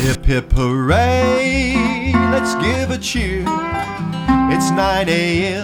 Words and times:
Hip 0.00 0.24
hip 0.24 0.52
hooray, 0.52 2.12
let's 2.32 2.54
give 2.54 2.90
a 2.90 2.96
cheer. 2.96 3.44
It's 4.50 4.70
9 4.70 5.08
a.m., 5.10 5.62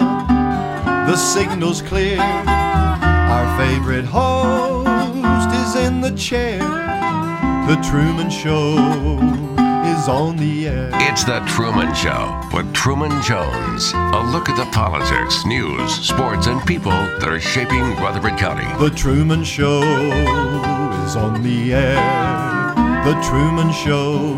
the 1.07 1.15
signal's 1.15 1.81
clear. 1.81 2.19
Our 2.19 3.57
favorite 3.57 4.05
host 4.05 5.49
is 5.55 5.83
in 5.87 6.01
the 6.01 6.11
chair. 6.11 6.59
The 6.59 7.81
Truman 7.89 8.29
Show 8.29 8.77
is 9.87 10.07
on 10.07 10.37
the 10.37 10.67
air. 10.67 10.91
It's 10.93 11.23
The 11.23 11.39
Truman 11.47 11.95
Show 11.95 12.39
with 12.53 12.71
Truman 12.75 13.19
Jones. 13.23 13.91
A 13.93 14.23
look 14.31 14.49
at 14.49 14.55
the 14.55 14.69
politics, 14.71 15.47
news, 15.47 15.91
sports, 15.95 16.45
and 16.45 16.63
people 16.67 16.91
that 16.91 17.27
are 17.27 17.39
shaping 17.39 17.81
Rutherford 17.95 18.37
County. 18.37 18.67
The 18.77 18.95
Truman 18.95 19.43
Show 19.43 19.81
is 19.81 21.15
on 21.15 21.41
the 21.41 21.73
air. 21.73 22.46
The 23.07 23.13
Truman 23.21 23.71
Show 23.71 24.33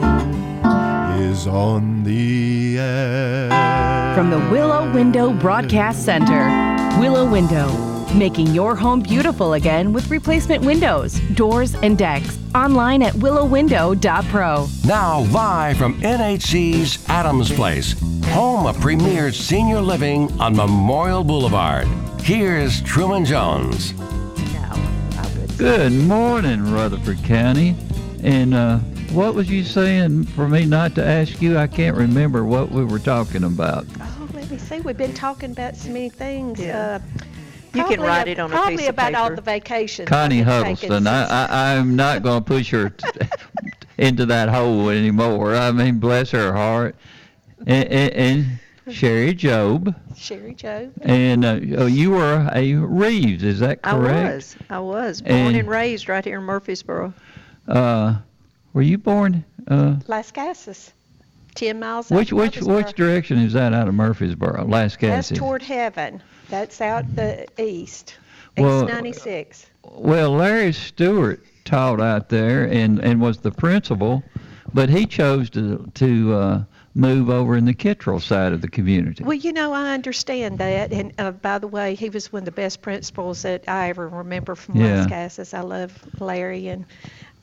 is 1.20 1.48
on 1.48 2.04
the 2.04 2.78
air. 2.78 4.14
From 4.14 4.30
the 4.30 4.38
Willow 4.52 4.94
Window 4.94 5.34
Broadcast 5.34 6.06
Center, 6.06 6.46
Willow 7.00 7.28
Window, 7.28 7.68
making 8.14 8.46
your 8.54 8.76
home 8.76 9.00
beautiful 9.00 9.54
again 9.54 9.92
with 9.92 10.12
replacement 10.12 10.64
windows, 10.64 11.20
doors, 11.34 11.74
and 11.82 11.98
decks. 11.98 12.38
Online 12.54 13.02
at 13.02 13.16
willowwindow.pro. 13.16 14.68
Now, 14.86 15.22
live 15.22 15.78
from 15.78 16.00
NHC's 16.02 17.10
Adams 17.10 17.52
Place, 17.52 18.00
home 18.28 18.68
of 18.68 18.80
premier 18.80 19.32
senior 19.32 19.82
living 19.82 20.32
on 20.40 20.56
Memorial 20.56 21.24
Boulevard. 21.24 21.88
Here's 22.22 22.84
Truman 22.84 23.26
Jones. 23.26 23.96
Good 25.58 25.92
morning, 25.92 26.72
Rutherford 26.72 27.24
County. 27.24 27.76
And 28.24 28.54
uh, 28.54 28.78
what 29.14 29.34
was 29.34 29.50
you 29.50 29.64
saying 29.64 30.26
for 30.26 30.48
me 30.48 30.66
not 30.66 30.96
to 30.96 31.06
ask 31.06 31.42
you? 31.42 31.58
I 31.58 31.68
can't 31.68 31.96
remember 31.96 32.44
what 32.44 32.70
we 32.72 32.84
were 32.84 33.00
talking 33.00 33.44
about. 33.44 33.86
Oh, 34.02 34.30
let 34.34 34.50
me 34.52 34.58
see. 34.58 34.80
We've 34.82 34.98
been 34.98 35.14
talking 35.14 35.52
about 35.52 35.76
so 35.78 35.90
many 35.90 36.10
things. 36.10 36.60
Yeah. 36.60 37.00
Uh, 37.02 37.24
You 37.74 37.86
can 37.86 38.02
write 38.02 38.28
a- 38.28 38.32
it 38.32 38.40
on 38.40 38.52
a 38.52 38.54
Probably 38.54 38.78
piece 38.78 38.90
of 38.90 38.96
paper. 38.96 39.12
Probably 39.12 39.14
about 39.14 39.30
all 39.30 39.36
the 39.36 39.42
vacations. 39.42 40.10
Connie 40.10 40.42
I've 40.42 40.66
been 40.66 40.76
taking 40.76 40.90
Huddleston, 40.92 41.08
I, 41.08 41.46
I, 41.74 41.78
I'm 41.78 41.96
not 41.96 42.24
going 42.24 42.44
to 42.44 42.48
push 42.48 42.70
her 42.72 42.90
t- 42.90 43.08
into 43.98 44.26
that 44.26 44.50
hole 44.50 44.90
anymore. 44.90 45.56
I 45.56 45.72
mean, 45.72 46.00
bless 46.00 46.32
her 46.32 46.52
heart. 46.54 46.96
And, 47.68 47.88
and, 47.90 48.14
and 48.14 48.94
Sherry 48.94 49.34
Job. 49.34 49.96
Sherry 50.18 50.56
Job. 50.56 50.92
And 51.02 51.46
uh, 51.46 51.60
oh, 51.78 51.86
you 51.86 52.12
were 52.12 52.50
a 52.54 52.74
Reeves, 52.74 53.44
is 53.44 53.60
that 53.60 53.82
correct? 53.82 54.18
I 54.30 54.34
was. 54.36 54.56
I 54.72 54.80
was 54.80 55.22
born 55.22 55.34
And- 55.36 55.56
and, 55.58 55.70
raised 55.70 56.10
right 56.10 56.26
here 56.26 56.40
in 56.40 56.44
Murfreesboro. 56.46 57.14
Uh, 57.70 58.18
were 58.74 58.82
you 58.82 58.98
born? 58.98 59.46
Uh, 59.68 59.96
Lascassas. 60.08 60.92
10 61.56 61.80
miles 61.80 62.12
out 62.12 62.16
which 62.18 62.32
of 62.32 62.38
which 62.38 62.62
which 62.62 62.94
direction 62.94 63.38
is 63.40 63.54
that 63.54 63.74
out 63.74 63.88
of 63.88 63.94
Murfreesboro? 63.94 64.66
Las 64.66 64.96
That's 64.96 65.30
Casas. 65.30 65.38
toward 65.38 65.62
heaven. 65.62 66.22
That's 66.50 66.80
out 66.80 67.04
the 67.16 67.48
east. 67.62 68.16
Well, 68.58 68.84
East 68.84 68.94
96. 68.94 69.66
Well, 69.84 70.32
Larry 70.32 70.72
Stewart 70.74 71.44
taught 71.66 72.02
out 72.02 72.30
there 72.30 72.66
and, 72.66 73.00
and 73.00 73.20
was 73.22 73.40
the 73.40 73.52
principal, 73.52 74.24
but 74.74 74.90
he 74.90 75.06
chose 75.06 75.50
to 75.52 75.90
to 75.96 76.34
uh, 76.34 76.64
move 76.96 77.30
over 77.30 77.56
in 77.56 77.66
the 77.66 77.74
Kittrell 77.74 78.22
side 78.22 78.54
of 78.54 78.62
the 78.62 78.68
community. 78.70 79.24
Well, 79.24 79.38
you 79.38 79.52
know, 79.54 79.74
I 79.74 79.94
understand 79.94 80.58
that. 80.60 80.92
And 80.92 81.14
uh, 81.20 81.32
by 81.32 81.58
the 81.60 81.68
way, 81.68 81.96
he 81.96 82.10
was 82.10 82.32
one 82.32 82.42
of 82.42 82.46
the 82.46 82.52
best 82.52 82.82
principals 82.82 83.42
that 83.44 83.64
I 83.68 83.90
ever 83.90 84.08
remember 84.08 84.56
from 84.56 84.76
Yeah. 84.78 85.06
Lascassas. 85.06 85.54
I 85.54 85.62
love 85.62 85.94
Larry 86.20 86.68
and 86.68 86.86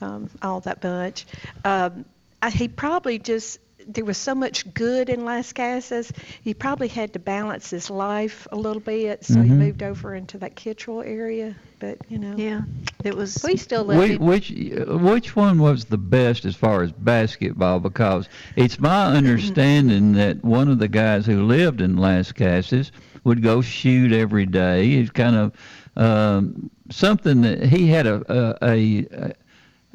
um, 0.01 0.31
all 0.43 0.61
that 0.61 0.81
bunch. 0.81 1.27
Um, 1.65 2.05
I, 2.43 2.51
he 2.51 2.69
probably 2.69 3.19
just, 3.19 3.59
there 3.87 4.05
was 4.05 4.19
so 4.19 4.35
much 4.35 4.73
good 4.75 5.09
in 5.09 5.21
Lascassas, 5.21 6.13
he 6.43 6.55
probably 6.55 6.89
had 6.89 7.13
to 7.15 7.19
balance 7.19 7.71
his 7.71 7.89
life 7.91 8.47
a 8.53 8.57
little 8.57 8.81
bit. 8.81 9.25
So 9.25 9.43
he 9.43 9.51
Mhm. 9.51 9.59
moved 9.59 9.83
over 9.83 10.15
into 10.15 10.39
that 10.39 10.57
Kittrell 10.57 11.05
area. 11.07 11.55
But, 11.79 11.99
you 12.09 12.19
know, 12.19 12.35
Yeah, 12.37 12.63
it 13.05 13.15
was. 13.15 13.43
we 13.45 13.57
still 13.57 13.85
love 13.85 13.99
Which, 13.99 14.19
which 14.19 14.51
which 14.89 15.37
one 15.37 15.59
was 15.59 15.85
the 15.85 15.99
best 15.99 16.45
as 16.47 16.57
far 16.57 16.83
as 16.83 16.91
basketball? 16.93 17.81
Because 17.81 18.29
it's 18.57 18.81
my 18.81 19.07
understanding 19.17 20.13
that 20.15 20.43
one 20.43 20.69
of 20.69 20.79
the 20.79 20.89
guys 20.89 21.27
who 21.27 21.45
lived 21.45 21.81
in 21.83 21.97
Lascassas 21.97 22.91
would 23.25 23.43
go 23.43 23.61
shoot 23.61 24.13
every 24.13 24.47
day. 24.47 24.93
It's 24.95 25.11
kind 25.11 25.37
of 25.37 25.53
um, 25.97 26.71
something 26.91 27.43
that 27.43 27.63
he 27.65 27.89
had 27.89 28.07
a 28.07 28.57
a 28.63 29.07
a, 29.13 29.33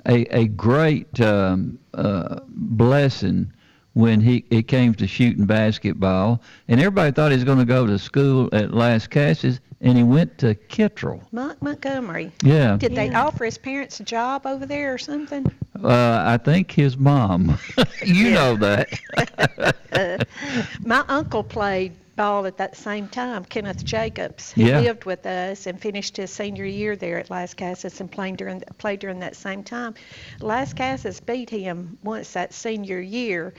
a, 0.08 0.24
a 0.36 0.48
great 0.48 1.20
um, 1.22 1.80
uh, 1.94 2.40
blessing 2.48 3.52
when 3.94 4.22
he 4.22 4.46
it 4.50 4.68
came 4.68 4.94
to 4.96 5.08
shooting 5.08 5.46
basketball, 5.46 6.42
and 6.68 6.80
everybody 6.80 7.12
thought 7.12 7.32
he 7.32 7.38
was 7.38 7.44
going 7.44 7.58
to 7.60 7.66
go 7.66 7.86
to 7.86 8.00
school 8.00 8.50
at 8.54 8.72
Lascassas, 8.72 9.60
and 9.82 9.98
he 9.98 10.04
went 10.04 10.38
to 10.38 10.56
Kittrell. 10.56 11.22
Monk 11.32 11.62
Montgomery. 11.62 12.32
Yeah. 12.44 12.78
Did 12.78 12.96
they 12.96 13.14
offer 13.14 13.46
his 13.46 13.58
parents 13.58 14.00
a 14.00 14.04
job 14.04 14.46
over 14.46 14.66
there 14.66 14.94
or 14.94 14.98
something? 14.98 15.46
Uh, 15.84 16.24
I 16.26 16.38
think 16.38 16.72
his 16.72 16.98
mom. 16.98 17.58
you 18.06 18.32
know 18.32 18.56
that. 18.58 20.28
My 20.86 21.04
uncle 21.10 21.44
played 21.44 21.94
ball 22.22 22.46
at 22.46 22.58
that 22.58 22.76
same 22.78 23.08
time, 23.08 23.44
Kenneth 23.44 23.84
Jacobs. 23.84 24.52
He 24.52 24.66
Yeah. 24.68 24.80
lived 24.80 25.06
with 25.06 25.26
us 25.26 25.66
and 25.66 25.82
finished 25.82 26.18
his 26.18 26.30
senior 26.32 26.66
year 26.66 26.96
there 26.96 27.18
at 27.18 27.32
Lascassas 27.32 28.00
and 28.00 28.12
played 28.12 28.38
during 28.38 28.62
played 28.78 29.00
during 29.00 29.18
that 29.22 29.36
same 29.36 29.64
time. 29.64 29.96
Lascassas 30.40 31.20
beat 31.20 31.50
him 31.50 31.98
once 32.04 32.34
that 32.34 32.54
senior 32.54 33.00
year. 33.00 33.56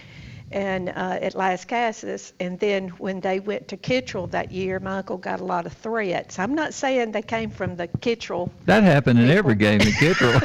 And 0.52 0.90
uh, 0.90 1.18
at 1.20 1.34
Lascassas, 1.34 2.32
and 2.40 2.58
then 2.58 2.88
when 2.90 3.20
they 3.20 3.40
went 3.40 3.68
to 3.68 3.76
Kittrell 3.76 4.30
that 4.30 4.52
year, 4.52 4.78
my 4.80 4.98
uncle 4.98 5.16
got 5.16 5.40
a 5.40 5.44
lot 5.44 5.66
of 5.66 5.72
threats. 5.72 6.38
I'm 6.38 6.54
not 6.54 6.74
saying 6.74 7.12
they 7.12 7.22
came 7.22 7.50
from 7.50 7.76
the 7.76 7.88
Kittrell 7.88 8.50
that 8.66 8.82
happened 8.82 9.18
in 9.18 9.30
every 9.30 9.54
game 9.54 9.80
at 9.80 9.88
Kittrell. 9.88 10.42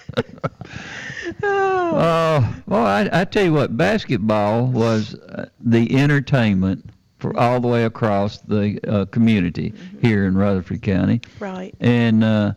Oh, 1.42 2.54
well, 2.66 2.86
I, 2.86 3.08
I 3.12 3.24
tell 3.24 3.44
you 3.44 3.52
what, 3.52 3.76
basketball 3.76 4.66
was 4.66 5.14
uh, 5.14 5.48
the 5.60 5.96
entertainment 5.96 6.90
for 7.18 7.36
all 7.38 7.60
the 7.60 7.68
way 7.68 7.84
across 7.84 8.38
the 8.42 8.78
uh, 8.86 9.06
community 9.06 9.72
here 10.00 10.26
in 10.26 10.36
Rutherford 10.36 10.82
County. 10.82 11.20
right. 11.40 11.74
And 11.80 12.22
uh, 12.22 12.52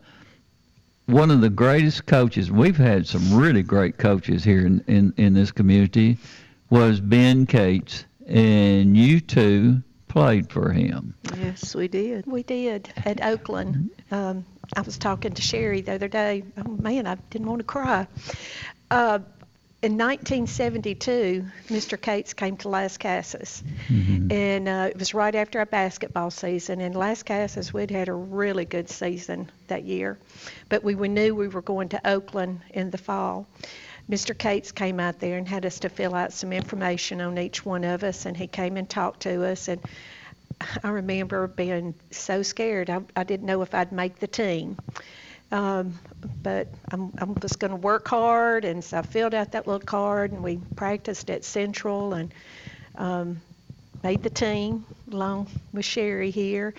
one 1.10 1.30
of 1.30 1.40
the 1.40 1.50
greatest 1.50 2.06
coaches, 2.06 2.50
we've 2.50 2.76
had 2.76 3.06
some 3.06 3.34
really 3.34 3.62
great 3.62 3.98
coaches 3.98 4.44
here 4.44 4.64
in, 4.64 4.82
in, 4.86 5.12
in 5.16 5.34
this 5.34 5.50
community, 5.50 6.18
was 6.70 7.00
Ben 7.00 7.46
Cates. 7.46 8.04
And 8.26 8.96
you 8.96 9.20
two 9.20 9.82
played 10.06 10.50
for 10.50 10.72
him. 10.72 11.14
Yes, 11.36 11.74
we 11.74 11.88
did. 11.88 12.26
We 12.26 12.42
did 12.44 12.92
at 13.04 13.24
Oakland. 13.24 13.90
Um, 14.10 14.44
I 14.76 14.82
was 14.82 14.98
talking 14.98 15.32
to 15.32 15.42
Sherry 15.42 15.80
the 15.80 15.94
other 15.94 16.08
day. 16.08 16.44
Oh 16.56 16.70
man, 16.70 17.06
I 17.06 17.16
didn't 17.30 17.48
want 17.48 17.60
to 17.60 17.64
cry. 17.64 18.06
Uh, 18.90 19.18
in 19.82 19.96
1972, 19.96 21.44
Mr. 21.68 22.00
Cates 22.00 22.34
came 22.34 22.56
to 22.58 22.68
Lascassas, 22.68 23.62
Mhm. 23.88 24.30
and 24.30 24.68
uh, 24.68 24.88
it 24.90 24.98
was 24.98 25.14
right 25.14 25.34
after 25.34 25.58
our 25.58 25.66
basketball 25.66 26.30
season. 26.30 26.80
In 26.80 26.92
Lascassas, 26.92 27.72
we'd 27.72 27.90
had 27.90 28.08
a 28.08 28.12
really 28.12 28.64
good 28.66 28.90
season 28.90 29.50
that 29.68 29.84
year, 29.84 30.18
but 30.68 30.84
we, 30.84 30.94
we 30.94 31.08
knew 31.08 31.34
we 31.34 31.48
were 31.48 31.62
going 31.62 31.88
to 31.90 32.10
Oakland 32.10 32.60
in 32.70 32.90
the 32.90 32.98
fall. 32.98 33.46
Mr. 34.10 34.36
Cates 34.36 34.72
came 34.72 35.00
out 35.00 35.18
there 35.20 35.38
and 35.38 35.48
had 35.48 35.64
us 35.64 35.78
to 35.80 35.88
fill 35.88 36.14
out 36.14 36.32
some 36.32 36.52
information 36.52 37.20
on 37.20 37.38
each 37.38 37.64
one 37.64 37.84
of 37.84 38.02
us, 38.04 38.26
and 38.26 38.36
he 38.36 38.46
came 38.46 38.76
and 38.76 38.88
talked 38.88 39.20
to 39.20 39.44
us. 39.46 39.68
And 39.68 39.80
I 40.84 40.90
remember 40.90 41.46
being 41.46 41.94
so 42.10 42.42
scared. 42.42 42.90
I, 42.90 43.00
I 43.16 43.24
didn't 43.24 43.46
know 43.46 43.62
if 43.62 43.74
I'd 43.74 43.92
make 43.92 44.18
the 44.18 44.26
team. 44.26 44.76
Um, 45.52 45.98
but 46.42 46.74
I'm, 46.90 47.12
I'm 47.18 47.38
just 47.40 47.58
going 47.58 47.70
to 47.70 47.76
work 47.76 48.08
hard, 48.08 48.64
and 48.64 48.82
so 48.84 48.98
I 48.98 49.02
filled 49.02 49.34
out 49.34 49.52
that 49.52 49.66
little 49.66 49.80
card, 49.80 50.32
and 50.32 50.42
we 50.42 50.58
practiced 50.76 51.30
at 51.30 51.44
Central 51.44 52.14
and 52.14 52.32
um, 52.96 53.40
made 54.02 54.22
the 54.22 54.30
team 54.30 54.84
along 55.10 55.48
with 55.72 55.84
Sherry 55.84 56.30
here. 56.30 56.74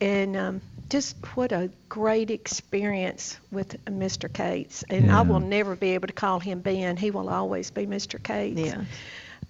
And 0.00 0.36
um, 0.36 0.60
just 0.90 1.16
what 1.36 1.52
a 1.52 1.70
great 1.88 2.30
experience 2.30 3.36
with 3.50 3.84
Mr. 3.86 4.32
Cates. 4.32 4.84
And 4.88 5.10
I 5.10 5.22
will 5.22 5.40
never 5.40 5.76
be 5.76 5.90
able 5.90 6.06
to 6.06 6.12
call 6.12 6.38
him 6.40 6.60
Ben. 6.60 6.96
He 6.96 7.10
will 7.10 7.28
always 7.28 7.70
be 7.70 7.86
Mr. 7.86 8.22
Cates 8.22 8.60
Yeah. 8.60 8.84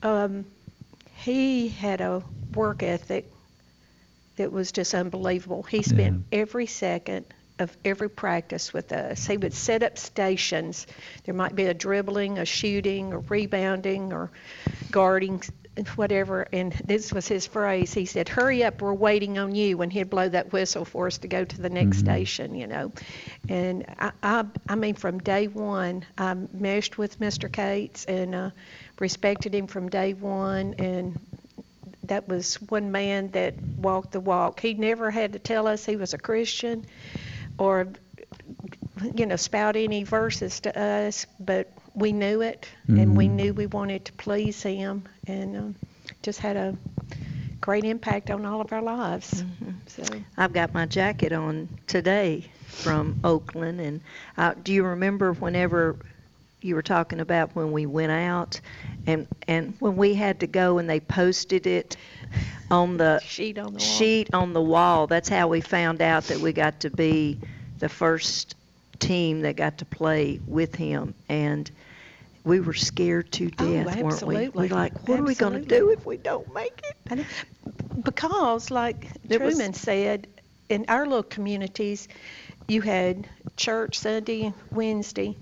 um, 0.03 0.45
he 1.17 1.69
had 1.69 2.01
a 2.01 2.23
work 2.55 2.83
ethic 2.83 3.31
that 4.37 4.53
was 4.53 4.73
just 4.73 4.95
unbelievable. 4.95 5.63
He 5.65 5.83
spent 5.83 6.25
every 6.33 6.67
second 6.67 7.27
of 7.59 7.77
every 7.85 8.09
practice 8.09 8.73
with 8.73 8.93
us. 8.93 9.27
He 9.27 9.37
would 9.37 9.55
set 9.55 9.83
up 9.83 9.99
stations. 9.99 10.87
There 11.25 11.35
might 11.35 11.55
be 11.55 11.65
a 11.65 11.75
dribbling, 11.75 12.39
a 12.39 12.45
shooting, 12.45 13.13
or 13.13 13.21
rebounding, 13.21 14.13
or 14.13 14.31
guarding 14.91 15.43
whatever, 15.97 16.47
and 16.53 16.73
this 16.73 17.13
was 17.13 17.29
his 17.29 17.47
phrase. 17.47 17.95
He 17.95 18.05
said, 18.05 18.29
"Hurry 18.29 18.65
up, 18.65 18.83
we're 18.83 18.93
waiting 18.93 19.39
on 19.39 19.55
you." 19.55 19.77
When 19.77 19.91
he'd 19.91 20.11
blow 20.11 20.29
that 20.29 20.53
whistle 20.53 20.85
for 20.85 21.07
us 21.07 21.19
to 21.19 21.29
go 21.29 21.45
to 21.45 21.61
the 21.61 21.71
next 21.71 21.99
station, 21.99 22.55
you 22.55 22.67
know, 22.67 22.93
and 23.49 23.85
I, 23.99 24.11
I, 24.23 24.45
I 24.69 24.75
mean, 24.75 24.95
from 24.95 25.19
day 25.19 25.47
one, 25.47 26.05
I 26.17 26.35
meshed 26.53 26.99
with 26.99 27.21
Mr. 27.21 27.51
Cates 27.51 28.05
and 28.07 28.35
uh, 28.35 28.51
respected 28.99 29.55
him 29.55 29.67
from 29.67 29.89
day 29.89 30.15
one, 30.15 30.75
and 30.79 31.19
that 32.05 32.29
was 32.29 32.57
one 32.63 32.91
man 32.91 33.31
that 33.33 33.55
walked 33.63 34.13
the 34.13 34.21
walk. 34.21 34.61
He 34.61 34.75
never 34.75 35.11
had 35.11 35.35
to 35.35 35.39
tell 35.39 35.67
us 35.67 35.85
he 35.85 35.97
was 35.97 36.15
a 36.15 36.19
Christian, 36.19 36.87
or 37.59 37.89
you 39.15 39.27
know, 39.27 39.37
spout 39.37 39.77
any 39.77 40.05
verses 40.05 40.61
to 40.61 40.81
us, 40.81 41.27
but 41.39 41.71
we 41.95 42.13
knew 42.13 42.41
it, 42.41 42.69
and 42.89 43.17
we 43.17 43.29
knew 43.29 43.55
we 43.55 43.67
wanted 43.67 44.05
to 44.07 44.13
please 44.15 44.63
him, 44.63 45.05
and 45.27 45.57
um, 45.57 45.75
just 46.23 46.41
had 46.41 46.57
a 46.57 46.77
great 47.61 47.85
impact 47.85 48.31
on 48.31 48.45
all 48.45 48.61
of 48.61 48.73
our 48.73 48.83
lives. 48.83 49.45
So. 49.87 50.05
I've 50.37 50.53
got 50.53 50.75
my 50.75 50.87
jacket 50.87 51.33
on 51.33 51.69
today 51.87 52.45
from 52.67 53.21
Oakland, 53.25 53.81
and 53.81 54.01
uh, 54.37 54.55
do 54.63 54.73
you 54.73 54.85
remember 54.85 55.33
whenever 55.33 55.97
you 56.61 56.75
were 56.75 56.83
talking 56.83 57.21
about 57.21 57.55
when 57.55 57.73
we 57.73 57.87
went 57.87 58.13
out, 58.13 58.61
and 59.07 59.27
and 59.47 59.75
when 59.79 59.97
we 59.97 60.15
had 60.15 60.41
to 60.41 60.47
go 60.47 60.79
and 60.79 60.89
they 60.91 61.01
posted 61.01 61.67
it 61.67 61.97
on 62.71 62.97
the 62.97 63.21
sheet 63.25 63.59
on 63.59 63.67
the 63.75 63.79
wall. 63.79 63.79
sheet 63.79 64.35
on 64.35 64.53
the 64.53 64.63
wall. 64.63 65.07
That's 65.07 65.29
how 65.29 65.49
we 65.49 65.61
found 65.61 66.03
out 66.03 66.25
that 66.25 66.39
we 66.41 66.53
got 66.53 66.81
to 66.81 66.91
be 66.91 67.39
the 67.79 67.89
first 67.89 68.57
team 68.99 69.43
that 69.43 69.55
got 69.57 69.79
to 69.79 69.85
play 69.85 70.41
with 70.47 70.75
him, 70.75 71.15
and 71.29 71.71
we 72.45 72.59
were 72.61 72.75
scared 72.75 73.31
to 73.33 73.51
Oh, 73.59 73.73
death, 73.73 73.87
weren't 73.87 73.97
we? 73.99 74.05
absolutely. 74.07 74.49
We 74.49 74.69
like, 74.69 75.09
what 75.09 75.21
are 75.21 75.25
we 75.25 75.35
going 75.35 75.53
to 75.53 75.61
do 75.69 75.91
if 75.91 76.05
we 76.07 76.17
don't 76.17 76.53
make 76.55 76.81
it? 77.09 77.27
Because, 78.03 78.71
like 78.71 79.07
It 79.29 79.41
was- 79.41 79.55
Truman 79.57 79.75
said, 79.75 80.27
in 80.69 80.85
our 80.89 81.07
little 81.07 81.23
communities, 81.23 82.09
you 82.67 82.81
had 82.83 83.27
church 83.57 83.99
Sunday, 83.99 84.53
Wednesday, 84.73 85.37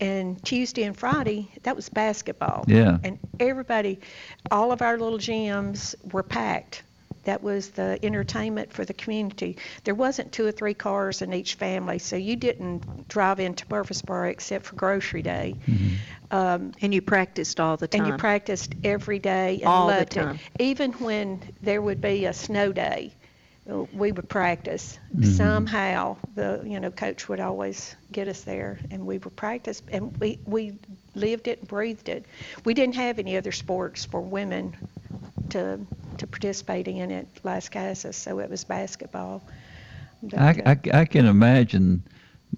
and 0.00 0.42
Tuesday 0.44 0.84
and 0.84 0.96
Friday, 0.96 1.50
that 1.62 1.74
was 1.76 1.88
basketball. 1.88 2.64
Yeah. 2.68 2.98
And 3.02 3.18
everybody, 3.40 4.00
all 4.50 4.72
of 4.72 4.82
our 4.82 4.96
little 4.98 5.18
gyms 5.18 5.94
were 6.12 6.22
packed. 6.22 6.82
That 7.24 7.42
was 7.42 7.70
the 7.70 7.98
entertainment 8.02 8.72
for 8.72 8.84
the 8.86 8.94
community. 8.94 9.58
There 9.84 9.94
wasn't 9.94 10.32
two 10.32 10.46
or 10.46 10.52
three 10.52 10.72
cars 10.72 11.20
in 11.20 11.34
each 11.34 11.54
family, 11.56 11.98
so 11.98 12.16
you 12.16 12.36
didn't 12.36 13.06
drive 13.08 13.38
into 13.38 13.66
Murfreesboro 13.68 14.28
except 14.30 14.64
for 14.66 14.76
grocery 14.76 15.20
day. 15.20 15.56
Um, 16.30 16.72
And 16.80 16.94
you 16.94 17.02
practiced 17.02 17.60
all 17.60 17.76
the 17.76 17.88
time. 17.88 18.02
and 18.02 18.10
you 18.12 18.16
practiced 18.16 18.74
every 18.84 19.18
day 19.18 19.56
and 19.56 19.64
All 19.64 19.88
the 19.88 20.04
time. 20.06 20.36
it. 20.58 20.62
Even 20.62 20.92
when 20.92 21.42
there 21.60 21.82
would 21.82 22.00
be 22.00 22.24
a 22.24 22.32
snow 22.32 22.72
day, 22.72 23.12
we 23.68 24.12
would 24.12 24.28
practice. 24.28 24.98
Mm-hmm. 25.14 25.30
Somehow, 25.30 26.16
the 26.34 26.62
you 26.64 26.80
know 26.80 26.90
coach 26.90 27.28
would 27.28 27.40
always 27.40 27.94
get 28.10 28.26
us 28.28 28.42
there, 28.42 28.78
and 28.90 29.06
we 29.06 29.18
would 29.18 29.36
practice, 29.36 29.82
and 29.92 30.16
we 30.18 30.38
we 30.46 30.78
lived 31.14 31.48
it 31.48 31.60
and 31.60 31.68
breathed 31.68 32.08
it. 32.08 32.26
We 32.64 32.74
didn't 32.74 32.94
have 32.94 33.18
any 33.18 33.36
other 33.36 33.52
sports 33.52 34.04
for 34.04 34.20
women 34.20 34.74
to 35.50 35.80
to 36.16 36.26
participate 36.26 36.88
in 36.88 37.10
at 37.12 37.42
Lascassas, 37.42 38.14
so 38.14 38.38
it 38.38 38.50
was 38.50 38.64
basketball. 38.64 39.42
But, 40.22 40.40
I, 40.40 40.62
I, 40.66 41.00
I 41.00 41.04
can 41.04 41.26
imagine 41.26 42.02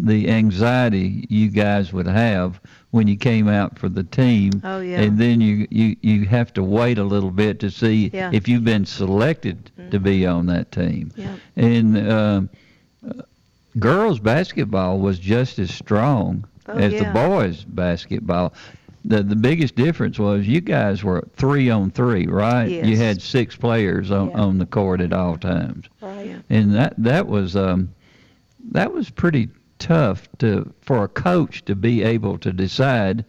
the 0.06 0.28
anxiety 0.30 1.26
you 1.28 1.48
guys 1.48 1.92
would 1.92 2.06
have 2.06 2.60
when 2.90 3.06
you 3.06 3.16
came 3.16 3.48
out 3.48 3.78
for 3.78 3.88
the 3.88 4.02
team. 4.04 4.50
Oh, 4.64 4.80
yeah. 4.80 5.00
And 5.00 5.18
then 5.18 5.40
you, 5.40 5.66
you, 5.70 5.96
you 6.00 6.24
have 6.26 6.52
to 6.54 6.62
wait 6.62 6.98
a 6.98 7.04
little 7.04 7.30
bit 7.30 7.60
to 7.60 7.70
see 7.70 8.10
Yeah. 8.12 8.26
Mm-hmm. 8.26 8.34
if 8.34 8.48
you've 8.48 8.64
been 8.64 8.84
selected 8.86 9.70
to 9.90 10.00
be 10.00 10.26
on 10.26 10.46
that 10.46 10.72
team. 10.72 11.12
Yeah. 11.16 11.36
And 11.56 12.10
um, 12.10 12.50
uh, 13.08 13.22
girls 13.78 14.18
basketball 14.18 14.98
was 14.98 15.18
just 15.18 15.58
as 15.58 15.72
strong 15.72 16.44
Oh, 16.66 16.74
as 16.78 16.92
yeah. 16.92 17.04
the 17.12 17.28
boys 17.28 17.64
basketball. 17.64 18.52
The 19.04 19.22
the 19.22 19.34
biggest 19.36 19.76
difference 19.76 20.18
was 20.18 20.46
you 20.46 20.60
guys 20.60 21.02
were 21.02 21.26
three 21.36 21.70
on 21.70 21.90
three, 21.90 22.26
right? 22.26 22.68
You 22.68 22.96
had 22.98 23.22
six 23.22 23.56
players 23.56 24.10
on, 24.10 24.30
on 24.34 24.58
the 24.58 24.66
court 24.66 25.00
at 25.00 25.12
all 25.14 25.38
times 25.38 25.86
right. 26.02 26.36
And 26.50 26.74
that 26.74 26.94
that 26.98 27.26
was 27.26 27.56
um, 27.56 27.94
that 28.72 28.92
was 28.92 29.08
pretty 29.08 29.48
tough 29.80 30.28
to 30.38 30.72
for 30.80 31.02
a 31.04 31.08
coach 31.08 31.64
to 31.64 31.74
be 31.74 32.02
able 32.04 32.38
to 32.38 32.52
decide 32.52 33.24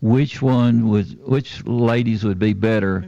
which 0.00 0.40
one 0.40 0.88
was 0.88 1.14
which 1.16 1.64
ladies 1.66 2.24
would 2.24 2.38
be 2.38 2.54
better 2.54 3.04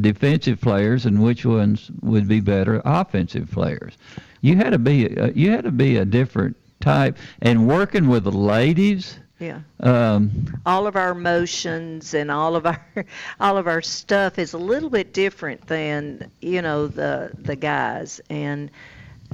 defensive 0.00 0.60
players 0.60 1.06
and 1.06 1.22
which 1.22 1.44
ones 1.44 1.90
would 2.00 2.26
be 2.26 2.40
better 2.40 2.82
offensive 2.84 3.50
players. 3.50 3.96
You 4.40 4.56
had 4.56 4.70
to 4.70 4.78
be 4.78 5.16
uh, 5.16 5.30
you 5.34 5.50
had 5.50 5.64
to 5.64 5.70
be 5.70 5.96
a 5.96 6.04
different 6.04 6.56
type 6.80 7.18
and 7.42 7.68
working 7.68 8.08
with 8.08 8.24
the 8.24 8.32
ladies. 8.32 9.18
Yeah. 9.38 9.60
Um, 9.80 10.60
all 10.66 10.86
of 10.86 10.96
our 10.96 11.14
motions 11.14 12.12
and 12.14 12.30
all 12.30 12.56
of 12.56 12.66
our 12.66 12.86
all 13.40 13.58
of 13.58 13.66
our 13.66 13.82
stuff 13.82 14.38
is 14.38 14.54
a 14.54 14.58
little 14.58 14.90
bit 14.90 15.12
different 15.12 15.66
than 15.66 16.30
you 16.40 16.62
know 16.62 16.86
the 16.86 17.30
the 17.34 17.56
guys 17.56 18.20
and 18.30 18.70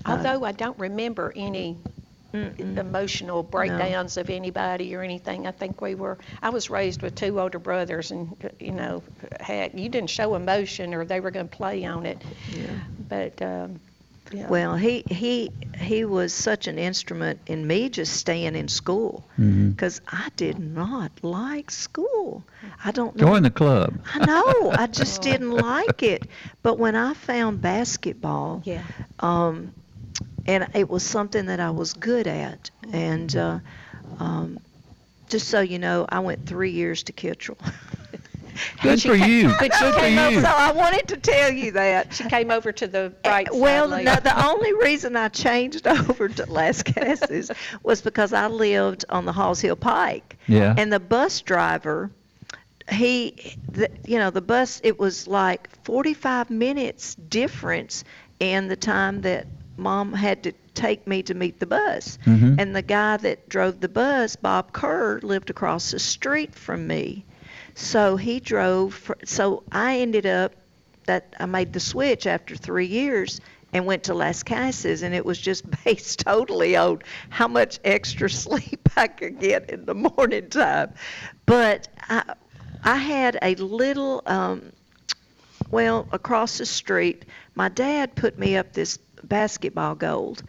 uh, 0.05 0.11
Although 0.11 0.44
I 0.44 0.53
don't 0.53 0.79
remember 0.79 1.32
any 1.35 1.79
mm-mm. 2.32 2.76
emotional 2.76 3.43
breakdowns 3.43 4.17
of 4.17 4.31
anybody 4.31 4.94
or 4.94 5.02
anything. 5.02 5.46
I 5.46 5.50
think 5.50 5.81
we 5.81 5.94
were. 5.94 6.19
I 6.43 6.50
was 6.50 6.70
raised 6.70 7.02
with 7.02 7.14
two 7.14 7.40
older 7.40 7.58
brothers, 7.58 8.11
and 8.11 8.37
you 8.61 8.73
know, 8.73 9.02
had 9.40 9.78
you 9.78 9.88
didn't 9.88 10.11
show 10.11 10.34
emotion, 10.34 10.94
or 10.94 11.05
they 11.05 11.20
were 11.20 11.31
going 11.31 11.49
to 11.49 11.56
play 11.56 11.84
on 11.84 12.06
it. 12.06 12.23
Yeah. 12.52 12.67
But 13.08 13.43
um, 13.43 13.81
yeah. 14.32 14.49
well 14.49 14.76
he 14.76 15.05
he 15.08 15.50
he 15.78 16.05
was 16.05 16.32
such 16.32 16.67
an 16.67 16.78
instrument 16.78 17.40
in 17.46 17.67
me 17.67 17.88
just 17.88 18.14
staying 18.14 18.55
in 18.56 18.69
school 18.69 19.25
because 19.37 20.00
I 20.08 20.29
did 20.37 20.58
not 20.58 21.12
like 21.22 21.70
school 21.70 22.44
I 22.84 22.90
don't 22.90 23.17
know 23.17 23.26
Join 23.26 23.43
the 23.43 23.50
club. 23.50 23.99
I 24.14 24.25
know 24.25 24.72
I 24.72 24.87
just 24.90 25.22
didn't 25.22 25.52
like 25.52 26.02
it 26.02 26.26
but 26.62 26.79
when 26.79 26.96
I 26.96 27.14
found 27.14 27.61
basketball 27.61 28.62
yeah. 28.64 28.82
um, 29.20 29.72
and 30.46 30.68
it 30.74 30.88
was 30.88 31.02
something 31.02 31.46
that 31.46 31.60
I 31.60 31.70
was 31.70 31.92
good 31.92 32.26
at. 32.26 32.70
And 32.92 33.34
uh, 33.36 33.58
um, 34.18 34.58
just 35.28 35.48
so 35.48 35.60
you 35.60 35.78
know, 35.78 36.06
I 36.08 36.20
went 36.20 36.46
three 36.46 36.70
years 36.70 37.02
to 37.04 37.12
Kittrell. 37.12 37.56
Good 38.82 39.02
for 39.02 39.16
ca- 39.18 39.26
you. 39.26 39.48
but 39.48 39.58
Good 39.58 39.74
she 39.74 39.92
for 39.92 39.98
came 39.98 40.16
so 40.16 40.28
you. 40.30 40.42
I 40.46 40.72
wanted 40.72 41.08
to 41.08 41.16
tell 41.18 41.52
you 41.52 41.72
that. 41.72 42.14
She 42.14 42.24
came 42.24 42.50
over 42.50 42.72
to 42.72 42.86
the 42.86 43.12
right 43.24 43.46
well, 43.52 43.88
later. 43.88 44.04
no, 44.04 44.16
the 44.16 44.46
only 44.48 44.72
reason 44.72 45.14
I 45.14 45.28
changed 45.28 45.86
over 45.86 46.28
to 46.28 46.44
Lascassas 46.44 47.50
was 47.82 48.00
because 48.00 48.32
I 48.32 48.46
lived 48.46 49.04
on 49.10 49.26
the 49.26 49.32
Halls 49.32 49.60
Hill 49.60 49.76
Pike. 49.76 50.38
Yeah. 50.46 50.74
And 50.76 50.90
the 50.90 51.00
bus 51.00 51.42
driver, 51.42 52.10
he, 52.90 53.56
the, 53.72 53.90
you 54.06 54.16
know, 54.19 54.30
the 54.30 54.40
bus, 54.40 54.81
it 54.82 54.98
was 54.98 55.26
like 55.26 55.69
45 55.84 56.48
minutes 56.48 57.14
difference 57.14 58.05
in 58.41 58.69
the 58.69 58.76
time 58.76 59.20
that 59.22 59.46
mom 59.76 60.12
had 60.12 60.42
to 60.44 60.52
take 60.74 61.06
me 61.06 61.22
to 61.22 61.34
meet 61.34 61.58
the 61.60 61.66
bus. 61.66 62.18
Mhm. 62.26 62.60
And 62.60 62.74
the 62.76 62.82
guy 62.82 63.16
that 63.18 63.48
drove 63.48 63.80
the 63.80 63.88
bus, 63.88 64.36
Bob 64.36 64.72
Kerr, 64.72 65.20
lived 65.22 65.50
across 65.50 65.90
the 65.90 65.98
street 65.98 66.54
from 66.54 66.86
me. 66.86 67.24
So 67.74 68.16
he 68.16 68.40
drove, 68.40 68.94
for, 68.94 69.16
so 69.24 69.62
I 69.70 69.98
ended 70.00 70.26
up 70.26 70.52
that 71.06 71.34
I 71.38 71.46
made 71.46 71.72
the 71.72 71.80
switch 71.80 72.26
after 72.26 72.56
three 72.56 72.86
years 72.86 73.40
and 73.72 73.84
went 73.86 74.04
to 74.04 74.14
Lascassas, 74.14 75.02
and 75.02 75.14
it 75.14 75.24
was 75.24 75.38
just 75.38 75.64
based 75.84 76.20
totally 76.20 76.76
on 76.76 77.00
how 77.30 77.48
much 77.48 77.78
extra 77.84 78.28
sleep 78.30 78.88
I 78.96 79.06
could 79.08 79.38
get 79.40 79.70
in 79.70 79.84
the 79.84 79.94
morning 79.94 80.48
time. 80.48 80.90
But 81.46 81.88
I, 82.08 82.34
I 82.82 82.96
had 82.96 83.38
a 83.42 83.54
little, 83.56 84.22
um, 84.26 84.72
well, 85.70 86.06
across 86.12 86.58
the 86.58 86.66
street, 86.66 87.24
my 87.54 87.68
dad 87.68 88.14
put 88.14 88.38
me 88.38 88.56
up 88.56 88.72
this 88.72 88.98
basketball 89.28 89.94
gold, 89.94 90.42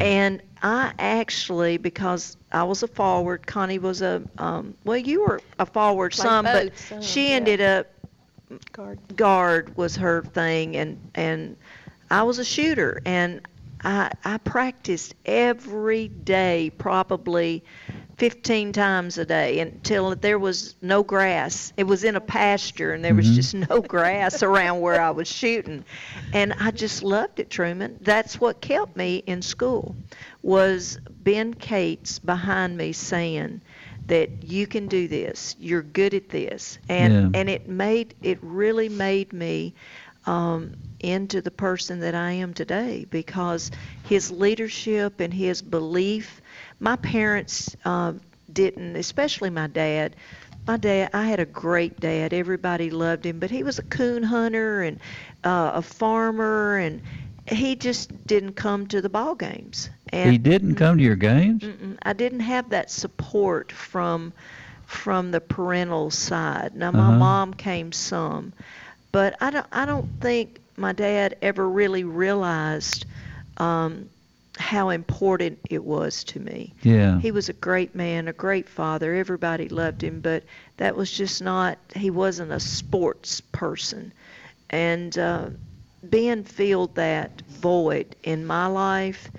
and 0.00 0.42
I 0.62 0.92
actually 0.98 1.78
because 1.78 2.36
I 2.52 2.64
was 2.64 2.82
a 2.82 2.88
forward, 2.88 3.46
Connie 3.46 3.78
was 3.78 4.02
a, 4.02 4.22
um, 4.38 4.74
well, 4.84 4.96
you 4.96 5.22
were 5.22 5.40
a 5.58 5.66
forward 5.66 6.12
Played 6.12 6.26
some, 6.26 6.44
but 6.44 6.76
some, 6.78 7.02
she 7.02 7.30
yeah. 7.30 7.36
ended 7.36 7.60
up 7.60 7.86
Guard. 8.72 9.16
guard 9.16 9.76
was 9.76 9.96
her 9.96 10.22
thing 10.22 10.76
and 10.76 11.10
and 11.16 11.56
I 12.10 12.22
was 12.22 12.38
a 12.38 12.44
shooter 12.44 13.02
and 13.04 13.40
I 13.84 14.10
I 14.24 14.38
practiced 14.38 15.14
every 15.24 16.08
day 16.08 16.70
probably 16.78 17.64
15 18.18 18.72
times 18.72 19.18
a 19.18 19.24
day 19.26 19.58
until 19.60 20.14
there 20.16 20.38
was 20.38 20.74
no 20.82 21.02
grass. 21.02 21.72
It 21.76 21.84
was 21.84 22.04
in 22.04 22.16
a 22.16 22.20
pasture 22.20 22.92
and 22.92 23.04
there 23.04 23.14
was 23.14 23.30
Mhm. 23.30 23.34
just 23.34 23.54
no 23.70 23.80
grass 23.82 24.42
around 24.42 24.80
where 24.80 25.00
I 25.00 25.10
was 25.10 25.28
shooting. 25.28 25.84
And 26.32 26.54
I 26.58 26.70
just 26.70 27.02
loved 27.02 27.38
it, 27.40 27.50
Truman. 27.50 27.96
That's 28.00 28.40
what 28.40 28.60
kept 28.60 28.96
me 28.96 29.16
in 29.16 29.42
school 29.42 29.96
was 30.42 30.98
Ben 31.10 31.54
Cates 31.54 32.18
behind 32.18 32.76
me 32.76 32.92
saying 32.92 33.62
that 34.06 34.30
you 34.42 34.66
can 34.66 34.88
do 34.88 35.08
this. 35.08 35.54
You're 35.58 35.82
good 35.82 36.14
at 36.14 36.28
this, 36.28 36.78
and 36.88 37.14
Yeah. 37.14 37.30
and 37.34 37.48
it 37.48 37.68
made 37.68 38.14
it 38.22 38.38
really 38.42 38.88
made 38.88 39.32
me 39.32 39.74
um, 40.26 40.74
into 41.00 41.40
the 41.42 41.50
person 41.50 42.00
that 42.00 42.14
I 42.14 42.32
am 42.32 42.52
today 42.54 43.04
because 43.10 43.70
his 44.02 44.30
leadership 44.30 45.20
and 45.20 45.32
his 45.32 45.62
belief. 45.62 46.40
My 46.78 46.96
parents 46.96 47.76
uh, 47.84 48.14
didn't, 48.52 48.96
especially 48.96 49.50
my 49.50 49.66
dad. 49.66 50.16
My 50.66 50.76
dad, 50.76 51.10
I 51.12 51.26
had 51.26 51.40
a 51.40 51.44
great 51.46 52.00
dad. 52.00 52.32
Everybody 52.32 52.90
loved 52.90 53.24
him, 53.26 53.38
but 53.40 53.50
he 53.50 53.62
was 53.62 53.78
a 53.78 53.82
coon 53.82 54.22
hunter 54.22 54.82
and 54.82 54.98
uh, 55.44 55.72
a 55.74 55.82
farmer, 55.82 56.76
and 56.76 57.02
he 57.46 57.76
just 57.76 58.26
didn't 58.26 58.54
come 58.54 58.86
to 58.88 59.00
the 59.00 59.08
ball 59.08 59.34
games. 59.34 59.90
And 60.10 60.36
He 60.36 60.38
didn't 60.38 60.74
come 60.76 60.98
to 60.98 61.04
your 61.04 61.16
games? 61.16 61.70
I 62.02 62.12
didn't 62.12 62.40
have 62.40 62.70
that 62.70 62.90
support 62.90 63.72
from 63.72 64.32
from 64.84 65.30
the 65.32 65.40
parental 65.40 66.10
side. 66.10 66.74
Now 66.74 66.90
my 66.90 67.10
Uh-huh. 67.10 67.10
mom 67.10 67.54
came 67.54 67.92
some, 67.92 68.52
but 69.12 69.36
I 69.40 69.50
don't 69.50 69.66
I 69.72 69.84
don't 69.86 70.08
think 70.20 70.60
my 70.76 70.92
dad 70.92 71.36
ever 71.42 71.68
really 71.68 72.04
realized 72.04 73.06
um, 73.56 74.08
how 74.58 74.90
important 74.90 75.58
it 75.70 75.82
was 75.84 76.24
to 76.24 76.40
me. 76.40 76.72
Yeah. 76.82 77.20
He 77.20 77.30
was 77.30 77.48
a 77.48 77.52
great 77.54 77.94
man, 77.94 78.28
a 78.28 78.32
great 78.32 78.68
father. 78.68 79.14
Everybody 79.14 79.68
loved 79.68 80.02
him, 80.02 80.20
but 80.20 80.44
that 80.76 80.96
was 80.96 81.10
just 81.10 81.42
not. 81.42 81.78
He 81.94 82.10
wasn't 82.10 82.52
a 82.52 82.60
sports 82.60 83.40
person, 83.40 84.12
and 84.70 85.16
uh, 85.18 85.50
Ben 86.02 86.44
filled 86.44 86.94
that 86.96 87.42
void 87.48 88.16
in 88.22 88.46
my 88.46 88.66
life 88.66 89.30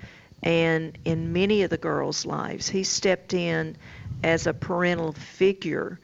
and 0.42 0.96
in 1.04 1.32
many 1.32 1.62
of 1.62 1.70
the 1.70 1.76
girls' 1.76 2.24
lives. 2.24 2.68
He 2.68 2.84
stepped 2.84 3.34
in 3.34 3.76
as 4.22 4.46
a 4.46 4.52
parental 4.52 5.12
figure. 5.12 5.98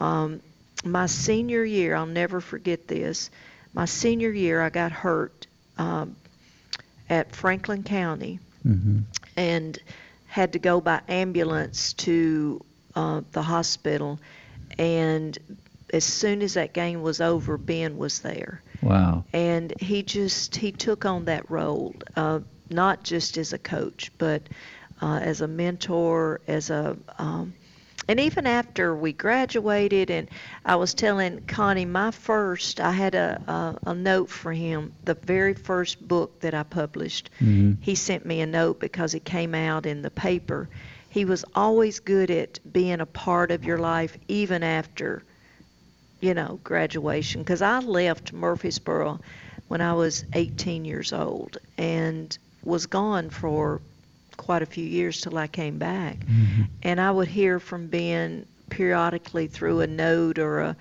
Um, 0.00 0.40
my 0.84 1.06
senior 1.06 1.64
year, 1.64 1.94
I'll 1.94 2.06
never 2.06 2.40
forget 2.40 2.88
this. 2.88 3.30
My 3.76 3.84
senior 3.84 4.30
year, 4.30 4.62
I 4.62 4.70
got 4.70 4.90
hurt 4.90 5.46
um, 5.76 6.16
at 7.10 7.36
Franklin 7.36 7.82
County 7.82 8.40
hmm 8.62 9.00
and 9.36 9.78
had 10.28 10.54
to 10.54 10.58
go 10.58 10.80
by 10.80 11.02
ambulance 11.08 11.92
to 11.92 12.64
uh, 12.94 13.20
the 13.32 13.42
hospital. 13.42 14.18
And 14.78 15.38
as 15.92 16.04
soon 16.04 16.40
as 16.40 16.54
that 16.54 16.72
game 16.72 17.02
was 17.02 17.20
over, 17.20 17.58
Ben 17.58 17.98
was 17.98 18.20
there, 18.20 18.62
Wow. 18.82 19.24
and 19.34 19.74
he 19.78 20.02
just 20.02 20.56
he 20.56 20.72
took 20.72 21.04
on 21.04 21.26
that 21.26 21.50
role, 21.50 21.94
uh, 22.16 22.40
not 22.70 23.02
just 23.04 23.36
as 23.36 23.52
a 23.52 23.58
coach, 23.58 24.10
but 24.16 24.42
uh, 25.02 25.20
as 25.22 25.42
a 25.42 25.48
mentor, 25.48 26.40
as 26.48 26.70
a 26.70 26.96
um, 27.18 27.52
and 28.08 28.20
even 28.20 28.46
after 28.46 28.94
we 28.94 29.12
graduated, 29.12 30.10
and 30.10 30.28
I 30.64 30.76
was 30.76 30.94
telling 30.94 31.40
Connie, 31.46 31.84
my 31.86 32.10
first, 32.10 32.80
I 32.80 32.92
had 32.92 33.14
a, 33.14 33.40
a, 33.46 33.90
a 33.90 33.94
note 33.94 34.30
for 34.30 34.52
him, 34.52 34.92
the 35.04 35.14
very 35.14 35.54
first 35.54 36.06
book 36.06 36.40
that 36.40 36.54
I 36.54 36.62
published. 36.62 37.30
hmm 37.38 37.72
He 37.80 37.94
sent 37.94 38.24
me 38.24 38.40
a 38.40 38.46
note 38.46 38.80
because 38.80 39.14
it 39.14 39.24
came 39.24 39.54
out 39.54 39.86
in 39.86 40.02
the 40.02 40.10
paper. 40.10 40.68
He 41.08 41.24
was 41.24 41.44
always 41.54 42.00
good 42.00 42.30
at 42.30 42.58
being 42.72 43.00
a 43.00 43.06
part 43.06 43.50
of 43.50 43.64
your 43.64 43.78
life, 43.78 44.16
even 44.28 44.62
after, 44.62 45.22
you 46.20 46.34
know, 46.34 46.60
graduation. 46.62 47.42
Because 47.42 47.62
I 47.62 47.78
left 47.80 48.32
Murfreesboro 48.32 49.20
when 49.68 49.80
I 49.80 49.94
was 49.94 50.24
18 50.32 50.84
years 50.84 51.12
old 51.12 51.58
and 51.78 52.36
was 52.62 52.86
gone 52.86 53.30
for 53.30 53.80
quite 54.36 54.62
a 54.62 54.66
few 54.66 54.84
years 54.84 55.20
till 55.20 55.36
I 55.38 55.46
came 55.46 55.78
back. 55.78 56.24
hmm 56.24 56.62
And 56.82 57.00
I 57.00 57.10
would 57.10 57.28
hear 57.28 57.58
from 57.58 57.88
Ben 57.88 58.46
periodically 58.70 59.46
through 59.46 59.80
a 59.80 59.86
note 59.86 60.38
or 60.38 60.60
a, 60.60 60.76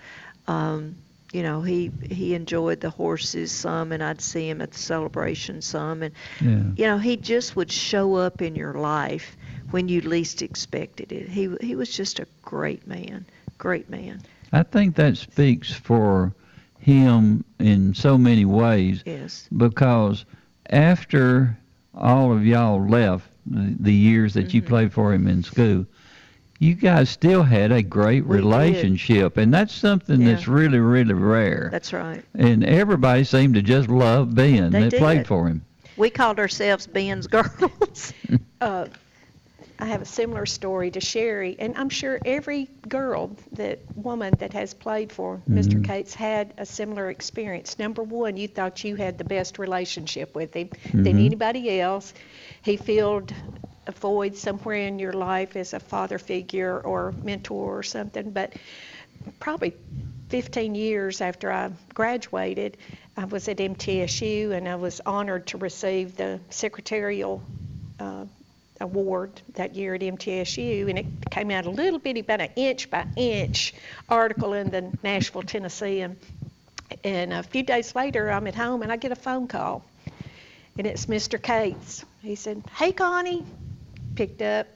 um, 0.47 0.95
you 1.31 1.43
know, 1.43 1.61
he 1.61 1.91
he 2.09 2.33
enjoyed 2.33 2.79
the 2.79 2.89
horses 2.89 3.51
some, 3.51 3.91
and 3.91 4.01
I'd 4.03 4.21
see 4.21 4.47
him 4.49 4.61
at 4.61 4.71
the 4.71 4.79
celebration 4.79 5.61
some, 5.61 6.03
and 6.03 6.13
Yeah. 6.41 6.63
you 6.77 6.85
know, 6.85 6.97
he 6.97 7.17
just 7.17 7.55
would 7.55 7.71
show 7.71 8.15
up 8.15 8.41
in 8.41 8.55
your 8.55 8.73
life 8.73 9.35
when 9.71 9.89
you 9.89 10.01
least 10.01 10.41
expected 10.41 11.11
it. 11.11 11.27
He 11.29 11.49
he 11.61 11.75
was 11.75 11.89
just 11.89 12.19
a 12.19 12.27
great 12.41 12.87
man, 12.87 13.25
great 13.57 13.89
man. 13.89 14.21
I 14.53 14.63
think 14.63 14.95
that 14.95 15.17
speaks 15.17 15.73
for 15.73 16.31
him 16.79 17.43
in 17.59 17.93
so 17.93 18.17
many 18.17 18.45
ways 18.45 19.03
Yes. 19.05 19.47
because 19.55 20.25
after 20.69 21.57
all 21.93 22.31
of 22.31 22.45
y'all 22.45 22.85
left 22.87 23.27
the, 23.45 23.75
the 23.79 23.93
years 23.93 24.33
that 24.33 24.53
you 24.53 24.61
Mhm. 24.61 24.67
played 24.67 24.93
for 24.93 25.13
him 25.13 25.27
in 25.27 25.43
school, 25.43 25.85
you 26.59 26.73
guys 26.73 27.09
still 27.09 27.43
had 27.43 27.71
a 27.71 27.81
great 27.83 28.25
We 28.25 28.37
did. 28.37 28.43
relationship, 28.45 29.37
and 29.37 29.53
that's 29.53 29.73
something 29.73 30.21
Yeah. 30.21 30.33
that's 30.33 30.47
really, 30.47 30.79
really 30.79 31.13
rare. 31.13 31.69
That's 31.71 31.93
right. 31.93 32.23
and 32.33 32.63
everybody 32.63 33.23
seemed 33.23 33.55
to 33.55 33.61
just 33.61 33.89
love 33.89 34.33
Ben 34.35 34.71
They 34.71 34.89
that 34.89 34.93
played 34.97 35.27
for 35.27 35.47
him. 35.47 35.61
We 35.97 36.09
called 36.09 36.39
ourselves 36.39 36.87
Ben's 36.87 37.27
girls. 37.27 38.13
uh, 38.61 38.85
I 39.77 39.85
have 39.87 40.01
a 40.01 40.05
similar 40.05 40.45
story 40.45 40.89
to 40.91 41.01
Sherry, 41.01 41.57
and 41.59 41.75
I'm 41.75 41.89
sure 41.89 42.17
every 42.23 42.69
girl, 42.87 43.35
that 43.53 43.79
woman 43.97 44.33
that 44.39 44.53
has 44.53 44.73
played 44.73 45.11
for 45.11 45.41
Mr. 45.49 45.73
Mhm. 45.81 45.83
Cates, 45.83 46.13
had 46.13 46.53
a 46.57 46.65
similar 46.65 47.09
experience. 47.09 47.77
Number 47.77 48.01
one, 48.01 48.37
you 48.37 48.47
thought 48.47 48.81
you 48.85 48.95
had 48.95 49.17
the 49.17 49.25
best 49.25 49.59
relationship 49.59 50.33
with 50.33 50.53
him 50.53 50.69
than 50.93 51.03
Mhm. 51.17 51.25
anybody 51.25 51.79
else. 51.81 52.13
He 52.65 52.77
filled 52.77 53.31
a 53.85 53.91
void 53.91 54.35
somewhere 54.35 54.87
in 54.87 54.97
your 54.97 55.13
life 55.13 55.55
as 55.55 55.73
a 55.73 55.79
father 55.79 56.17
figure 56.17 56.79
or 56.79 57.13
mentor 57.23 57.77
or 57.77 57.83
something. 57.83 58.31
But 58.31 58.53
probably 59.39 59.75
15 60.29 60.73
years 60.73 61.21
after 61.21 61.51
I 61.51 61.69
graduated, 61.93 62.77
I 63.15 63.25
was 63.25 63.47
at 63.47 63.57
MTSU 63.57 64.51
and 64.51 64.67
I 64.67 64.77
was 64.77 64.99
honored 65.05 65.45
to 65.47 65.59
receive 65.59 66.17
the 66.17 66.39
secretarial 66.49 67.43
uh, 67.99 68.25
award 68.81 69.43
that 69.53 69.75
year 69.75 69.93
at 69.93 70.01
MTSU, 70.01 70.89
and 70.89 70.97
it 70.97 71.05
came 71.29 71.51
out 71.51 71.67
a 71.67 71.69
little 71.69 71.99
bitty, 71.99 72.21
about 72.21 72.41
an 72.41 72.49
inch 72.55 72.89
by 72.89 73.05
inch 73.15 73.75
article 74.09 74.53
in 74.53 74.71
the 74.71 74.91
Nashville 75.03 75.43
Tennessean. 75.43 76.17
And 77.03 77.31
a 77.31 77.43
few 77.43 77.61
days 77.61 77.93
later, 77.93 78.31
I'm 78.31 78.47
at 78.47 78.55
home 78.55 78.81
and 78.81 78.91
I 78.91 78.95
get 78.95 79.11
a 79.11 79.15
phone 79.15 79.47
call, 79.47 79.85
and 80.77 80.87
it's 80.87 81.05
Mr. 81.05 81.41
Cates. 81.41 82.05
He 82.21 82.35
said, 82.35 82.61
"Hey, 82.75 82.91
Connie," 82.91 83.43
picked 84.15 84.41
up 84.41 84.67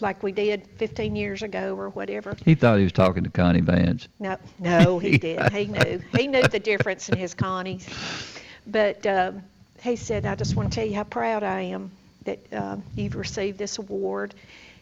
like 0.00 0.22
we 0.22 0.32
did 0.32 0.66
15 0.78 1.16
years 1.16 1.42
ago 1.42 1.74
or 1.74 1.88
whatever. 1.90 2.36
He 2.44 2.54
thought 2.54 2.78
he 2.78 2.84
was 2.84 2.92
talking 2.92 3.24
to 3.24 3.30
Connie 3.30 3.60
Vance. 3.60 4.08
No, 4.20 4.36
no, 4.58 4.98
he 4.98 5.18
did. 5.18 5.52
He 5.52 5.66
knew. 5.66 6.00
He 6.12 6.26
knew 6.26 6.42
the 6.42 6.58
difference 6.58 7.08
in 7.08 7.16
his 7.16 7.34
Connies. 7.34 7.86
But 8.66 9.06
um, 9.06 9.42
he 9.82 9.96
said, 9.96 10.26
I 10.26 10.34
just 10.34 10.56
want 10.56 10.70
to 10.70 10.74
tell 10.74 10.86
you 10.86 10.96
how 10.96 11.04
proud 11.04 11.42
I 11.42 11.60
am 11.62 11.90
that 12.24 12.52
uh, 12.52 12.76
you've 12.94 13.14
received 13.16 13.58
this 13.58 13.78
award. 13.78 14.34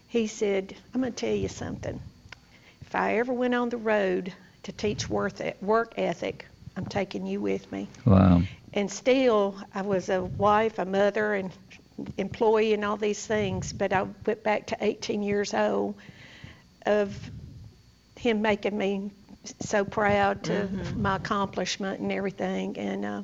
He 0.07 0.27
said, 0.27 0.75
I'm 0.93 1.01
going 1.01 1.13
to 1.13 1.17
tell 1.17 1.35
you 1.35 1.47
something. 1.47 1.99
If 2.81 2.95
I 2.95 3.17
ever 3.17 3.33
went 3.33 3.53
on 3.53 3.69
the 3.69 3.77
road 3.77 4.33
to 4.63 4.71
teach 4.71 5.09
worth 5.09 5.41
work 5.61 5.93
ethic, 5.97 6.45
I'm 6.77 6.85
taking 6.85 7.25
you 7.25 7.39
with 7.41 7.71
me. 7.71 7.89
Wow. 8.05 8.41
And 8.73 8.91
still, 8.91 9.55
I 9.73 9.81
was 9.81 10.09
a 10.09 10.23
wife, 10.37 10.79
a 10.79 10.85
mother, 10.85 11.33
and 11.33 11.51
employee, 12.17 12.73
and 12.73 12.83
all 12.83 12.97
these 12.97 13.25
things. 13.25 13.71
But 13.73 13.93
I 13.93 14.05
went 14.25 14.43
back 14.43 14.67
to 14.67 14.77
18 14.81 15.23
years 15.23 15.53
old 15.53 15.95
of 16.85 17.31
him 18.17 18.41
making 18.41 18.77
me 18.77 19.11
so 19.61 19.85
proud 19.85 20.43
to 20.43 20.69
Mhm. 20.71 20.97
my 20.97 21.15
accomplishment 21.15 21.99
and 21.99 22.11
everything. 22.11 22.77
And 22.77 23.05
uh, 23.05 23.23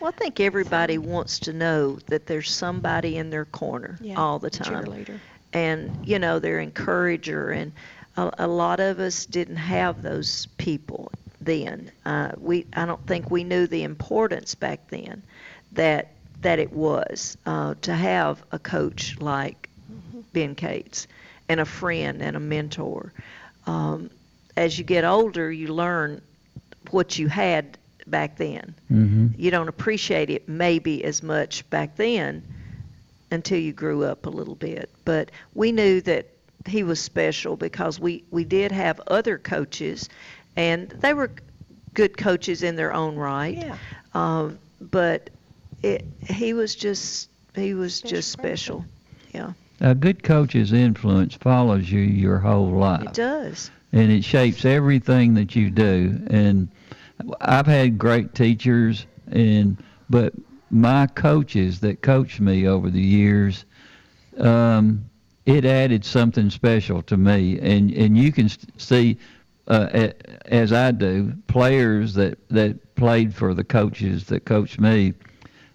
Well, 0.00 0.12
I 0.14 0.18
think 0.18 0.40
everybody 0.40 0.98
wants 0.98 1.40
to 1.40 1.52
know 1.52 1.98
that 2.08 2.26
there's 2.26 2.50
somebody 2.50 3.16
in 3.16 3.30
their 3.30 3.44
corner 3.44 3.98
yeah, 4.02 4.18
all 4.20 4.38
the 4.38 4.50
time. 4.50 4.84
cheerleader. 4.84 5.18
and 5.52 5.90
you 6.04 6.18
know 6.18 6.38
their 6.38 6.60
encourager 6.60 7.50
and 7.50 7.72
a, 8.16 8.30
a 8.38 8.46
lot 8.46 8.80
of 8.80 8.98
us 9.00 9.26
didn't 9.26 9.56
have 9.56 10.00
those 10.02 10.46
people 10.58 11.10
then. 11.40 11.90
Uh, 12.04 12.32
we 12.38 12.66
I 12.74 12.86
don't 12.86 13.04
think 13.06 13.30
we 13.30 13.44
knew 13.44 13.66
the 13.66 13.82
importance 13.82 14.54
back 14.54 14.88
then 14.88 15.22
that 15.72 16.12
that 16.42 16.58
it 16.58 16.72
was 16.72 17.36
uh, 17.46 17.74
to 17.82 17.94
have 17.94 18.42
a 18.52 18.58
coach 18.58 19.18
like 19.20 19.68
Ben 20.32 20.54
Cates 20.54 21.06
and 21.48 21.60
a 21.60 21.64
friend 21.64 22.22
and 22.22 22.36
a 22.36 22.40
mentor. 22.40 23.12
Um, 23.66 24.10
as 24.56 24.78
you 24.78 24.84
get 24.84 25.04
older 25.04 25.50
you 25.50 25.68
learn 25.68 26.20
what 26.90 27.18
you 27.18 27.28
had 27.28 27.78
back 28.06 28.36
then. 28.36 28.74
Hmm 28.88 29.26
you 29.36 29.50
don't 29.50 29.68
appreciate 29.68 30.28
it 30.28 30.48
maybe 30.48 31.02
as 31.02 31.22
much 31.22 31.68
back 31.70 31.96
then 31.96 32.42
until 33.30 33.58
you 33.58 33.72
grew 33.72 34.04
up 34.04 34.26
a 34.26 34.30
little 34.30 34.54
bit. 34.54 34.90
But 35.04 35.30
we 35.54 35.72
knew 35.72 36.00
that 36.02 36.26
he 36.66 36.82
was 36.82 37.00
special 37.00 37.56
because 37.56 37.98
we, 37.98 38.24
we 38.30 38.44
did 38.44 38.70
have 38.70 39.00
other 39.06 39.38
coaches, 39.38 40.08
and 40.56 40.88
they 40.88 41.14
were 41.14 41.30
good 41.94 42.16
coaches 42.16 42.62
in 42.62 42.76
their 42.76 42.92
own 42.92 43.16
right. 43.16 43.56
Yeah. 43.58 43.76
Um, 44.14 44.58
but 44.80 45.30
it, 45.82 46.04
he 46.28 46.52
was 46.52 46.74
just 46.74 47.28
he 47.54 47.74
was 47.74 47.94
Special 47.96 48.16
just 48.16 48.36
person. 48.38 48.56
special. 48.56 48.84
Yeah. 49.34 49.52
a 49.80 49.94
good 49.94 50.22
coach's 50.22 50.72
influence 50.72 51.34
follows 51.34 51.90
you 51.90 52.00
your 52.00 52.38
whole 52.38 52.70
life. 52.70 53.02
It 53.02 53.14
does. 53.14 53.70
and 53.92 54.10
it 54.10 54.24
shapes 54.24 54.64
everything 54.64 55.34
that 55.34 55.54
you 55.56 55.70
do. 55.70 56.20
And 56.28 56.68
I've 57.40 57.66
had 57.66 57.98
great 57.98 58.34
teachers, 58.34 59.06
and 59.30 59.76
but 60.08 60.32
my 60.70 61.06
coaches 61.08 61.80
that 61.80 62.02
coached 62.02 62.40
me 62.40 62.66
over 62.66 62.88
the 62.90 63.00
years, 63.00 63.64
um, 64.38 65.04
it 65.46 65.64
added 65.64 66.04
something 66.04 66.50
special 66.50 67.02
to 67.02 67.16
me. 67.16 67.58
And 67.60 67.90
and 67.92 68.16
you 68.16 68.32
can 68.32 68.48
st- 68.48 68.80
see, 68.80 69.18
uh, 69.70 70.10
as 70.46 70.72
I 70.72 70.90
do, 70.90 71.32
players 71.46 72.14
that 72.14 72.38
that 72.48 72.96
played 72.96 73.34
for 73.34 73.54
the 73.54 73.64
coaches 73.64 74.24
that 74.26 74.44
coached 74.44 74.80
me. 74.80 75.14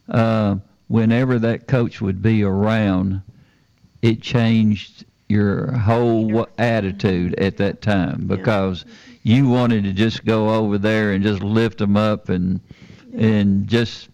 Uh, 0.10 0.58
whenever 0.88 1.40
that 1.40 1.68
coach 1.68 2.02
would 2.02 2.22
be 2.22 2.44
around, 2.44 3.22
it 4.02 4.22
changed 4.22 5.06
your 5.30 5.72
whole 5.72 6.48
attitude 6.58 7.34
at 7.36 7.58
that 7.58 7.82
time 7.82 8.28
because 8.28 8.86
you 9.24 9.48
wanted 9.48 9.86
to 9.86 9.94
just 9.94 10.24
go 10.24 10.50
over 10.50 10.78
there 10.78 11.14
and 11.14 11.24
just 11.24 11.42
lift 11.42 11.80
them 11.80 11.98
up 11.98 12.30
and 12.30 12.60
and 13.18 13.68
just 13.68 14.10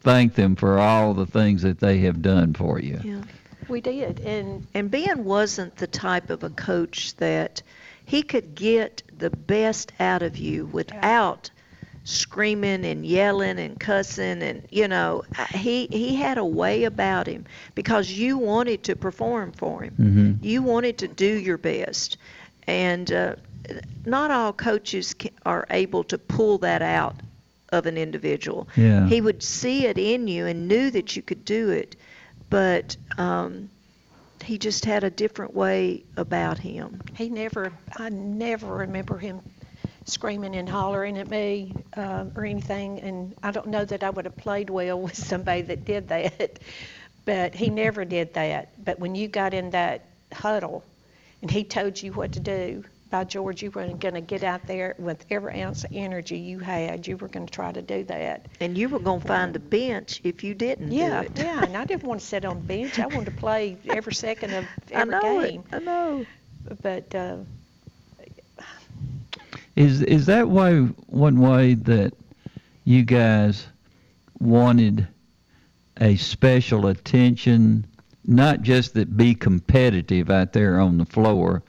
thank 0.00 0.34
them 0.34 0.56
for 0.56 0.78
all 0.78 1.14
the 1.14 1.26
things 1.26 1.62
that 1.62 1.78
they 1.78 2.00
have 2.00 2.20
done 2.20 2.52
for 2.52 2.80
you. 2.80 3.00
Yeah. 3.02 3.22
We 3.68 3.80
did, 3.80 4.18
and 4.20 4.66
And 4.74 4.90
Ben 4.90 5.24
wasn't 5.24 5.76
the 5.76 5.86
type 5.86 6.30
of 6.30 6.42
a 6.42 6.50
coach 6.50 7.14
that 7.16 7.62
he 8.10 8.22
could 8.22 8.54
get 8.54 9.02
the 9.16 9.30
best 9.30 9.92
out 10.00 10.22
of 10.22 10.36
you 10.36 10.66
without 10.66 11.50
screaming 12.04 12.84
and 12.84 13.06
yelling 13.06 13.58
and 13.58 13.78
cussing 13.78 14.42
and 14.42 14.66
you 14.70 14.88
know 14.88 15.22
uh, 15.38 15.44
he 15.46 15.86
he 15.92 16.16
had 16.16 16.38
a 16.38 16.44
way 16.44 16.84
about 16.84 17.26
him 17.26 17.44
because 17.74 18.10
you 18.10 18.38
wanted 18.38 18.82
to 18.82 18.96
perform 18.96 19.52
for 19.52 19.82
him. 19.84 19.94
Hmm 19.94 20.30
you 20.42 20.62
wanted 20.62 20.98
to 20.98 21.08
do 21.08 21.38
your 21.48 21.58
best. 21.58 22.16
And 22.66 23.10
uh, 23.12 23.36
not 24.04 24.30
all 24.30 24.52
coaches 24.52 25.14
ca- 25.14 25.30
are 25.44 25.66
able 25.70 26.04
to 26.04 26.18
pull 26.18 26.58
that 26.58 26.82
out 26.82 27.16
of 27.70 27.86
an 27.86 27.96
individual. 27.96 28.68
Yeah. 28.76 29.06
he 29.06 29.20
would 29.20 29.42
see 29.42 29.86
it 29.86 29.98
in 29.98 30.26
you 30.28 30.46
and 30.46 30.66
knew 30.66 30.90
that 30.90 31.14
you 31.16 31.22
could 31.22 31.44
do 31.44 31.70
it. 31.70 31.96
But 32.48 32.96
um, 33.18 33.70
he 34.42 34.58
just 34.58 34.84
had 34.84 35.04
a 35.04 35.10
different 35.10 35.54
way 35.54 36.04
about 36.16 36.58
him 36.58 37.02
he 37.14 37.28
never, 37.28 37.72
I 37.96 38.08
never 38.08 38.66
remember 38.78 39.18
him 39.18 39.42
screaming 40.04 40.56
and 40.56 40.68
hollering 40.68 41.18
at 41.18 41.28
me 41.28 41.76
um, 41.96 42.32
or 42.34 42.44
anything. 42.44 43.00
And 43.00 43.34
I 43.42 43.50
don't 43.50 43.68
know 43.68 43.84
that 43.84 44.02
I 44.02 44.10
would 44.10 44.24
have 44.24 44.36
played 44.36 44.70
well 44.70 45.00
with 45.06 45.16
somebody 45.16 45.62
that 45.62 45.84
did 45.84 46.08
that, 46.08 46.58
but 47.24 47.54
he 47.54 47.70
never 47.70 48.04
did 48.04 48.34
that. 48.34 48.72
But 48.82 48.98
when 48.98 49.14
you 49.14 49.28
got 49.28 49.54
in 49.54 49.70
that 49.70 50.04
huddle 50.32 50.84
and 51.42 51.50
he 51.50 51.64
told 51.64 52.02
you 52.02 52.12
what 52.12 52.32
to 52.32 52.40
do, 52.40 52.84
by 53.10 53.24
George, 53.24 53.62
you 53.62 53.70
were 53.70 53.86
going 53.94 54.14
to 54.14 54.20
get 54.20 54.42
out 54.44 54.66
there 54.66 54.94
with 54.98 55.24
every 55.30 55.60
ounce 55.60 55.84
of 55.84 55.90
energy 55.92 56.38
you 56.38 56.60
had. 56.60 57.06
You 57.06 57.16
were 57.16 57.28
going 57.28 57.46
to 57.46 57.52
try 57.52 57.72
to 57.72 57.82
do 57.82 58.04
that. 58.04 58.48
and 58.60 58.76
you 58.78 58.88
were 58.88 59.00
going 59.00 59.20
to 59.20 59.26
find 59.26 59.56
a 59.56 59.60
bench 59.60 60.20
if 60.24 60.44
you 60.44 60.54
didn't 60.54 60.92
Yeah, 60.92 61.22
do 61.22 61.26
it 61.26 61.32
yeah. 61.34 61.64
And 61.64 61.76
I 61.76 61.84
didn't 61.84 62.04
want 62.04 62.20
to 62.20 62.26
sit 62.26 62.44
on 62.44 62.56
the 62.58 62.64
bench. 62.64 62.98
I 62.98 63.06
wanted 63.06 63.26
to 63.26 63.30
play 63.32 63.78
every 63.86 64.12
second 64.14 64.54
of 64.54 64.70
I 64.94 65.02
every 65.02 65.04
know 65.04 65.40
game. 65.40 65.64
it. 65.70 65.74
I 65.74 65.78
know. 65.78 66.26
But 66.82 67.14
uh, 67.14 67.38
Is 69.76 70.02
is 70.02 70.26
that 70.26 70.48
why 70.48 70.76
one 71.06 71.38
way 71.40 71.74
that 71.74 72.14
you 72.84 73.04
guys 73.04 73.66
wanted 74.38 75.08
a 76.00 76.16
special 76.16 76.86
attention, 76.86 77.86
not 78.24 78.62
just 78.62 78.94
that 78.94 79.16
be 79.16 79.34
competitive 79.34 80.30
out 80.30 80.52
there 80.52 80.80
on 80.80 80.98
the 80.98 81.04
floor, 81.06 81.62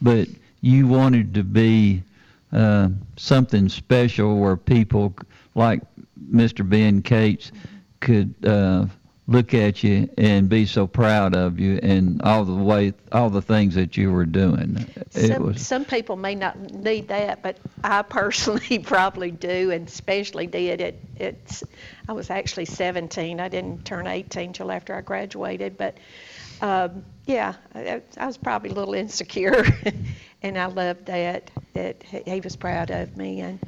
but 0.00 0.28
you 0.60 0.86
wanted 0.86 1.34
to 1.34 1.44
be 1.44 2.02
uh, 2.52 2.88
something 3.16 3.68
special 3.68 4.38
where 4.38 4.56
people 4.56 5.14
like 5.54 5.82
Mr. 6.32 6.68
Ben 6.68 7.02
Cates 7.02 7.52
could 8.00 8.34
uh, 8.44 8.86
look 9.28 9.52
at 9.52 9.82
you 9.82 10.08
and 10.16 10.48
be 10.48 10.64
so 10.64 10.86
proud 10.86 11.36
of 11.36 11.60
you 11.60 11.78
and 11.82 12.22
all 12.22 12.44
the 12.44 12.54
way 12.54 12.94
all 13.12 13.28
the 13.28 13.42
things 13.42 13.74
that 13.74 13.96
you 13.96 14.10
were 14.10 14.24
doing. 14.24 14.86
Some, 15.10 15.42
was 15.42 15.66
some 15.66 15.84
people 15.84 16.16
may 16.16 16.34
not 16.34 16.58
need 16.72 17.08
that, 17.08 17.42
but 17.42 17.58
I 17.84 18.02
personally 18.02 18.78
probably 18.84 19.30
do, 19.30 19.70
and 19.70 19.86
especially 19.86 20.46
did. 20.46 20.80
It, 20.80 21.00
it's, 21.16 21.62
I 22.08 22.12
was 22.12 22.30
actually 22.30 22.64
17. 22.64 23.38
I 23.38 23.48
didn't 23.48 23.84
turn 23.84 24.06
18 24.06 24.54
till 24.54 24.72
after 24.72 24.94
I 24.94 25.02
graduated, 25.02 25.76
but 25.76 25.98
um, 26.62 27.04
yeah, 27.28 27.54
I, 27.74 28.00
I 28.16 28.26
was 28.26 28.38
probably 28.38 28.70
a 28.70 28.74
little 28.74 28.94
insecure, 28.94 29.64
and 30.42 30.56
I 30.58 30.64
loved 30.66 31.06
that 31.06 31.50
that 31.74 32.02
he 32.02 32.22
he 32.24 32.40
was 32.40 32.56
proud 32.56 32.90
of 32.90 33.16
me. 33.18 33.40
And 33.42 33.60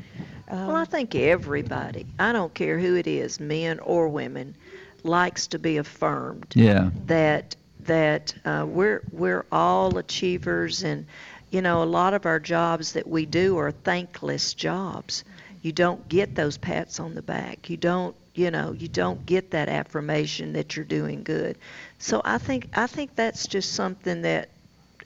um, 0.49 0.67
Well, 0.69 0.77
I 0.77 0.87
think 0.87 1.15
everybody, 1.15 2.07
I 2.19 2.33
don't 2.33 2.55
care 2.55 2.79
who 2.79 2.97
it 2.97 3.07
is, 3.07 3.39
men 3.39 3.79
or 3.81 4.09
women, 4.09 4.57
likes 5.05 5.47
to 5.49 5.59
be 5.59 5.77
affirmed 5.77 6.55
yeah. 6.55 6.91
that 7.07 7.55
that 7.81 8.35
uh, 8.47 8.65
we're 8.67 9.03
we're 9.13 9.45
all 9.53 9.99
achievers, 9.99 10.83
and 10.83 11.05
you 11.51 11.61
know 11.61 11.83
a 11.83 11.85
lot 11.85 12.15
of 12.15 12.25
our 12.25 12.41
jobs 12.41 12.95
that 12.95 13.07
we 13.07 13.27
do 13.27 13.59
are 13.59 13.73
thankless 13.73 14.55
jobs. 14.55 15.23
You 15.61 15.73
don't 15.73 16.09
get 16.09 16.35
those 16.35 16.57
pats 16.57 16.99
on 16.99 17.15
the 17.15 17.21
back. 17.21 17.69
You 17.69 17.77
don't 17.77 18.17
you 18.35 18.51
know 18.51 18.73
you 18.73 18.89
don't 18.89 19.25
get 19.27 19.51
that 19.51 19.69
affirmation 19.69 20.53
that 20.55 20.77
you're 20.77 20.85
doing 20.85 21.23
good. 21.23 21.59
So 21.99 22.21
I 22.25 22.39
think 22.39 22.69
I 22.75 22.87
think 22.87 23.15
that's 23.17 23.47
just 23.47 23.73
something 23.73 24.23
that 24.23 24.51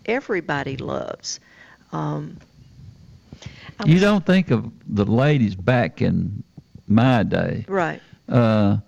everybody 0.06 0.76
loves. 0.76 1.40
Um, 1.92 2.38
You 3.84 3.98
don't 4.00 4.24
think 4.24 4.50
of 4.50 4.70
the 4.87 5.04
ladies 5.04 5.54
back 5.54 6.00
in 6.02 6.42
my 6.87 7.22
day. 7.22 7.64
right. 7.68 8.02
Uh, 8.28 8.78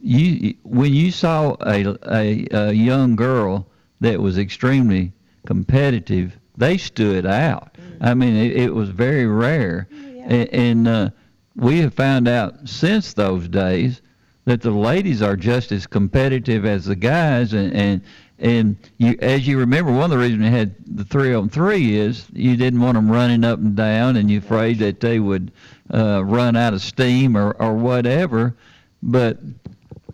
you 0.00 0.54
when 0.64 0.92
you 0.92 1.10
saw 1.10 1.56
a, 1.60 1.96
a 2.10 2.46
a 2.52 2.72
young 2.72 3.16
girl 3.16 3.66
that 4.00 4.20
was 4.20 4.38
extremely 4.38 5.12
competitive, 5.46 6.38
they 6.56 6.76
stood 6.76 7.26
out. 7.26 7.76
I 8.00 8.14
mean, 8.14 8.34
it, 8.36 8.56
it 8.56 8.74
was 8.74 8.90
very 8.90 9.26
rare, 9.26 9.88
A- 10.28 10.54
and 10.54 10.86
uh, 10.86 11.10
we 11.56 11.80
have 11.80 11.94
found 11.94 12.28
out 12.28 12.68
since 12.68 13.12
those 13.14 13.48
days 13.48 14.02
that 14.44 14.60
the 14.60 14.70
ladies 14.70 15.22
are 15.22 15.36
just 15.36 15.72
as 15.72 15.86
competitive 15.86 16.64
as 16.64 16.84
the 16.84 16.94
guys, 16.96 17.52
and 17.52 17.72
and 17.74 18.00
and 18.38 18.76
you, 18.98 19.16
as 19.20 19.46
you 19.48 19.58
remember, 19.58 19.90
one 19.90 20.04
of 20.04 20.10
the 20.10 20.18
reasons 20.18 20.42
we 20.42 20.50
had 20.50 20.74
the 20.86 21.04
three 21.04 21.32
on 21.34 21.48
three 21.48 21.96
is 21.96 22.26
you 22.32 22.56
didn't 22.56 22.80
want 22.80 22.94
them 22.94 23.10
running 23.10 23.44
up 23.44 23.58
and 23.58 23.74
down, 23.74 24.16
and 24.16 24.30
you're 24.30 24.40
afraid 24.42 24.78
that 24.80 25.00
they 25.00 25.18
would 25.18 25.50
uh, 25.92 26.22
run 26.24 26.54
out 26.56 26.74
of 26.74 26.82
steam 26.82 27.36
or 27.36 27.52
or 27.52 27.74
whatever. 27.74 28.54
But 29.02 29.38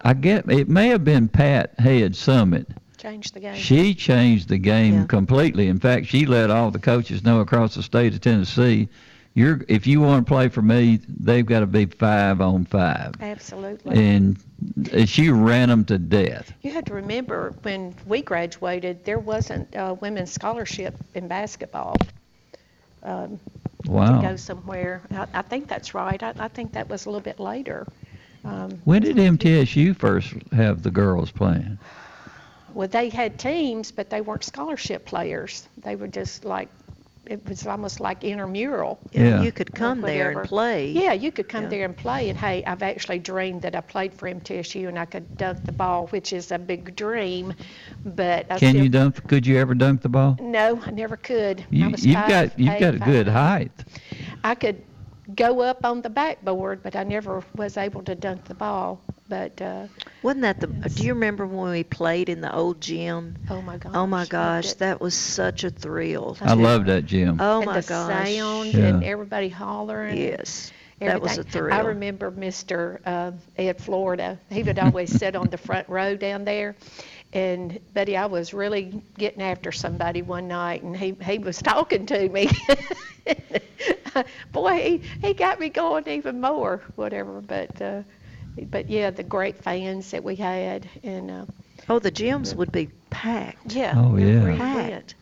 I 0.03 0.15
get 0.15 0.51
it 0.51 0.69
may 0.69 0.89
have 0.89 1.05
been 1.05 1.29
Pat 1.29 1.75
Head 1.79 2.13
Summitt. 2.13 2.67
changed 2.97 3.35
the 3.35 3.41
game. 3.41 3.55
She 3.57 3.95
changed 3.95 4.49
the 4.49 4.59
game 4.59 4.95
Yeah. 4.95 5.05
completely. 5.07 5.67
In 5.69 5.81
fact, 5.81 6.07
she 6.07 6.25
let 6.25 6.51
all 6.51 6.71
the 6.71 6.79
coaches 6.79 7.25
know 7.25 7.41
across 7.41 7.75
the 7.75 7.83
state 7.83 8.15
of 8.15 8.21
Tennessee, 8.21 8.89
you're 9.35 9.65
if 9.69 9.87
you 9.87 10.01
want 10.01 10.27
to 10.27 10.31
play 10.31 10.49
for 10.49 10.63
me, 10.63 11.01
they've 11.09 11.47
got 11.47 11.61
to 11.61 11.67
be 11.67 11.87
five 11.87 12.41
on 12.41 12.65
five. 12.65 13.15
Absolutely. 13.21 13.97
And 13.97 14.39
uh, 14.93 15.07
she 15.07 15.31
ran 15.31 15.69
them 15.69 15.85
to 15.87 15.99
death. 15.99 16.53
You 16.63 16.73
have 16.73 16.85
to 16.87 16.95
remember 16.95 17.55
when 17.63 17.95
we 18.07 18.23
graduated, 18.23 19.05
there 19.05 19.19
wasn't 19.19 19.69
a 19.75 19.95
women's 19.95 20.33
scholarship 20.33 20.99
in 21.15 21.29
basketball 21.29 21.97
um, 23.03 23.41
to 23.85 24.19
go 24.23 24.37
somewhere. 24.37 25.03
I, 25.11 25.27
I 25.35 25.43
think 25.43 25.69
that's 25.69 25.95
right. 25.95 26.23
I, 26.23 26.35
I 26.39 26.49
think 26.49 26.75
that 26.75 26.89
was 26.89 27.07
a 27.07 27.11
little 27.11 27.21
bit 27.23 27.41
later. 27.41 27.87
Um, 28.45 28.81
When 28.85 29.03
did 29.03 29.17
MTSU 29.17 29.97
first 29.97 30.35
have 30.53 30.83
the 30.83 30.91
girls 30.91 31.31
playing? 31.31 31.79
well, 32.75 32.89
they 32.89 33.09
had 33.09 33.39
teams, 33.39 33.93
but 33.93 34.11
they 34.11 34.21
weren't 34.21 34.45
scholarship 34.45 35.05
players. 35.05 35.69
They 35.79 35.97
were 35.97 36.09
just 36.09 36.45
like, 36.45 36.69
it 37.27 37.49
was 37.49 37.67
almost 37.67 38.01
like 38.01 38.25
intramural. 38.25 39.01
You, 39.13 39.25
Yeah. 39.25 39.43
you 39.43 39.53
could 39.53 39.75
come 39.75 40.01
there 40.01 40.31
and 40.31 40.43
play. 40.49 40.91
Yeah, 40.91 41.13
you 41.13 41.31
could 41.33 41.49
come 41.49 41.65
Yeah. 41.65 41.71
there 41.71 41.85
and 41.85 41.97
play, 41.97 42.29
and 42.29 42.39
hey, 42.39 42.65
I've 42.65 42.83
actually 42.83 43.19
dreamed 43.21 43.63
that 43.63 43.75
I 43.77 43.81
played 43.81 44.15
for 44.15 44.29
MTSU 44.29 44.89
and 44.89 44.99
I 44.99 45.05
could 45.05 45.37
dunk 45.37 45.65
the 45.65 45.73
ball, 45.73 46.09
which 46.09 46.33
is 46.33 46.51
a 46.51 46.59
big 46.59 46.97
dream. 46.97 47.55
But 48.05 48.47
I 48.51 48.59
Can 48.59 48.71
still, 48.71 48.83
you 48.83 48.89
dunk? 48.89 49.27
Could 49.29 49.47
you 49.47 49.59
ever 49.59 49.75
dunk 49.75 50.03
the 50.03 50.09
ball? 50.09 50.37
No, 50.41 50.81
I 50.85 50.91
never 50.91 51.17
could. 51.17 51.61
I 51.61 51.67
You, 51.71 51.91
was 51.91 52.05
you've 52.05 52.15
five, 52.17 52.29
got 52.29 52.59
you've 52.59 52.79
got 52.79 52.95
a 52.95 52.97
eight, 52.97 53.05
good 53.05 53.29
height. 53.29 53.85
I 54.45 54.55
could 54.55 54.83
go 55.35 55.61
up 55.61 55.85
on 55.85 56.03
the 56.03 56.11
backboard, 56.11 56.83
but 56.83 56.97
I 56.97 57.05
never 57.05 57.43
was 57.57 57.77
able 57.77 58.03
to 58.05 58.15
dunk 58.15 58.45
the 58.45 58.55
ball. 58.55 59.01
But 59.29 59.61
uh, 59.63 59.87
Wasn't 60.23 60.43
that 60.43 60.61
the? 60.61 60.67
Do 60.67 61.05
you 61.05 61.15
remember 61.15 61.47
when 61.47 61.71
we 61.71 61.85
played 61.85 62.29
in 62.29 62.41
the 62.41 62.55
old 62.55 62.81
gym? 62.81 63.37
oh 63.49 63.63
my 63.63 63.79
gosh! 63.79 63.93
Oh 63.95 64.07
my 64.07 64.27
gosh, 64.27 64.75
that 64.75 65.01
was 65.01 65.15
such 65.15 65.65
a 65.65 65.71
thrill. 65.71 66.37
I 66.41 66.53
love 66.55 66.87
that 66.87 67.07
gym. 67.07 67.39
Oh 67.41 67.59
and 67.59 67.67
my 67.67 67.81
the 67.81 67.89
gosh. 67.89 68.35
sound 68.35 68.75
Yeah. 68.75 68.87
and 68.87 69.05
everybody 69.05 69.49
hollering. 69.49 70.17
Yes, 70.19 70.71
that 70.99 71.21
was 71.23 71.39
a 71.39 71.45
thrill. 71.45 71.73
I 71.73 71.81
remember 71.81 72.31
Mr. 72.31 72.99
Uh, 73.07 73.33
Ed 73.57 73.81
Florida. 73.81 74.39
He 74.51 74.63
would 74.63 74.79
always 74.79 75.11
sit 75.11 75.35
on 75.35 75.49
the 75.49 75.59
front 75.59 75.89
row 75.89 76.15
down 76.17 76.45
there, 76.45 76.77
And 77.33 77.81
Buddy, 77.95 78.17
I 78.17 78.27
was 78.27 78.53
really 78.53 79.03
getting 79.19 79.43
after 79.43 79.73
somebody 79.73 80.23
one 80.23 80.49
night, 80.49 80.83
and 80.83 80.97
he 80.97 81.15
he 81.25 81.39
was 81.39 81.59
talking 81.63 82.07
to 82.07 82.29
me. 82.29 82.49
Boy, 84.53 84.81
he 84.83 85.03
he 85.21 85.35
got 85.35 85.59
me 85.61 85.69
going 85.71 86.09
even 86.09 86.41
more, 86.41 86.83
whatever. 86.97 87.41
But 87.41 87.81
uh, 87.81 88.03
but 88.71 88.89
yeah, 88.91 89.11
the 89.11 89.23
great 89.23 89.59
fans 89.59 90.11
that 90.11 90.23
we 90.25 90.37
had, 90.37 90.89
and 91.03 91.31
uh, 91.31 91.47
Oh, 91.89 91.99
the 91.99 92.11
gyms 92.13 92.55
would 92.55 92.73
be 92.73 92.91
packed. 93.11 93.75
yeah, 93.75 93.95
Oh, 93.97 94.17
they 94.17 94.25
yeah. 94.25 94.57
Packed. 94.57 95.15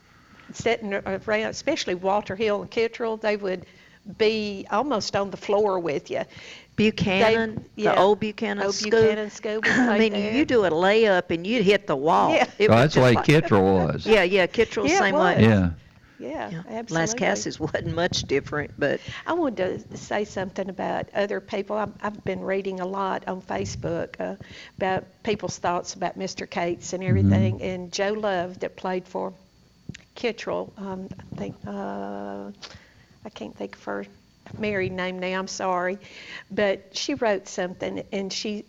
Sitting 0.52 0.94
around, 0.94 1.48
especially 1.50 1.94
Walter 1.94 2.34
Hill 2.36 2.62
and 2.62 2.70
Kittrell, 2.70 3.20
they 3.20 3.36
would 3.36 3.66
be 4.18 4.66
almost 4.70 5.14
on 5.16 5.30
the 5.30 5.36
floor 5.36 5.78
with 5.78 6.10
you. 6.10 6.22
Buchanan, 6.84 7.64
yeah. 7.76 7.92
the 7.94 8.00
old 8.00 8.20
Buchanan 8.20 8.64
Old 8.64 8.74
school. 8.74 8.90
Buchanan 8.90 9.30
school 9.30 9.60
I 9.64 9.98
mean, 9.98 10.12
there. 10.12 10.32
you 10.34 10.44
do 10.44 10.64
a 10.64 10.70
layup 10.70 11.30
and 11.30 11.46
you'd 11.46 11.64
hit 11.64 11.86
the 11.86 11.96
wall. 11.96 12.32
Yeah. 12.32 12.48
It 12.58 12.70
Oh, 12.70 12.74
that's 12.74 12.94
the 12.94 13.00
way 13.02 13.12
like- 13.14 13.26
Kittrell 13.26 13.62
was. 13.92 14.06
Yeah, 14.06 14.22
yeah, 14.22 14.46
Kittrell 14.46 14.88
Yeah, 14.88 14.94
it 14.94 14.98
same 14.98 15.14
was. 15.14 15.36
way. 15.36 15.42
Yeah. 15.42 15.70
Yeah, 16.18 16.50
Yeah. 16.50 16.62
absolutely. 16.68 17.18
Lascassas 17.26 17.58
wasn't 17.58 17.94
much 17.94 18.22
different, 18.24 18.72
but 18.78 19.00
I 19.26 19.32
wanted 19.32 19.88
to 19.90 19.96
say 19.96 20.24
something 20.24 20.68
about 20.68 21.08
other 21.14 21.40
people. 21.40 21.76
I'm, 21.76 21.94
I've 22.02 22.22
been 22.24 22.40
reading 22.42 22.80
a 22.80 22.86
lot 22.86 23.26
on 23.26 23.40
Facebook 23.40 24.20
uh, 24.20 24.36
about 24.76 25.04
people's 25.22 25.56
thoughts 25.56 25.94
about 25.94 26.18
Mr. 26.18 26.48
Cates 26.48 26.92
and 26.92 27.02
everything. 27.02 27.62
And 27.62 27.90
Joe 27.90 28.12
Love, 28.12 28.58
that 28.60 28.76
played 28.76 29.06
for 29.08 29.32
Kittrell, 30.14 30.70
um, 30.78 31.08
I 31.32 31.36
think, 31.36 31.56
uh, 31.66 32.50
I 33.24 33.28
can't 33.30 33.56
think 33.56 33.76
of 33.76 33.84
her 33.84 34.04
married 34.58 34.92
name 34.92 35.18
now. 35.18 35.38
I'm 35.38 35.48
sorry, 35.48 35.98
but 36.50 36.96
she 36.96 37.14
wrote 37.14 37.48
something, 37.48 38.02
and 38.12 38.32
she, 38.32 38.64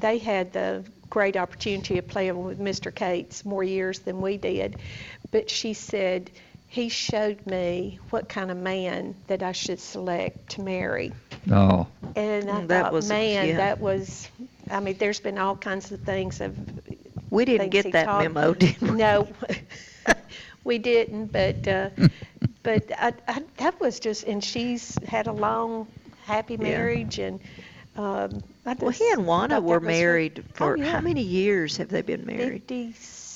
they 0.00 0.18
had 0.18 0.52
the 0.52 0.84
great 1.10 1.36
opportunity 1.36 1.98
of 1.98 2.08
playing 2.08 2.42
with 2.44 2.58
Mr. 2.58 2.94
Cates 2.94 3.44
more 3.44 3.62
years 3.64 4.00
than 4.00 4.20
we 4.20 4.36
did. 4.36 4.76
But 5.30 5.48
she 5.50 5.72
said 5.74 6.30
he 6.68 6.88
showed 6.88 7.46
me 7.46 7.98
what 8.10 8.28
kind 8.28 8.50
of 8.50 8.56
man 8.56 9.14
that 9.28 9.42
I 9.42 9.52
should 9.52 9.78
select 9.80 10.50
to 10.50 10.62
marry. 10.62 11.12
Oh, 11.50 11.86
And 12.16 12.50
I 12.50 12.60
Mm, 12.62 12.68
that 12.68 12.82
thought, 12.84 12.92
was- 12.92 13.08
man, 13.08 13.48
yeah. 13.48 13.56
that 13.58 13.80
was. 13.80 14.28
I 14.68 14.80
mean, 14.80 14.96
there's 14.98 15.20
been 15.20 15.38
all 15.38 15.54
kinds 15.54 15.92
of 15.92 16.00
things 16.00 16.40
of. 16.40 16.56
we 17.30 17.44
didn't 17.44 17.70
get 17.70 17.92
that 17.92 18.06
taught- 18.06 18.22
memo, 18.24 18.52
did 18.54 18.80
we? 18.80 18.90
No, 18.90 19.28
we 20.64 20.78
didn't. 20.78 21.26
But 21.32 21.66
uh, 21.68 21.90
but 22.66 22.90
I, 22.98 23.12
I, 23.28 23.42
that 23.58 23.80
was 23.80 24.00
just, 24.00 24.24
and 24.24 24.42
she's 24.42 24.98
had 25.06 25.28
a 25.28 25.32
long, 25.32 25.86
happy 26.24 26.56
marriage, 26.56 27.18
yeah. 27.18 27.26
and 27.26 27.40
um, 27.96 28.42
I 28.66 28.74
Well, 28.80 28.90
he 28.90 29.08
and 29.12 29.26
Wanda 29.26 29.60
were 29.60 29.76
that 29.80 29.86
was 29.86 29.88
married 29.88 30.44
for 30.52 30.72
oh, 30.72 30.76
yeah. 30.76 30.90
how 30.92 31.00
many 31.00 31.22
years 31.22 31.76
have 31.76 31.88
they 31.88 32.02
been 32.02 32.26
married? 32.26 32.64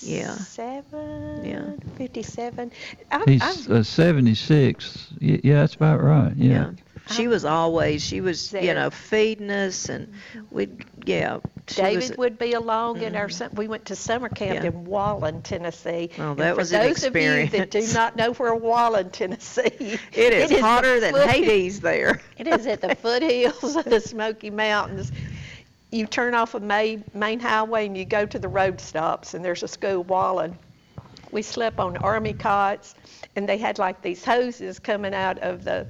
Yeah. 0.02 0.34
57, 0.34 1.44
Yeah. 1.44 1.76
57. 1.96 2.72
I, 3.12 3.22
he's 3.26 3.68
uh, 3.70 3.82
76. 3.84 5.14
Y- 5.20 5.40
Yeah, 5.44 5.60
that's 5.60 5.76
about 5.76 6.02
right. 6.02 6.32
Yeah. 6.36 6.72
She 7.10 7.28
was 7.28 7.44
uh-huh. 7.44 7.54
always, 7.54 8.02
she 8.02 8.20
was, 8.20 8.52
you 8.52 8.74
know, 8.74 8.90
feeding 8.90 9.50
us 9.50 9.88
and 9.88 10.08
mm-hmm. 10.08 10.54
we'd, 10.54 10.84
yeah. 11.04 11.38
David 11.66 12.10
was- 12.10 12.18
would 12.18 12.38
be 12.38 12.52
along 12.52 13.02
in 13.02 13.16
our. 13.16 13.26
Mm-hmm. 13.26 13.32
sum- 13.32 13.54
We 13.54 13.68
went 13.68 13.86
to 13.86 13.96
summer 13.96 14.28
camp 14.28 14.62
Yeah. 14.62 14.70
in 14.70 14.86
Walland, 14.86 15.42
Tennessee. 15.42 16.10
Well, 16.18 16.34
that 16.36 16.54
for 16.54 16.60
was 16.60 16.72
an 16.72 16.86
those 16.86 17.04
of 17.04 17.16
you 17.16 17.46
that 17.48 17.70
do 17.70 17.86
not 17.92 18.16
know 18.16 18.32
where 18.32 18.54
Walland, 18.54 19.12
Tennessee, 19.12 19.70
It 20.12 20.32
is 20.32 20.50
the 20.50 20.60
hotter 20.60 21.00
than 21.00 21.12
foot- 21.12 21.28
Hades 21.28 21.80
there. 21.80 22.20
It 22.38 22.46
is 22.46 22.66
at 22.66 22.80
the 22.80 22.94
foothills 23.02 23.76
of 23.76 23.84
the 23.84 24.00
Smoky 24.00 24.50
Mountains. 24.50 25.12
You 25.90 26.06
turn 26.06 26.34
off 26.34 26.54
a 26.54 26.60
main, 26.60 27.04
main 27.14 27.40
highway 27.40 27.86
and 27.86 27.96
you 27.96 28.04
go 28.04 28.24
to 28.24 28.38
the 28.38 28.48
road 28.48 28.80
stops, 28.80 29.34
and 29.34 29.44
there's 29.44 29.62
a 29.62 29.68
school, 29.68 30.04
Walland. 30.04 30.54
We 31.32 31.42
slept 31.42 31.78
on 31.78 31.96
army 31.98 32.32
cots, 32.32 32.94
and 33.36 33.48
they 33.48 33.58
had 33.58 33.78
like 33.78 34.02
these 34.02 34.24
hoses 34.24 34.78
coming 34.78 35.14
out 35.14 35.38
of 35.38 35.64
the 35.64 35.86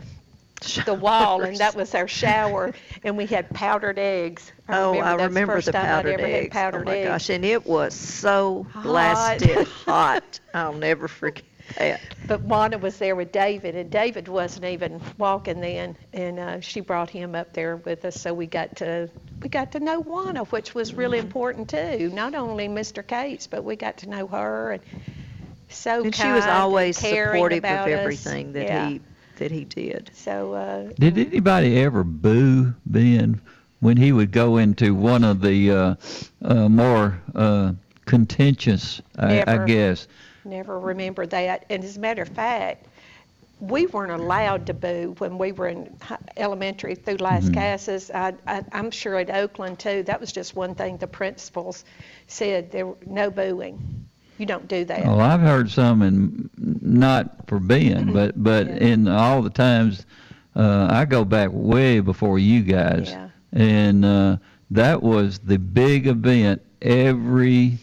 the 0.61 0.95
wall, 0.95 1.45
and 1.45 1.61
that 1.61 1.75
was 1.75 1.95
our 1.95 2.09
shower, 2.09 2.73
and 3.05 3.17
we 3.17 3.27
had 3.27 3.53
powdered 3.53 3.99
eggs. 3.99 4.53
Oh, 4.69 4.99
I 5.01 5.15
that's 5.17 5.35
remember 5.35 5.45
first 5.47 5.67
the 5.67 5.73
time 5.73 5.93
I'd 5.93 6.05
powdered 6.05 6.21
eggs. 6.21 6.51
powdered 6.51 6.73
oh 6.73 6.81
my 6.81 6.97
eggs. 6.97 6.97
gosh, 6.97 7.31
and 7.31 7.45
it 7.45 7.67
was 7.67 7.95
so 7.95 8.67
Hot. 8.73 8.83
blasted 8.83 9.63
hot. 9.63 10.41
I'll 10.55 10.73
never 10.75 11.09
forget 11.09 11.45
that. 11.77 12.15
But 12.27 12.45
Wanda 12.45 12.79
was 12.79 12.99
there 12.99 13.15
with 13.17 13.33
David, 13.33 13.75
and 13.75 13.91
David 13.91 14.29
wasn't 14.29 14.65
even 14.67 15.01
walking 15.19 15.61
then, 15.61 15.97
and 16.13 16.39
uh, 16.39 16.61
she 16.61 16.81
brought 16.81 17.11
him 17.11 17.35
up 17.35 17.53
there 17.53 17.77
with 17.77 18.05
us, 18.05 18.17
so 18.21 18.33
we 18.35 18.47
got 18.47 18.77
to 18.77 19.11
we 19.43 19.49
got 19.49 19.73
to 19.73 19.81
know 19.81 20.01
Wanda, 20.01 20.45
which 20.45 20.75
was 20.75 20.95
really 20.95 21.19
Mm-hmm. 21.19 21.27
important 21.27 21.69
too. 21.69 22.11
Not 22.13 22.35
only 22.35 22.69
Mr. 22.69 23.03
Cates, 23.03 23.47
but 23.47 23.65
we 23.65 23.77
got 23.77 23.99
to 23.99 24.09
know 24.09 24.27
her, 24.29 24.73
and 24.73 24.83
so 25.69 26.05
And 26.05 26.15
she 26.15 26.33
was 26.33 26.47
always 26.47 26.97
supportive 26.99 27.71
of 27.71 27.93
us. 27.93 27.93
everything 27.93 28.53
that 28.53 28.69
Yeah. 28.69 28.71
he 28.71 29.01
that 29.41 29.51
he 29.51 29.65
did. 29.65 30.11
So 30.15 30.53
uh, 30.53 30.93
Did 30.99 31.19
anybody 31.19 31.81
ever 31.81 32.05
boo 32.05 32.75
Ben 32.87 33.41
when 33.81 33.97
he 33.97 34.13
would 34.13 34.31
go 34.31 34.59
into 34.59 34.95
one 34.95 35.25
of 35.25 35.41
the 35.41 35.71
uh, 35.71 35.95
uh, 36.43 36.69
more 36.69 37.21
uh, 37.35 37.73
contentious, 38.05 39.01
I, 39.19 39.41
I 39.41 39.45
Never. 39.45 39.65
guess? 39.65 40.07
never 40.45 40.79
remember 40.79 41.27
that. 41.27 41.65
And 41.71 41.83
as 41.83 41.97
a 41.97 42.01
matter 42.01 42.23
of 42.23 42.29
fact, 42.29 42.87
we 43.61 43.87
weren't 43.87 44.13
allowed 44.13 44.67
to 44.67 44.75
boo 44.75 45.15
when 45.19 45.39
we 45.39 45.53
were 45.53 45.69
in 45.69 45.97
elementary 46.37 46.95
through 46.95 47.19
Lascassas. 47.19 48.11
I, 48.15 48.35
I, 48.47 48.65
I'm 48.73 48.91
sure 48.91 49.17
at 49.17 49.31
Oakland 49.31 49.79
too. 49.79 50.03
That 50.03 50.21
was 50.21 50.33
just 50.33 50.55
one 50.55 50.75
thing 50.75 50.97
the 50.97 51.07
principals 51.07 51.85
said. 52.27 52.71
There 52.71 52.87
were 52.87 52.97
no 53.07 53.31
booing. 53.31 54.07
You 54.41 54.47
don't 54.47 54.67
do 54.69 54.87
that. 54.87 55.05
Well, 55.05 55.21
I've 55.21 55.43
heard 55.43 55.71
some, 55.71 56.01
and 56.01 56.49
not 56.57 57.47
for 57.47 57.61
being, 57.61 58.15
but 58.15 58.43
but 58.43 58.67
Yeah. 58.69 58.77
in 58.77 59.07
all 59.07 59.43
the 59.43 59.51
times 59.51 60.07
uh, 60.57 60.89
I 60.91 61.05
go 61.05 61.27
back 61.27 61.51
way 61.53 62.01
before 62.01 62.39
you 62.39 62.63
guys, 62.63 63.11
Yeah. 63.11 63.29
and 63.53 64.03
uh, 64.03 64.37
that 64.71 65.03
was 65.03 65.41
the 65.41 65.59
big 65.59 66.07
event 66.07 66.63
every 66.81 67.77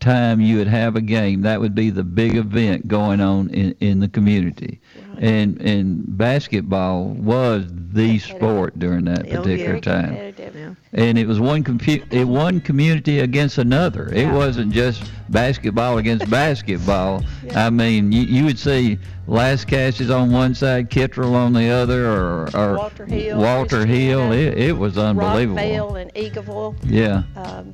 time 0.00 0.40
you 0.40 0.58
would 0.58 0.66
have 0.68 0.96
a 0.96 1.00
game. 1.00 1.42
That 1.42 1.60
would 1.60 1.74
be 1.74 1.90
the 1.90 2.04
big 2.04 2.36
event 2.36 2.88
going 2.88 3.20
on 3.20 3.50
in 3.50 3.74
in 3.80 4.00
the 4.00 4.08
community, 4.08 4.80
and 5.18 5.60
and 5.60 6.02
basketball 6.18 7.04
was 7.08 7.64
the 7.68 8.18
sport 8.18 8.78
during 8.78 9.04
that 9.04 9.26
Oh, 9.32 9.36
particular 9.42 9.80
time. 9.80 10.34
Yeah. 10.38 10.74
and 10.92 11.16
it 11.18 11.26
was 11.28 11.38
one 11.40 11.62
compu- 11.62 12.02
it 12.12 12.24
one 12.24 12.60
community 12.60 13.20
against 13.20 13.58
another. 13.58 14.08
It 14.12 14.22
Yeah. 14.22 14.34
wasn't 14.34 14.72
just 14.72 15.02
basketball 15.28 15.98
against 15.98 16.28
basketball. 16.28 17.22
I 17.54 17.70
mean, 17.70 18.10
you, 18.10 18.22
you 18.22 18.44
would 18.44 18.58
see 18.58 18.98
Lascassas 19.28 20.14
on 20.14 20.32
one 20.32 20.54
side, 20.54 20.90
Kittrell 20.90 21.34
on 21.34 21.52
the 21.52 21.68
other, 21.70 22.06
or, 22.06 22.48
or 22.54 22.76
Walter 22.76 23.06
Hill, 23.06 23.38
Walter 23.38 23.86
Hill. 23.86 24.32
It, 24.32 24.58
it 24.58 24.76
was 24.76 24.98
unbelievable. 24.98 25.60
Rockvale 25.60 26.00
and 26.00 26.12
Eagleville. 26.14 26.74
Yeah. 26.84 27.22
Um, 27.36 27.72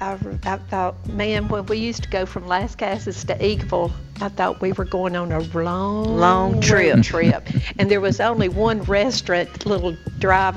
I, 0.00 0.16
I 0.44 0.56
thought, 0.56 1.08
man, 1.08 1.48
when 1.48 1.66
we 1.66 1.78
used 1.78 2.02
to 2.04 2.08
go 2.08 2.24
from 2.26 2.44
Lascassas 2.46 3.26
to 3.26 3.34
Eagleville, 3.38 3.92
I 4.20 4.28
thought 4.28 4.60
we 4.60 4.72
were 4.72 4.84
going 4.84 5.14
on 5.16 5.30
a 5.32 5.40
long, 5.40 6.16
Long 6.18 6.60
trip. 6.60 7.02
trip. 7.02 7.46
and 7.78 7.90
there 7.90 8.00
was 8.00 8.20
only 8.20 8.48
one 8.48 8.82
restaurant, 8.82 9.64
little 9.64 9.96
drive, 10.18 10.56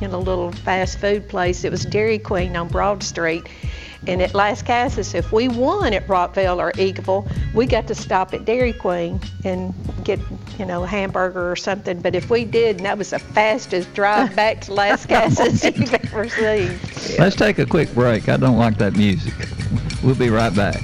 you 0.00 0.08
know, 0.08 0.18
little 0.20 0.52
fast 0.52 0.98
food 0.98 1.28
place. 1.28 1.64
It 1.64 1.70
was 1.70 1.84
Dairy 1.84 2.18
Queen 2.18 2.56
on 2.56 2.68
Broad 2.68 3.02
Street. 3.02 3.44
And 4.06 4.22
at 4.22 4.30
Lascassas, 4.32 5.14
if 5.14 5.32
we 5.32 5.48
won 5.48 5.92
at 5.92 6.06
Rockvale 6.06 6.58
or 6.58 6.72
Eagleville, 6.72 7.28
we 7.52 7.66
got 7.66 7.86
to 7.88 7.94
stop 7.94 8.32
at 8.32 8.44
Dairy 8.44 8.72
Queen 8.72 9.20
and 9.44 9.74
get, 10.04 10.20
you 10.58 10.64
know, 10.64 10.84
a 10.84 10.86
hamburger 10.86 11.50
or 11.50 11.56
something. 11.56 12.00
But 12.00 12.14
if 12.14 12.30
we 12.30 12.44
did, 12.44 12.76
and 12.76 12.86
that 12.86 12.96
was 12.96 13.10
the 13.10 13.18
fastest 13.18 13.92
drive 13.94 14.34
back 14.36 14.60
to 14.62 14.74
Las 14.74 15.04
Casas 15.12 15.64
you've 15.64 15.92
ever 15.92 16.28
seen. 16.28 16.78
Let's 17.18 17.36
take 17.36 17.58
a 17.58 17.66
quick 17.66 17.92
break. 17.92 18.28
I 18.28 18.36
don't 18.36 18.56
like 18.56 18.78
that 18.78 18.96
music. 18.96 19.34
We'll 20.02 20.14
be 20.14 20.30
right 20.30 20.54
back. 20.54 20.80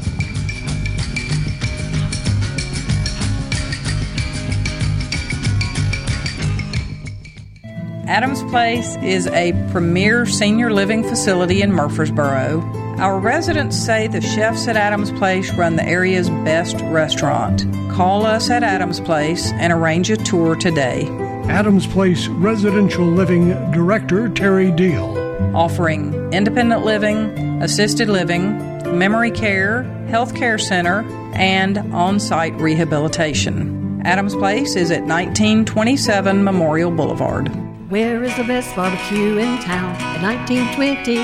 Adams 8.06 8.42
Place 8.44 8.96
is 8.96 9.26
a 9.28 9.52
premier 9.70 10.26
senior 10.26 10.70
living 10.72 11.02
facility 11.02 11.62
in 11.62 11.72
Murfreesboro. 11.72 12.60
Our 12.98 13.18
residents 13.18 13.76
say 13.76 14.08
the 14.08 14.20
chefs 14.20 14.68
at 14.68 14.76
Adams 14.76 15.10
Place 15.12 15.52
run 15.54 15.76
the 15.76 15.86
area's 15.86 16.28
best 16.28 16.76
restaurant. 16.82 17.64
Call 17.90 18.26
us 18.26 18.50
at 18.50 18.62
Adams 18.62 19.00
Place 19.00 19.52
and 19.52 19.72
arrange 19.72 20.10
a 20.10 20.18
tour 20.18 20.54
today. 20.54 21.08
Adams 21.48 21.86
Place 21.86 22.28
Residential 22.28 23.06
Living 23.06 23.48
Director 23.70 24.28
Terry 24.28 24.70
Deal. 24.70 25.20
offering 25.54 26.12
independent 26.32 26.84
living, 26.84 27.62
assisted 27.62 28.08
living, 28.08 28.58
memory 28.98 29.30
care, 29.30 29.84
health 30.08 30.34
care 30.34 30.58
center, 30.58 31.00
and 31.34 31.78
on 31.94 32.20
site 32.20 32.54
rehabilitation. 32.60 34.02
Adams 34.04 34.34
Place 34.34 34.76
is 34.76 34.90
at 34.90 35.02
1927 35.04 36.44
Memorial 36.44 36.90
Boulevard. 36.90 37.50
Where 37.94 38.24
is 38.24 38.36
the 38.36 38.42
best 38.42 38.74
barbecue 38.74 39.38
in 39.38 39.60
town? 39.60 39.94
In 40.16 40.22
1920 40.22 41.14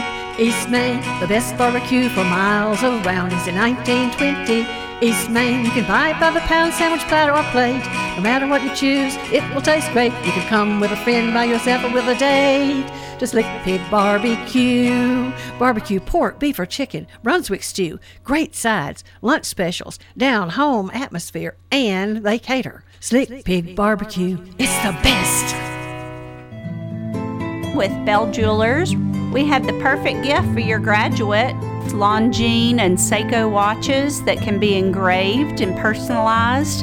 East 0.40 0.70
Main, 0.70 1.00
the 1.18 1.26
best 1.26 1.58
barbecue 1.58 2.08
for 2.10 2.22
miles 2.22 2.80
around 2.84 3.32
is 3.32 3.48
in 3.48 3.56
1920. 3.56 5.04
East 5.04 5.28
Main, 5.30 5.64
you 5.64 5.72
can 5.72 5.84
buy 5.88 6.10
it 6.10 6.20
by 6.20 6.30
the 6.30 6.38
pound 6.46 6.72
sandwich 6.72 7.02
platter 7.08 7.32
or 7.32 7.42
plate. 7.50 7.82
No 8.14 8.22
matter 8.22 8.46
what 8.46 8.62
you 8.62 8.72
choose, 8.76 9.16
it 9.32 9.42
will 9.52 9.60
taste 9.60 9.90
great. 9.90 10.12
You 10.24 10.30
can 10.30 10.46
come 10.46 10.78
with 10.78 10.92
a 10.92 10.96
friend, 10.98 11.34
by 11.34 11.46
yourself, 11.46 11.82
or 11.82 11.92
with 11.92 12.06
a 12.06 12.14
date. 12.14 12.86
Just 13.18 13.32
Slick 13.32 13.46
Pig 13.64 13.80
Barbecue. 13.90 15.32
Barbecue 15.58 15.98
pork, 15.98 16.38
beef, 16.38 16.56
or 16.56 16.66
chicken, 16.66 17.08
Brunswick 17.24 17.64
stew, 17.64 17.98
great 18.22 18.54
sides, 18.54 19.02
lunch 19.22 19.46
specials, 19.46 19.98
down 20.16 20.50
home 20.50 20.88
atmosphere, 20.94 21.56
and 21.72 22.18
they 22.18 22.38
cater. 22.38 22.84
Slick 23.00 23.44
Pig 23.44 23.74
Barbecue, 23.74 24.38
it's 24.56 24.76
the 24.84 24.92
best. 25.02 25.69
With 27.80 28.04
Bell 28.04 28.30
Jewelers, 28.30 28.94
we 29.32 29.46
have 29.46 29.66
the 29.66 29.72
perfect 29.80 30.22
gift 30.22 30.52
for 30.52 30.60
your 30.60 30.78
graduate. 30.78 31.56
Longines 31.94 32.78
and 32.78 32.98
Seiko 32.98 33.50
watches 33.50 34.22
that 34.24 34.36
can 34.36 34.58
be 34.58 34.74
engraved 34.74 35.62
and 35.62 35.74
personalized 35.78 36.80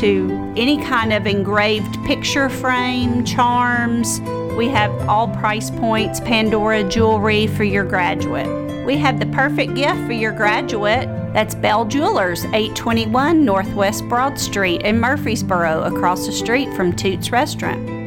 to 0.00 0.52
any 0.56 0.76
kind 0.82 1.12
of 1.12 1.28
engraved 1.28 2.04
picture 2.04 2.48
frame, 2.48 3.24
charms. 3.24 4.20
We 4.58 4.66
have 4.70 4.90
all 5.08 5.28
price 5.28 5.70
points, 5.70 6.18
Pandora 6.18 6.82
jewelry 6.82 7.46
for 7.46 7.62
your 7.62 7.84
graduate. 7.84 8.84
We 8.84 8.96
have 8.96 9.20
the 9.20 9.26
perfect 9.26 9.76
gift 9.76 10.00
for 10.04 10.12
your 10.14 10.32
graduate. 10.32 11.06
That's 11.32 11.54
Bell 11.54 11.84
Jewelers, 11.84 12.44
821 12.46 13.44
Northwest 13.44 14.08
Broad 14.08 14.36
Street 14.36 14.82
in 14.82 14.98
Murfreesboro, 14.98 15.84
across 15.84 16.26
the 16.26 16.32
street 16.32 16.74
from 16.74 16.96
Toots 16.96 17.30
Restaurant. 17.30 17.99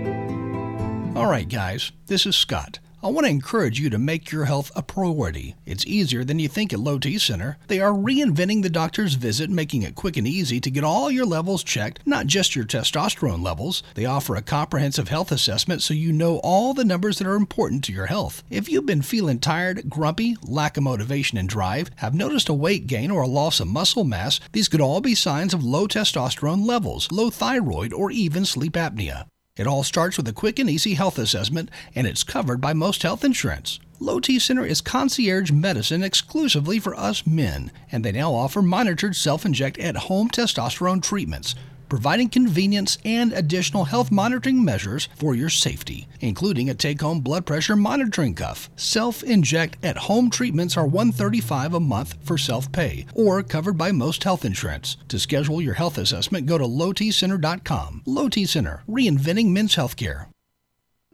All 1.15 1.27
right, 1.27 1.47
guys, 1.47 1.91
this 2.07 2.25
is 2.25 2.35
Scott. 2.35 2.79
I 3.03 3.07
want 3.07 3.25
to 3.25 3.31
encourage 3.31 3.79
you 3.79 3.89
to 3.91 3.99
make 3.99 4.31
your 4.31 4.45
health 4.45 4.71
a 4.75 4.81
priority. 4.81 5.55
It's 5.63 5.85
easier 5.85 6.23
than 6.23 6.39
you 6.39 6.47
think 6.47 6.73
at 6.73 6.79
Low 6.79 6.97
T 6.97 7.19
Center. 7.19 7.57
They 7.67 7.79
are 7.79 7.91
reinventing 7.91 8.63
the 8.63 8.69
doctor's 8.69 9.13
visit, 9.13 9.49
making 9.51 9.83
it 9.83 9.93
quick 9.93 10.17
and 10.17 10.27
easy 10.27 10.59
to 10.59 10.71
get 10.71 10.83
all 10.83 11.11
your 11.11 11.25
levels 11.25 11.63
checked, 11.63 11.99
not 12.07 12.25
just 12.25 12.55
your 12.55 12.65
testosterone 12.65 13.43
levels. 13.43 13.83
They 13.93 14.05
offer 14.05 14.35
a 14.35 14.41
comprehensive 14.41 15.09
health 15.09 15.31
assessment 15.31 15.83
so 15.83 15.93
you 15.93 16.11
know 16.11 16.37
all 16.37 16.73
the 16.73 16.85
numbers 16.85 17.19
that 17.19 17.27
are 17.27 17.35
important 17.35 17.83
to 17.83 17.93
your 17.93 18.07
health. 18.07 18.41
If 18.49 18.67
you've 18.67 18.87
been 18.87 19.03
feeling 19.03 19.39
tired, 19.39 19.89
grumpy, 19.89 20.35
lack 20.41 20.77
of 20.77 20.83
motivation 20.83 21.37
and 21.37 21.47
drive, 21.47 21.91
have 21.97 22.15
noticed 22.15 22.49
a 22.49 22.53
weight 22.53 22.87
gain 22.87 23.11
or 23.11 23.21
a 23.21 23.27
loss 23.27 23.59
of 23.59 23.67
muscle 23.67 24.03
mass, 24.03 24.39
these 24.53 24.67
could 24.67 24.81
all 24.81 25.01
be 25.01 25.13
signs 25.13 25.53
of 25.53 25.63
low 25.63 25.87
testosterone 25.87 26.65
levels, 26.65 27.11
low 27.11 27.29
thyroid, 27.29 27.93
or 27.93 28.09
even 28.09 28.45
sleep 28.45 28.73
apnea. 28.73 29.25
It 29.55 29.67
all 29.67 29.83
starts 29.83 30.17
with 30.17 30.27
a 30.27 30.33
quick 30.33 30.57
and 30.57 30.67
easy 30.67 30.95
health 30.95 31.19
assessment, 31.19 31.69
and 31.93 32.07
it's 32.07 32.23
covered 32.23 32.59
by 32.59 32.73
most 32.73 33.03
health 33.03 33.23
insurance. 33.23 33.79
Low 33.99 34.19
T 34.19 34.39
Center 34.39 34.65
is 34.65 34.81
concierge 34.81 35.51
medicine 35.51 36.01
exclusively 36.01 36.79
for 36.79 36.95
us 36.95 37.27
men, 37.27 37.71
and 37.91 38.03
they 38.03 38.11
now 38.11 38.33
offer 38.33 38.63
monitored 38.63 39.15
self 39.15 39.45
inject 39.45 39.77
at 39.77 39.95
home 39.95 40.29
testosterone 40.29 41.03
treatments 41.03 41.53
providing 41.93 42.27
convenience 42.27 42.97
and 43.05 43.31
additional 43.33 43.83
health 43.83 44.11
monitoring 44.11 44.65
measures 44.65 45.07
for 45.15 45.35
your 45.35 45.47
safety, 45.47 46.07
including 46.21 46.67
a 46.67 46.73
take-home 46.73 47.19
blood 47.19 47.45
pressure 47.45 47.75
monitoring 47.75 48.33
cuff. 48.33 48.67
Self-inject 48.75 49.77
at 49.83 49.95
home 50.09 50.31
treatments 50.31 50.75
are 50.75 50.87
135 50.87 51.75
a 51.75 51.79
month 51.79 52.15
for 52.23 52.35
self-pay 52.35 53.05
or 53.13 53.43
covered 53.43 53.77
by 53.77 53.91
most 53.91 54.23
health 54.23 54.43
insurance. 54.43 54.97
To 55.09 55.19
schedule 55.19 55.61
your 55.61 55.75
health 55.75 55.99
assessment, 55.99 56.47
go 56.47 56.57
to 56.57 56.65
lowtcenter.com. 56.65 58.01
Low 58.07 58.27
T 58.27 58.47
Center, 58.47 58.81
reinventing 58.89 59.49
men's 59.49 59.75
healthcare. 59.75 60.32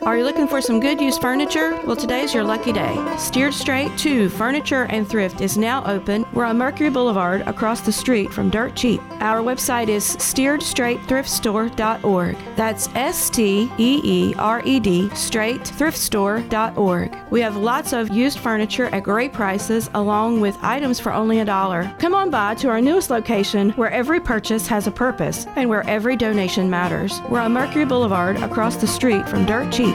Are 0.04 0.18
you 0.18 0.24
looking 0.24 0.48
for 0.48 0.62
some 0.62 0.80
good 0.80 1.02
used 1.02 1.20
furniture? 1.20 1.78
Well, 1.86 1.98
today's 1.98 2.34
your 2.34 2.46
lucky 2.46 2.72
day. 2.72 2.96
Steered 3.18 3.54
Straight 3.54 3.98
2 3.98 4.30
Furniture 4.30 4.84
and 4.86 5.06
Thrift 5.06 5.42
is 5.42 5.58
now 5.58 5.84
open. 5.86 6.26
We're 6.34 6.46
on 6.46 6.58
Mercury 6.58 6.90
Boulevard 6.90 7.42
across 7.42 7.82
the 7.82 7.92
street 7.92 8.32
from 8.32 8.50
Dirt 8.50 8.78
Cheap. 8.78 9.02
Our 9.20 9.42
website 9.42 9.90
is 9.90 10.16
steeredstraightthriftstore.org. 10.16 12.38
That's 12.56 12.88
S 12.96 13.30
T 13.30 13.70
E 13.78 14.00
E 14.02 14.34
R 14.38 14.62
E 14.64 14.80
D 14.80 15.10
straightthriftstore.org. 15.10 17.18
We 17.30 17.42
have 17.42 17.58
lots 17.58 17.92
of 17.92 18.10
used 18.10 18.40
furniture 18.40 18.86
at 18.86 19.04
great 19.04 19.34
prices 19.34 19.90
along 19.96 20.40
with 20.40 20.58
items 20.62 21.02
for 21.02 21.12
only 21.12 21.40
a 21.40 21.46
dollar. 21.46 21.94
Come 22.00 22.16
on 22.16 22.30
by 22.30 22.56
to 22.56 22.70
our 22.70 22.80
newest 22.80 23.10
location 23.10 23.72
where 23.72 23.92
every 23.92 24.22
purchase 24.22 24.66
has 24.68 24.88
a 24.88 24.92
purpose 24.92 25.46
and 25.58 25.70
where 25.70 25.86
every 25.90 26.16
donation 26.16 26.70
matters. 26.70 27.20
We're 27.28 27.42
on 27.42 27.52
Mercury 27.52 27.84
Boulevard 27.84 28.38
across 28.38 28.78
the 28.78 28.88
street 28.88 29.28
from 29.28 29.46
Dirt 29.46 29.74
Cheap. 29.74 29.89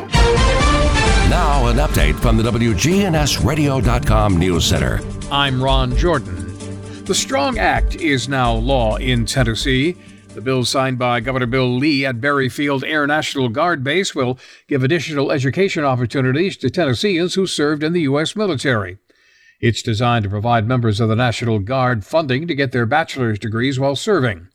Now, 1.30 1.66
an 1.66 1.76
update 1.76 2.18
from 2.20 2.36
the 2.36 2.42
WGNSradio.com 2.44 4.38
News 4.38 4.64
Center. 4.64 5.00
I'm 5.30 5.62
Ron 5.62 5.96
Jordan. 5.96 6.44
The 7.04 7.14
Strong 7.14 7.58
Act 7.58 7.96
is 7.96 8.28
now 8.28 8.54
law 8.54 8.96
in 8.96 9.26
Tennessee. 9.26 9.96
The 10.34 10.40
bill 10.40 10.64
signed 10.64 10.98
by 10.98 11.20
Governor 11.20 11.46
Bill 11.46 11.76
Lee 11.76 12.04
at 12.04 12.20
Berryfield 12.20 12.82
Air 12.84 13.06
National 13.06 13.48
Guard 13.48 13.84
Base 13.84 14.14
will 14.14 14.38
give 14.66 14.82
additional 14.82 15.30
education 15.30 15.84
opportunities 15.84 16.56
to 16.56 16.70
Tennesseans 16.70 17.34
who 17.34 17.46
served 17.46 17.82
in 17.82 17.92
the 17.92 18.00
U.S. 18.02 18.34
military. 18.34 18.98
It's 19.60 19.82
designed 19.82 20.24
to 20.24 20.30
provide 20.30 20.66
members 20.66 20.98
of 20.98 21.08
the 21.08 21.14
National 21.14 21.58
Guard 21.58 22.04
funding 22.04 22.48
to 22.48 22.54
get 22.54 22.72
their 22.72 22.86
bachelor's 22.86 23.38
degrees 23.38 23.78
while 23.78 23.96
serving. 23.96 24.48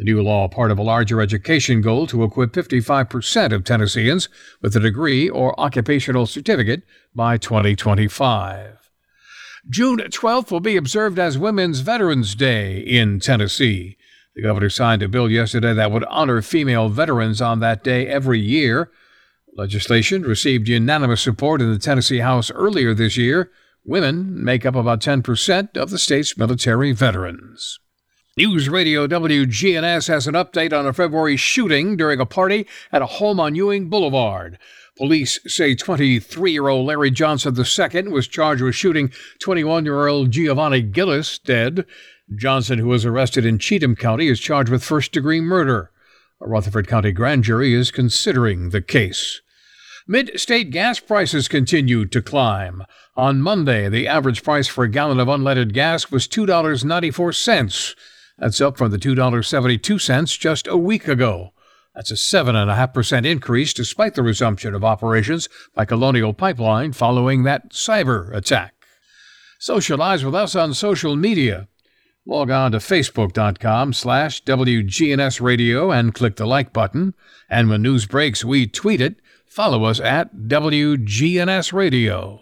The 0.00 0.04
new 0.04 0.22
law, 0.22 0.48
part 0.48 0.70
of 0.70 0.78
a 0.78 0.82
larger 0.82 1.20
education 1.20 1.82
goal 1.82 2.06
to 2.06 2.24
equip 2.24 2.52
55% 2.52 3.52
of 3.52 3.64
Tennesseans 3.64 4.30
with 4.62 4.74
a 4.74 4.80
degree 4.80 5.28
or 5.28 5.60
occupational 5.60 6.24
certificate 6.24 6.84
by 7.14 7.36
2025. 7.36 8.78
June 9.68 9.98
12th 9.98 10.50
will 10.50 10.60
be 10.60 10.78
observed 10.78 11.18
as 11.18 11.36
Women's 11.36 11.80
Veterans 11.80 12.34
Day 12.34 12.78
in 12.78 13.20
Tennessee. 13.20 13.98
The 14.34 14.40
governor 14.40 14.70
signed 14.70 15.02
a 15.02 15.08
bill 15.08 15.30
yesterday 15.30 15.74
that 15.74 15.92
would 15.92 16.04
honor 16.04 16.40
female 16.40 16.88
veterans 16.88 17.42
on 17.42 17.60
that 17.60 17.84
day 17.84 18.06
every 18.06 18.40
year. 18.40 18.90
Legislation 19.54 20.22
received 20.22 20.66
unanimous 20.66 21.20
support 21.20 21.60
in 21.60 21.70
the 21.70 21.78
Tennessee 21.78 22.20
House 22.20 22.50
earlier 22.52 22.94
this 22.94 23.18
year. 23.18 23.50
Women 23.84 24.42
make 24.42 24.64
up 24.64 24.76
about 24.76 25.02
10% 25.02 25.76
of 25.76 25.90
the 25.90 25.98
state's 25.98 26.38
military 26.38 26.92
veterans. 26.92 27.80
News 28.40 28.70
Radio 28.70 29.06
WGNS 29.06 30.08
has 30.08 30.26
an 30.26 30.32
update 30.32 30.72
on 30.72 30.86
a 30.86 30.94
February 30.94 31.36
shooting 31.36 31.94
during 31.94 32.20
a 32.20 32.24
party 32.24 32.66
at 32.90 33.02
a 33.02 33.06
home 33.06 33.38
on 33.38 33.54
Ewing 33.54 33.90
Boulevard. 33.90 34.58
Police 34.96 35.38
say 35.46 35.74
23 35.74 36.50
year 36.50 36.68
old 36.68 36.86
Larry 36.86 37.10
Johnson 37.10 37.54
II 37.54 38.08
was 38.08 38.26
charged 38.26 38.62
with 38.62 38.74
shooting 38.74 39.12
21 39.40 39.84
year 39.84 40.06
old 40.06 40.30
Giovanni 40.30 40.80
Gillis 40.80 41.38
dead. 41.38 41.84
Johnson, 42.34 42.78
who 42.78 42.88
was 42.88 43.04
arrested 43.04 43.44
in 43.44 43.58
Cheatham 43.58 43.94
County, 43.94 44.28
is 44.28 44.40
charged 44.40 44.70
with 44.70 44.82
first 44.82 45.12
degree 45.12 45.42
murder. 45.42 45.90
A 46.40 46.48
Rutherford 46.48 46.88
County 46.88 47.12
grand 47.12 47.44
jury 47.44 47.74
is 47.74 47.90
considering 47.90 48.70
the 48.70 48.80
case. 48.80 49.42
Mid 50.08 50.40
state 50.40 50.70
gas 50.70 50.98
prices 50.98 51.46
continued 51.46 52.10
to 52.12 52.22
climb. 52.22 52.84
On 53.16 53.42
Monday, 53.42 53.90
the 53.90 54.08
average 54.08 54.42
price 54.42 54.66
for 54.66 54.84
a 54.84 54.88
gallon 54.88 55.20
of 55.20 55.28
unleaded 55.28 55.74
gas 55.74 56.10
was 56.10 56.26
$2.94. 56.26 57.94
That's 58.40 58.60
up 58.62 58.78
from 58.78 58.90
the 58.90 58.98
$2.72 58.98 60.38
just 60.38 60.66
a 60.66 60.76
week 60.76 61.06
ago. 61.06 61.52
That's 61.94 62.10
a 62.10 62.14
7.5% 62.14 63.26
increase 63.26 63.74
despite 63.74 64.14
the 64.14 64.22
resumption 64.22 64.74
of 64.74 64.82
operations 64.82 65.50
by 65.74 65.84
Colonial 65.84 66.32
Pipeline 66.32 66.92
following 66.92 67.42
that 67.42 67.72
cyber 67.72 68.34
attack. 68.34 68.72
Socialize 69.58 70.24
with 70.24 70.34
us 70.34 70.56
on 70.56 70.72
social 70.72 71.16
media. 71.16 71.68
Log 72.24 72.50
on 72.50 72.72
to 72.72 72.78
facebook.com 72.78 73.92
slash 73.92 74.42
WGNS 74.44 75.42
Radio 75.42 75.90
and 75.90 76.14
click 76.14 76.36
the 76.36 76.46
like 76.46 76.72
button. 76.72 77.14
And 77.50 77.68
when 77.68 77.82
news 77.82 78.06
breaks, 78.06 78.42
we 78.42 78.66
tweet 78.66 79.02
it. 79.02 79.16
Follow 79.44 79.84
us 79.84 80.00
at 80.00 80.34
WGNS 80.34 81.74
Radio. 81.74 82.40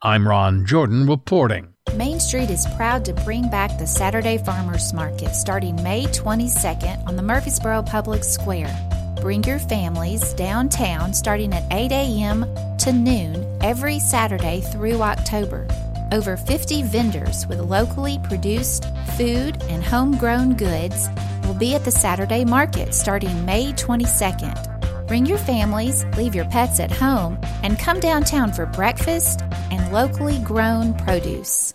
I'm 0.00 0.26
Ron 0.26 0.64
Jordan 0.64 1.06
reporting. 1.06 1.71
Main 1.96 2.20
Street 2.20 2.48
is 2.48 2.66
proud 2.74 3.04
to 3.04 3.12
bring 3.12 3.50
back 3.50 3.76
the 3.76 3.86
Saturday 3.86 4.38
Farmers 4.38 4.94
Market 4.94 5.34
starting 5.34 5.80
May 5.82 6.04
22nd 6.04 7.06
on 7.06 7.16
the 7.16 7.22
Murfreesboro 7.22 7.82
Public 7.82 8.24
Square. 8.24 8.74
Bring 9.20 9.44
your 9.44 9.58
families 9.58 10.32
downtown 10.32 11.12
starting 11.12 11.52
at 11.52 11.70
8 11.70 11.92
a.m. 11.92 12.46
to 12.78 12.92
noon 12.94 13.46
every 13.60 13.98
Saturday 13.98 14.62
through 14.62 15.02
October. 15.02 15.68
Over 16.12 16.38
50 16.38 16.82
vendors 16.84 17.46
with 17.46 17.60
locally 17.60 18.18
produced 18.24 18.86
food 19.18 19.62
and 19.64 19.84
homegrown 19.84 20.54
goods 20.54 21.08
will 21.44 21.54
be 21.54 21.74
at 21.74 21.84
the 21.84 21.90
Saturday 21.90 22.44
market 22.44 22.94
starting 22.94 23.44
May 23.44 23.72
22nd. 23.74 24.71
Bring 25.12 25.26
your 25.26 25.36
families, 25.36 26.06
leave 26.16 26.34
your 26.34 26.46
pets 26.46 26.80
at 26.80 26.90
home, 26.90 27.38
and 27.62 27.78
come 27.78 28.00
downtown 28.00 28.50
for 28.50 28.64
breakfast 28.64 29.42
and 29.70 29.92
locally 29.92 30.38
grown 30.38 30.94
produce. 30.94 31.74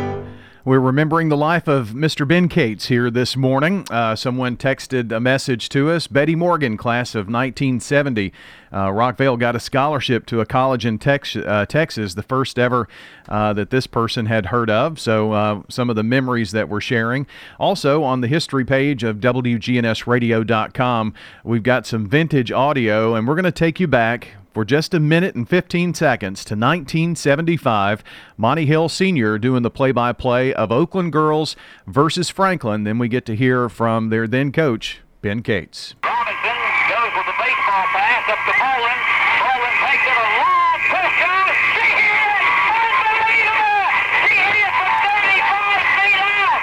We're 0.63 0.79
remembering 0.79 1.29
the 1.29 1.37
life 1.37 1.67
of 1.67 1.89
Mr. 1.89 2.27
Ben 2.27 2.47
Cates 2.47 2.85
here 2.85 3.09
this 3.09 3.35
morning. 3.35 3.83
Uh, 3.89 4.15
someone 4.15 4.57
texted 4.57 5.11
a 5.11 5.19
message 5.19 5.69
to 5.69 5.89
us. 5.89 6.05
Betty 6.05 6.35
Morgan, 6.35 6.77
class 6.77 7.15
of 7.15 7.21
1970. 7.21 8.31
Uh, 8.71 8.89
Rockvale 8.89 9.39
got 9.39 9.55
a 9.55 9.59
scholarship 9.59 10.27
to 10.27 10.39
a 10.39 10.45
college 10.45 10.85
in 10.85 10.99
Tex- 10.99 11.35
uh, 11.35 11.65
Texas, 11.67 12.13
the 12.13 12.21
first 12.21 12.59
ever 12.59 12.87
uh, 13.27 13.53
that 13.53 13.71
this 13.71 13.87
person 13.87 14.27
had 14.27 14.45
heard 14.45 14.69
of. 14.69 14.99
So, 14.99 15.31
uh, 15.31 15.63
some 15.67 15.89
of 15.89 15.95
the 15.95 16.03
memories 16.03 16.51
that 16.51 16.69
we're 16.69 16.79
sharing. 16.79 17.25
Also, 17.59 18.03
on 18.03 18.21
the 18.21 18.27
history 18.27 18.63
page 18.63 19.03
of 19.03 19.17
WGNSradio.com, 19.17 21.13
we've 21.43 21.63
got 21.63 21.87
some 21.87 22.07
vintage 22.07 22.51
audio, 22.51 23.15
and 23.15 23.27
we're 23.27 23.33
going 23.33 23.45
to 23.45 23.51
take 23.51 23.79
you 23.79 23.87
back 23.87 24.35
for 24.53 24.65
just 24.65 24.93
a 24.93 24.99
minute 24.99 25.35
and 25.35 25.47
15 25.47 25.93
seconds 25.93 26.43
to 26.45 26.53
1975. 26.55 28.03
Monty 28.37 28.65
Hill 28.65 28.89
Sr. 28.89 29.37
doing 29.37 29.63
the 29.63 29.69
play 29.71 29.91
by 29.91 30.13
play 30.13 30.53
of 30.53 30.71
Oakland 30.71 31.11
girls 31.13 31.55
versus 31.87 32.29
Franklin. 32.29 32.83
Then 32.83 32.99
we 32.99 33.07
get 33.07 33.25
to 33.27 33.35
hear 33.35 33.69
from 33.69 34.09
their 34.09 34.27
then 34.27 34.51
coach, 34.51 34.99
Ben 35.21 35.41
Cates. 35.41 35.95
Robinson 36.03 36.57
goes 36.89 37.11
with 37.15 37.25
the 37.27 37.37
baseball 37.39 37.85
pass 37.95 38.25
up 38.27 38.39
to 38.45 38.53
Bolin. 38.59 38.99
Bolin 39.39 39.75
takes 39.85 40.05
it 40.05 40.17
a 40.17 40.27
long 40.41 40.77
push 40.91 41.17
out. 41.23 41.51
She 41.77 41.87
hit 41.87 42.11
it! 42.11 42.43
Unbelievable! 42.91 43.85
She 44.27 44.35
hit 44.35 44.65
it 44.65 44.73
from 44.75 44.91
35 45.01 45.95
feet 45.95 46.19
out! 46.19 46.61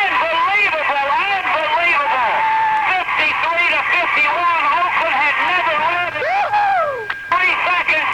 Unbelievable! 0.00 1.06
Unbelievable! 1.20 2.34
53 2.90 3.76
to 3.76 3.80
51. 4.00 4.80
Oakland 4.80 5.16
had 5.20 5.36
never 5.44 5.74
led 5.80 6.12
it. 6.16 6.26
Three 7.30 7.54
seconds. 7.68 8.10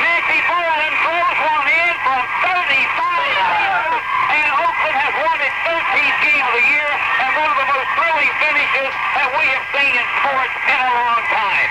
Nancy 0.00 0.40
Bolin 0.48 0.94
throws 1.04 1.38
one 1.44 1.66
in 1.70 1.94
from 2.02 2.22
35 2.40 2.72
feet 2.80 3.68
out. 3.68 4.00
And 4.32 4.48
Oakland 4.64 4.96
has 4.96 5.14
won 5.22 5.38
its 5.44 5.58
13th 5.64 6.18
game 6.24 6.44
of 6.44 6.54
the 6.56 6.66
year 6.66 6.88
and 7.20 7.30
one 7.36 7.50
of 7.52 7.58
the 7.60 7.68
most 7.68 7.88
thrilling 7.96 8.32
finishes 8.42 8.92
have 9.52 9.66
seen 9.74 9.92
in 9.94 10.06
sports 10.22 10.56
in 10.66 10.78
a 10.78 10.90
long 10.90 11.22
time. 11.30 11.68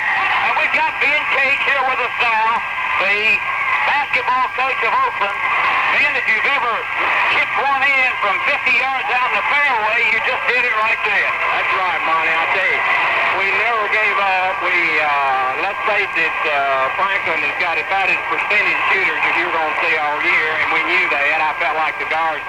And 0.48 0.52
we've 0.60 0.76
got 0.76 0.92
Ben 1.02 1.22
Cates 1.34 1.62
here 1.66 1.84
with 1.84 2.00
us 2.00 2.16
now, 2.22 2.46
the 3.02 3.16
basketball 3.88 4.46
coach 4.56 4.80
of 4.86 4.92
Oakland. 4.92 5.38
Ben, 5.96 6.12
if 6.16 6.26
you've 6.28 6.50
ever 6.56 6.74
chipped 7.32 7.56
one 7.60 7.82
in 7.84 8.10
from 8.20 8.36
50 8.48 8.72
yards 8.76 9.08
out 9.12 9.28
in 9.30 9.34
the 9.36 9.46
fairway, 9.48 9.98
you 10.12 10.18
just 10.24 10.42
did 10.50 10.62
it 10.64 10.76
right 10.80 11.00
there. 11.04 11.30
That's 11.56 11.72
right, 11.76 12.00
Monty. 12.04 12.32
I 12.32 12.44
tell 12.52 12.70
you, 12.70 12.80
we 13.40 13.46
never 13.60 13.84
gave 13.92 14.16
up. 14.16 14.52
We, 14.64 14.78
uh, 15.00 15.64
let's 15.64 15.82
face 15.84 16.14
it, 16.16 16.36
uh, 16.48 16.92
Franklin 16.96 17.40
has 17.44 17.56
got 17.60 17.76
about 17.76 18.08
as 18.08 18.20
percentage 18.32 18.82
shooters 18.92 19.20
as 19.20 19.34
you're 19.36 19.52
going 19.52 19.72
to 19.72 19.78
see 19.84 19.94
all 20.00 20.18
year, 20.24 20.48
and 20.64 20.68
we 20.72 20.82
knew 20.88 21.04
that. 21.12 21.40
I 21.44 21.52
felt 21.60 21.76
like 21.78 21.96
the 22.00 22.08
guards 22.08 22.44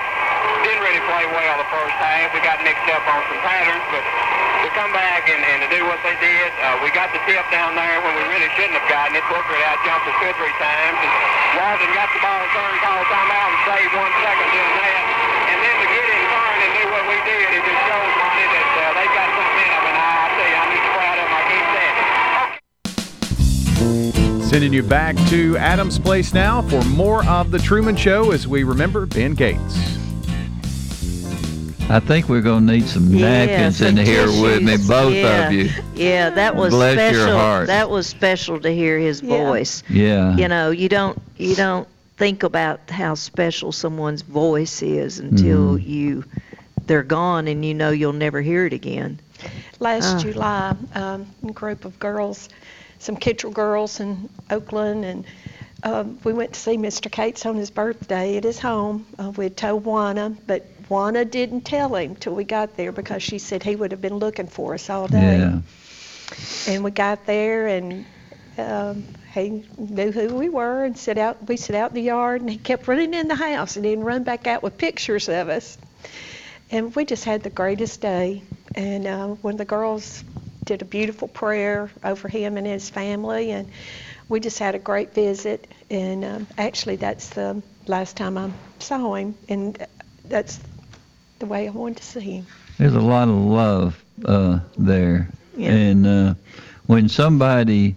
didn't 0.64 0.84
really 0.84 1.04
play 1.08 1.26
well 1.32 1.56
the 1.60 1.70
first 1.72 1.96
half. 2.00 2.34
We 2.34 2.40
got 2.44 2.60
mixed 2.64 2.88
up 2.92 3.04
on 3.08 3.22
some 3.28 3.42
patterns, 3.44 3.84
but 3.92 4.04
to 4.64 4.70
come 4.76 4.92
back 4.92 5.30
and, 5.32 5.40
and 5.40 5.64
to 5.64 5.70
do 5.72 5.86
what 5.88 6.02
they 6.04 6.16
did, 6.20 6.50
uh, 6.60 6.82
we 6.84 6.92
got 6.92 7.14
the 7.16 7.22
tip 7.24 7.46
down 7.54 7.78
there 7.78 8.02
when 8.04 8.14
we 8.20 8.24
really 8.28 8.50
shouldn't 8.58 8.76
have 8.76 8.90
gotten 8.92 9.16
it. 9.16 9.24
Booker 9.32 9.56
out 9.64 9.80
jumped 9.88 10.08
us 10.08 10.16
two 10.20 10.28
or 10.28 10.36
three 10.36 10.56
times, 10.60 10.98
and 11.00 11.12
Walden 11.56 11.92
got 11.96 12.10
the 12.12 12.20
ball 12.20 12.44
turned, 12.52 12.80
called 12.84 13.08
timeout, 13.08 13.48
and 13.48 13.62
saved 13.64 13.94
one 13.96 14.14
second 14.24 14.48
doing 14.52 14.76
that. 14.82 15.04
And 15.48 15.58
then 15.64 15.76
to 15.80 15.88
get 15.88 16.08
in 16.12 16.24
turn 16.28 16.58
and 16.68 16.72
do 16.76 16.84
what 16.92 17.04
we 17.08 17.18
did, 17.24 17.48
it 17.48 17.64
just 17.64 17.82
shows 17.88 18.12
Monty 18.18 18.46
that 18.52 18.68
uh, 18.68 18.92
they 18.98 19.08
got 19.16 19.28
some 19.32 19.48
momentum, 19.48 19.84
and 19.88 19.98
I, 19.98 20.10
I 20.20 20.28
tell 20.36 20.50
you, 20.52 20.58
I'm 20.58 20.72
just 20.76 20.90
proud 20.92 21.18
of 21.22 21.28
them. 21.28 21.38
I 21.38 21.44
it. 21.78 21.96
Sending 24.44 24.74
you 24.74 24.84
back 24.84 25.16
to 25.30 25.58
Adams 25.58 26.00
Place 26.00 26.34
now 26.34 26.62
for 26.64 26.84
more 26.86 27.24
of 27.26 27.52
The 27.52 27.60
Truman 27.60 27.96
Show 27.96 28.32
as 28.32 28.48
we 28.48 28.64
remember 28.64 29.06
Ben 29.06 29.36
Cates. 29.36 30.07
I 31.90 32.00
think 32.02 32.28
we're 32.28 32.42
going 32.42 32.68
to 32.68 32.74
need 32.74 32.86
some 32.86 33.10
napkins 33.14 33.78
some 33.78 33.98
in 33.98 34.06
here 34.06 34.28
with 34.28 34.62
me, 34.62 34.76
both 34.88 35.14
yeah. 35.14 35.48
of 35.48 35.54
you. 35.54 35.70
Yeah, 35.96 36.30
that 36.32 36.56
was 36.56 36.74
Bless 36.74 36.98
your 37.14 37.22
special. 37.24 37.38
heart. 37.38 37.68
That 37.68 37.90
was 37.90 38.08
special 38.08 38.60
to 38.60 38.70
hear 38.74 39.00
his 39.00 39.22
voice. 39.22 39.84
Yeah. 39.90 40.36
You 40.36 40.50
know, 40.50 40.72
you 40.72 40.90
don't 40.90 41.20
you 41.38 41.56
don't 41.56 41.88
think 42.18 42.44
about 42.44 42.90
how 42.90 43.16
special 43.16 43.72
someone's 43.72 44.22
voice 44.22 44.82
is 44.82 45.20
until 45.20 45.76
Mm-hmm. 45.78 45.90
you 45.90 46.24
they're 46.88 47.04
gone 47.04 47.48
and 47.48 47.64
you 47.64 47.74
know 47.74 47.92
you'll 47.92 48.14
never 48.14 48.42
hear 48.42 48.66
it 48.66 48.74
again. 48.74 49.20
Last 49.80 50.16
Ah. 50.16 50.20
July, 50.20 50.76
um, 50.96 51.26
a 51.48 51.52
group 51.52 51.86
of 51.86 51.98
girls, 52.00 52.50
some 53.00 53.16
Kittrell 53.16 53.54
girls 53.54 54.00
in 54.00 54.28
Oakland, 54.50 55.06
and 55.06 55.26
um, 55.84 56.18
we 56.24 56.34
went 56.34 56.54
to 56.54 56.60
see 56.60 56.76
Mr. 56.78 57.10
Cates 57.12 57.46
on 57.46 57.56
his 57.56 57.70
birthday 57.70 58.36
at 58.38 58.44
his 58.44 58.60
home. 58.60 59.06
Uh, 59.20 59.32
we 59.38 59.46
had 59.46 59.56
told 59.56 59.86
Wanda, 59.86 60.36
but 60.48 60.66
Wanda 60.90 61.26
didn't 61.26 61.62
tell 61.62 61.96
him 61.96 62.16
till 62.16 62.34
we 62.34 62.44
got 62.44 62.78
there 62.78 62.92
because 62.92 63.22
she 63.22 63.40
said 63.40 63.64
he 63.64 63.76
would 63.76 63.92
have 63.92 64.02
been 64.02 64.18
looking 64.18 64.48
for 64.48 64.74
us 64.74 64.90
all 64.90 65.08
day. 65.08 65.40
Yeah. 65.40 65.60
And 66.68 66.84
we 66.84 66.92
got 66.92 67.26
there, 67.26 67.68
and 67.68 68.06
um, 68.58 69.04
he 69.34 69.66
knew 69.78 70.12
who 70.12 70.36
we 70.36 70.50
were, 70.50 70.84
and 70.84 70.98
sit 70.98 71.18
out. 71.18 71.48
We 71.48 71.58
sit 71.58 71.76
out 71.76 71.92
in 71.92 71.96
the 71.96 72.02
yard, 72.02 72.42
and 72.42 72.50
he 72.50 72.58
kept 72.58 72.88
running 72.88 73.14
in 73.14 73.28
the 73.28 73.36
house, 73.36 73.76
and 73.76 73.86
then 73.86 74.02
run 74.02 74.24
back 74.24 74.48
out 74.48 74.64
with 74.64 74.78
pictures 74.78 75.30
of 75.30 75.50
us. 75.50 75.78
And 76.70 76.94
we 76.96 77.06
just 77.06 77.24
had 77.24 77.44
the 77.44 77.50
greatest 77.50 78.02
day. 78.02 78.44
And 78.76 79.08
uh, 79.08 79.28
when 79.28 79.58
the 79.58 79.66
girls 79.66 80.24
did 80.66 80.82
a 80.82 80.86
beautiful 80.86 81.28
prayer 81.28 81.90
over 82.04 82.28
him 82.28 82.58
and 82.58 82.68
his 82.68 82.90
family, 82.90 83.52
and 83.52 83.70
we 84.28 84.40
just 84.40 84.60
had 84.60 84.76
a 84.76 84.80
great 84.80 85.14
visit. 85.14 85.68
And 85.90 86.26
um, 86.26 86.48
actually, 86.58 86.98
that's 86.98 87.30
the 87.30 87.62
last 87.88 88.18
time 88.18 88.38
I 88.38 88.52
saw 88.80 89.16
him, 89.16 89.36
and 89.48 89.86
that's 90.26 90.60
the 91.40 91.46
way 91.46 91.68
I 91.68 91.72
wanted 91.72 91.98
to 91.98 92.04
see 92.04 92.20
him. 92.20 92.46
There's 92.78 92.94
a 92.96 93.00
lot 93.00 93.28
of 93.28 93.36
love 93.36 94.04
uh, 94.26 94.60
there, 94.78 95.30
Yeah. 95.56 95.72
and 95.72 96.08
uh, 96.08 96.34
when 96.88 97.10
somebody 97.10 97.96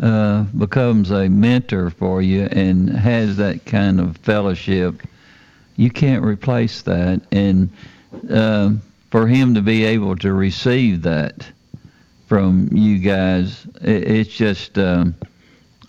uh, 0.00 0.42
becomes 0.44 1.10
a 1.10 1.28
mentor 1.28 1.90
for 1.90 2.22
you 2.22 2.44
and 2.44 2.88
has 2.90 3.36
that 3.38 3.64
kind 3.64 4.00
of 4.00 4.16
fellowship, 4.18 5.02
you 5.76 5.90
can't 5.90 6.24
replace 6.24 6.82
that. 6.82 7.20
And 7.32 7.70
um 8.30 8.82
for 9.10 9.26
him 9.26 9.54
to 9.54 9.62
be 9.62 9.84
able 9.84 10.16
to 10.16 10.32
receive 10.32 11.02
that 11.02 11.46
from 12.26 12.68
you 12.72 12.98
guys, 12.98 13.66
it, 13.80 14.02
it's 14.10 14.30
just. 14.34 14.78
Um, 14.78 15.14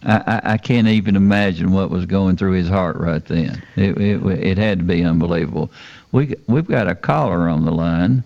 I, 0.03 0.15
I 0.45 0.53
I 0.53 0.57
can't 0.57 0.87
even 0.87 1.17
imagine 1.17 1.71
what 1.73 1.89
was 1.89 2.05
going 2.05 2.37
through 2.37 2.53
his 2.53 2.69
heart 2.69 2.95
right 2.95 3.23
then. 3.25 3.61
It, 3.75 3.97
it, 3.97 4.25
it 4.25 4.57
had 4.57 4.79
to 4.79 4.85
be 4.85 5.03
unbelievable. 5.03 5.69
We, 6.11 6.35
we've 6.47 6.67
got 6.67 6.87
a 6.87 6.95
caller 6.95 7.47
on 7.49 7.65
the 7.65 7.71
line. 7.71 8.23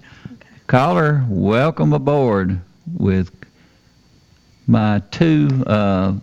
Caller, 0.68 1.26
welcome 1.28 1.92
aboard 1.94 2.60
with 2.98 3.30
my 4.68 5.02
two 5.12 5.64
uh, 5.68 6.14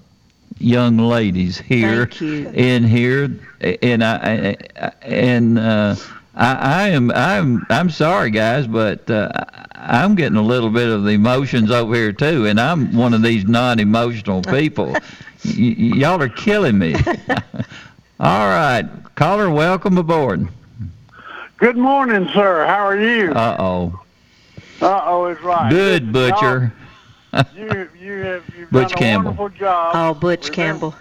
young 0.59 0.97
ladies 0.99 1.59
here 1.59 2.07
Thank 2.07 2.21
you. 2.23 2.49
in 2.51 2.85
here, 2.85 3.39
and 3.83 4.03
I, 4.03 4.57
and 5.03 5.59
uh, 5.59 5.97
I, 6.35 6.55
I 6.55 6.89
am 6.89 7.11
I'm 7.11 7.67
I'm 7.69 7.91
sorry 7.91 8.31
guys, 8.31 8.67
but 8.67 9.11
uh, 9.11 9.31
I'm 9.75 10.15
getting 10.15 10.37
a 10.39 10.43
little 10.43 10.71
bit 10.71 10.89
of 10.89 11.05
the 11.05 11.11
emotions 11.11 11.71
over 11.71 11.95
here 11.95 12.13
too, 12.15 12.47
and 12.47 12.59
I'm 12.59 12.95
one 12.97 13.13
of 13.13 13.21
these 13.23 13.45
non-emotional 13.45 14.41
people. 14.45 14.93
y- 14.93 15.01
y'all 15.45 16.23
are 16.23 16.29
killing 16.31 16.79
me. 16.79 16.95
All 18.19 18.49
right, 18.49 18.89
caller, 19.15 19.51
welcome 19.51 19.99
aboard. 19.99 20.49
Good 21.61 21.77
morning, 21.77 22.27
sir. 22.33 22.65
How 22.67 22.87
are 22.87 22.99
you? 22.99 23.33
Uh 23.33 23.57
oh. 23.59 24.01
Uh 24.81 25.01
oh, 25.05 25.27
it's 25.27 25.43
right. 25.43 25.71
Good 25.71 26.11
butcher. 26.13 26.73
You 27.55 27.89
you 27.99 28.13
have 28.25 28.45
you've 28.57 28.71
Butch 28.71 28.89
done 28.89 28.97
a 28.97 29.01
Campbell. 29.01 29.25
wonderful 29.33 29.49
job. 29.51 29.93
Oh, 29.95 30.15
Butch 30.19 30.49
Remember- 30.51 30.91
Campbell. 30.91 30.95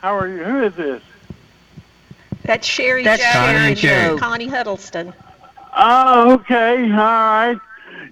How 0.00 0.16
are 0.18 0.26
you? 0.28 0.42
Who 0.42 0.64
is 0.64 0.74
this? 0.74 1.02
That's 2.44 2.66
Sherry 2.66 3.04
That's 3.04 3.22
Joe 3.22 3.30
Connie 3.32 3.56
and 3.58 3.66
and 3.68 3.78
Sherry. 3.78 4.18
Connie 4.18 4.48
Huddleston. 4.48 5.12
Oh, 5.76 6.32
okay. 6.32 6.82
All 6.90 6.96
right. 6.96 7.58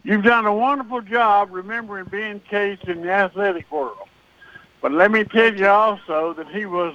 You've 0.05 0.23
done 0.23 0.47
a 0.47 0.55
wonderful 0.55 1.01
job 1.01 1.49
remembering 1.51 2.05
Ben 2.05 2.41
Cates 2.49 2.83
in 2.87 3.01
the 3.03 3.11
athletic 3.11 3.71
world. 3.73 3.97
But 4.83 4.93
let 4.93 5.11
me 5.11 5.25
tell 5.25 5.53
you 5.55 5.67
also 5.67 6.33
that 6.35 6.49
he 6.49 6.65
was 6.65 6.95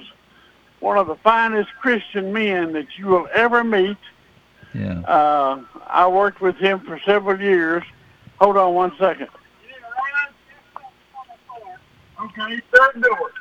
one 0.80 0.96
of 0.96 1.08
the 1.08 1.16
finest 1.16 1.68
Christian 1.80 2.32
men 2.32 2.72
that 2.72 2.86
you 2.96 3.06
will 3.06 3.28
ever 3.34 3.62
meet. 3.64 3.98
Yeah. 4.76 5.00
Uh, 5.00 5.62
I 5.86 6.06
worked 6.06 6.40
with 6.40 6.56
him 6.56 6.80
for 6.80 7.00
several 7.04 7.40
years. 7.40 7.82
Hold 8.40 8.56
on 8.58 8.74
one 8.74 8.92
second. 8.98 9.28
Okay, 12.22 12.60
third 12.74 13.02
door. 13.02 13.32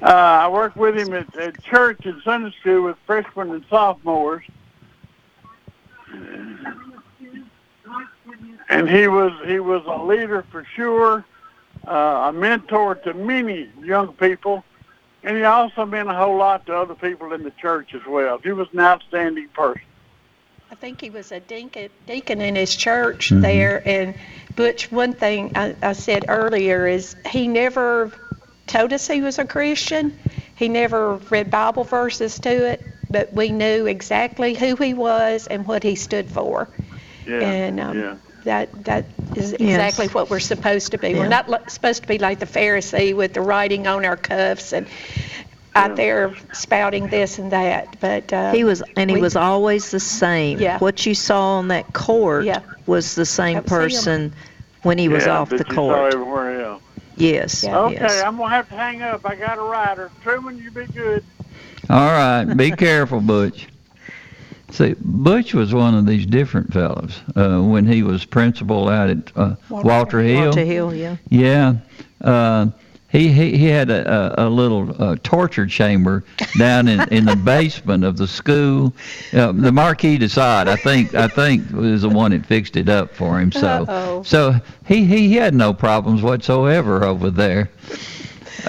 Uh, 0.00 0.06
I 0.06 0.48
worked 0.48 0.76
with 0.76 0.96
him 0.96 1.12
at, 1.12 1.36
at 1.36 1.62
church 1.64 2.00
and 2.04 2.22
Sunday 2.22 2.54
school 2.60 2.84
with 2.84 2.96
freshmen 3.06 3.50
and 3.50 3.64
sophomores. 3.68 4.44
And 8.70 8.88
he 8.88 9.08
was 9.08 9.32
he 9.46 9.60
was 9.60 9.82
a 9.86 10.02
leader 10.04 10.44
for 10.50 10.64
sure, 10.76 11.24
uh, 11.86 12.28
a 12.28 12.32
mentor 12.32 12.94
to 12.96 13.14
many 13.14 13.68
young 13.82 14.12
people, 14.14 14.62
and 15.24 15.36
he 15.36 15.44
also 15.44 15.84
meant 15.84 16.08
a 16.08 16.14
whole 16.14 16.36
lot 16.36 16.66
to 16.66 16.74
other 16.74 16.94
people 16.94 17.32
in 17.32 17.42
the 17.42 17.50
church 17.52 17.94
as 17.94 18.02
well. 18.06 18.38
He 18.38 18.52
was 18.52 18.68
an 18.72 18.80
outstanding 18.80 19.48
person. 19.48 19.82
I 20.70 20.74
think 20.74 21.00
he 21.00 21.10
was 21.10 21.32
a 21.32 21.40
deacon, 21.40 21.88
deacon 22.06 22.40
in 22.40 22.54
his 22.54 22.74
church 22.76 23.30
Mhm. 23.30 23.40
there. 23.42 23.82
And 23.86 24.14
Butch, 24.54 24.90
one 24.92 25.14
thing 25.14 25.52
I, 25.54 25.74
I 25.82 25.92
said 25.94 26.26
earlier 26.28 26.86
is 26.86 27.16
he 27.30 27.48
never 27.48 28.12
told 28.66 28.92
us 28.92 29.06
he 29.08 29.22
was 29.22 29.38
a 29.38 29.46
Christian. 29.46 30.12
He 30.54 30.68
never 30.68 31.16
read 31.30 31.50
Bible 31.50 31.84
verses 31.84 32.38
to 32.40 32.50
it, 32.50 32.84
but 33.10 33.32
we 33.32 33.50
knew 33.50 33.86
exactly 33.86 34.54
who 34.54 34.76
he 34.76 34.94
was 34.94 35.46
and 35.46 35.66
what 35.66 35.82
he 35.82 35.94
stood 35.94 36.28
for. 36.30 36.68
Yeah. 37.26 37.40
And 37.40 37.80
um, 37.80 37.98
yeah. 37.98 38.16
that 38.44 38.84
that 38.84 39.10
is 39.34 39.52
Yes. 39.58 39.60
exactly 39.60 40.08
what 40.08 40.30
we're 40.30 40.38
supposed 40.40 40.92
to 40.92 40.98
be. 40.98 41.10
Yeah. 41.10 41.18
We're 41.18 41.28
not 41.28 41.48
li- 41.48 41.58
supposed 41.68 42.02
to 42.02 42.08
be 42.08 42.18
like 42.18 42.40
the 42.40 42.46
Pharisee 42.46 43.14
with 43.14 43.32
the 43.34 43.40
writing 43.40 43.86
on 43.86 44.04
our 44.04 44.16
cuffs 44.16 44.72
and 44.72 44.86
out 45.78 45.96
there 45.96 46.34
spouting 46.52 47.06
this 47.08 47.38
and 47.38 47.52
that. 47.52 47.96
But 48.00 48.32
uh, 48.32 48.52
He 48.52 48.64
was, 48.64 48.82
and 48.96 49.08
he 49.10 49.16
we- 49.16 49.22
was 49.22 49.36
always 49.36 49.90
the 49.90 50.00
same. 50.00 50.58
Yeah. 50.58 50.78
What 50.78 51.04
you 51.06 51.14
saw 51.14 51.58
on 51.58 51.68
that 51.68 51.92
court 51.92 52.44
Yeah. 52.44 52.60
was 52.86 53.14
the 53.14 53.24
same 53.26 53.54
That 53.54 53.64
was 53.64 53.72
him. 53.72 53.78
person 53.78 54.32
when 54.82 54.98
he 54.98 55.08
was 55.08 55.26
yeah, 55.26 55.38
off 55.38 55.50
that 55.50 55.58
the 55.58 55.64
you 55.68 55.74
saw 55.74 55.88
court. 55.94 56.14
everywhere 56.14 56.60
else. 56.64 56.82
Yes. 57.16 57.64
Okay, 57.64 57.94
yes. 57.94 58.22
I'm 58.22 58.36
gonna 58.36 58.50
have 58.50 58.68
to 58.68 58.76
hang 58.76 59.02
up. 59.02 59.22
I 59.28 59.34
got 59.34 59.58
a 59.58 59.62
rider. 59.62 60.08
Truman, 60.22 60.56
you 60.58 60.70
be 60.70 60.86
good. 60.86 61.24
All 61.90 62.06
right, 62.06 62.44
be 62.44 62.70
careful, 62.86 63.20
Butch. 63.20 63.68
See, 64.70 64.94
Butch 65.00 65.54
was 65.54 65.72
one 65.74 65.94
of 65.94 66.06
these 66.06 66.26
different 66.26 66.72
fellows 66.72 67.20
uh, 67.34 67.58
when 67.60 67.86
he 67.86 68.02
was 68.02 68.24
principal 68.26 68.88
out 68.88 69.08
at 69.10 69.32
uh, 69.34 69.56
Walter 69.70 70.20
Hill. 70.20 70.44
Walter 70.44 70.64
Hill, 70.64 70.94
yeah. 70.94 71.16
Yeah. 71.30 71.74
Uh, 72.20 72.66
he, 73.10 73.32
he 73.32 73.56
he 73.56 73.66
had 73.66 73.88
a, 73.88 74.42
a, 74.42 74.46
a 74.46 74.48
little 74.48 75.02
uh, 75.02 75.16
torture 75.22 75.66
chamber 75.66 76.24
down 76.58 76.88
in, 76.88 77.00
in 77.12 77.24
the 77.24 77.36
basement 77.36 78.04
of 78.04 78.18
the 78.18 78.28
school. 78.28 78.92
Uh, 79.32 79.52
the 79.52 79.72
Marquis 79.72 80.18
de 80.18 80.28
Sade, 80.28 80.68
I 80.68 80.76
think 80.76 81.14
I 81.14 81.26
think 81.26 81.70
was 81.70 82.02
the 82.02 82.10
one 82.10 82.32
that 82.32 82.44
fixed 82.44 82.76
it 82.76 82.88
up 82.88 83.14
for 83.14 83.40
him. 83.40 83.50
So 83.50 83.86
Uh-oh. 83.88 84.22
so 84.24 84.54
he, 84.86 85.04
he 85.04 85.36
had 85.36 85.54
no 85.54 85.72
problems 85.72 86.22
whatsoever 86.22 87.02
over 87.04 87.30
there. 87.30 87.70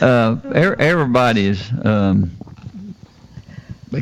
Uh, 0.01 0.37
er, 0.45 0.75
everybody 0.79 1.47
is 1.47 1.69
um, 1.83 2.31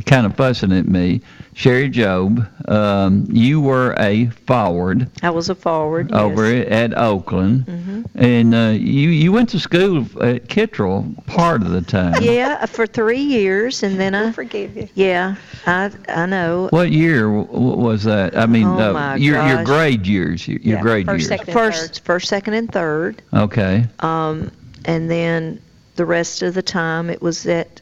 kind 0.06 0.28
of 0.28 0.36
fussing 0.36 0.72
at 0.72 0.88
me. 0.88 1.22
Sherry 1.58 1.90
Job, 1.90 2.48
um, 2.68 3.26
you 3.32 3.60
were 3.60 3.96
a 3.98 4.28
forward 4.46 5.10
I 5.24 5.32
was 5.32 5.50
a 5.50 5.56
forward. 5.56 6.12
over 6.12 6.54
yes. 6.54 6.68
at 6.70 6.96
Oakland, 6.96 7.66
Mhm. 7.66 8.06
and 8.14 8.54
uh, 8.54 8.78
you 8.80 9.10
you 9.10 9.32
went 9.32 9.50
to 9.50 9.60
school 9.60 10.06
at 10.22 10.50
Kittrell 10.50 11.16
part 11.26 11.64
of 11.64 11.72
the 11.72 11.82
time. 11.82 12.22
Yeah, 12.22 12.64
for 12.68 12.86
three 12.86 13.22
years, 13.24 13.82
and 13.82 14.00
then 14.00 14.14
I 14.14 14.32
forgive 14.34 14.78
you. 14.78 14.88
Yeah, 14.94 15.34
I 15.66 15.90
I 16.08 16.28
know. 16.28 16.68
What 16.70 16.92
year 16.92 17.22
w- 17.24 17.48
w- 17.48 17.78
was 17.78 18.04
that? 18.04 18.38
I 18.38 18.46
mean, 18.46 18.68
Oh, 18.68 18.92
uh, 18.92 18.94
my 18.94 19.16
your 19.16 19.42
your 19.48 19.64
grade 19.64 20.06
years. 20.06 20.48
Your, 20.48 20.60
your 20.60 20.80
grade 20.80 21.08
years. 21.08 21.28
First, 21.52 22.06
first, 22.06 22.28
second, 22.28 22.54
and 22.54 22.72
third. 22.72 23.24
Okay. 23.34 23.88
Um, 24.02 24.52
and 24.86 25.10
then 25.10 25.60
the 25.96 26.06
rest 26.06 26.44
of 26.44 26.54
the 26.54 26.62
time 26.62 27.10
it 27.10 27.20
was 27.24 27.48
at 27.48 27.82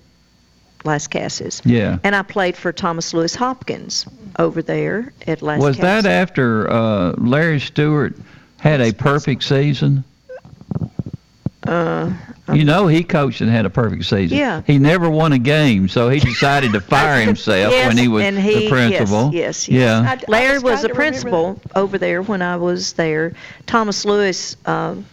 Lascassas. 0.85 1.61
Yeah. 1.65 1.97
And 2.03 2.15
I 2.15 2.21
played 2.21 2.55
for 2.55 2.71
Thomas 2.71 3.13
Lewis 3.13 3.35
Hopkins 3.35 4.05
over 4.39 4.61
there 4.61 5.11
at 5.27 5.41
Las 5.41 5.59
Was 5.59 5.75
Casas. 5.77 6.03
that 6.03 6.05
after 6.05 6.69
uh, 6.71 7.13
Larry 7.17 7.59
Stewart 7.59 8.15
had 8.59 8.79
a 8.81 8.93
perfect 8.93 9.43
season? 9.43 10.03
Uh, 11.67 12.11
You 12.53 12.63
know, 12.63 12.85
he 12.85 13.03
coached 13.03 13.41
and 13.41 13.49
had 13.49 13.65
a 13.65 13.71
perfect 13.71 14.05
season. 14.05 14.37
Yeah. 14.37 14.61
He 14.67 14.77
never 14.77 15.09
won 15.09 15.33
a 15.33 15.39
game, 15.39 15.87
so 15.89 16.09
he 16.09 16.19
decided 16.19 16.73
to 16.73 16.79
fire 16.81 17.21
himself 17.25 17.73
yes, 17.73 17.87
when 17.87 17.97
he 17.97 18.07
was 18.07 18.23
and 18.23 18.37
he, 18.37 18.65
the 18.65 18.69
principal. 18.69 19.31
Yes, 19.33 19.67
yes, 19.67 19.69
Yeah. 19.69 20.03
yes. 20.03 20.23
Larry 20.27 20.59
was 20.59 20.83
the 20.83 20.89
principal 20.89 21.59
over 21.75 21.97
there 21.97 22.21
when 22.21 22.43
I 22.43 22.57
was 22.57 22.93
there. 22.93 23.33
Thomas 23.65 24.05
Lewis, 24.05 24.57
um, 24.67 25.05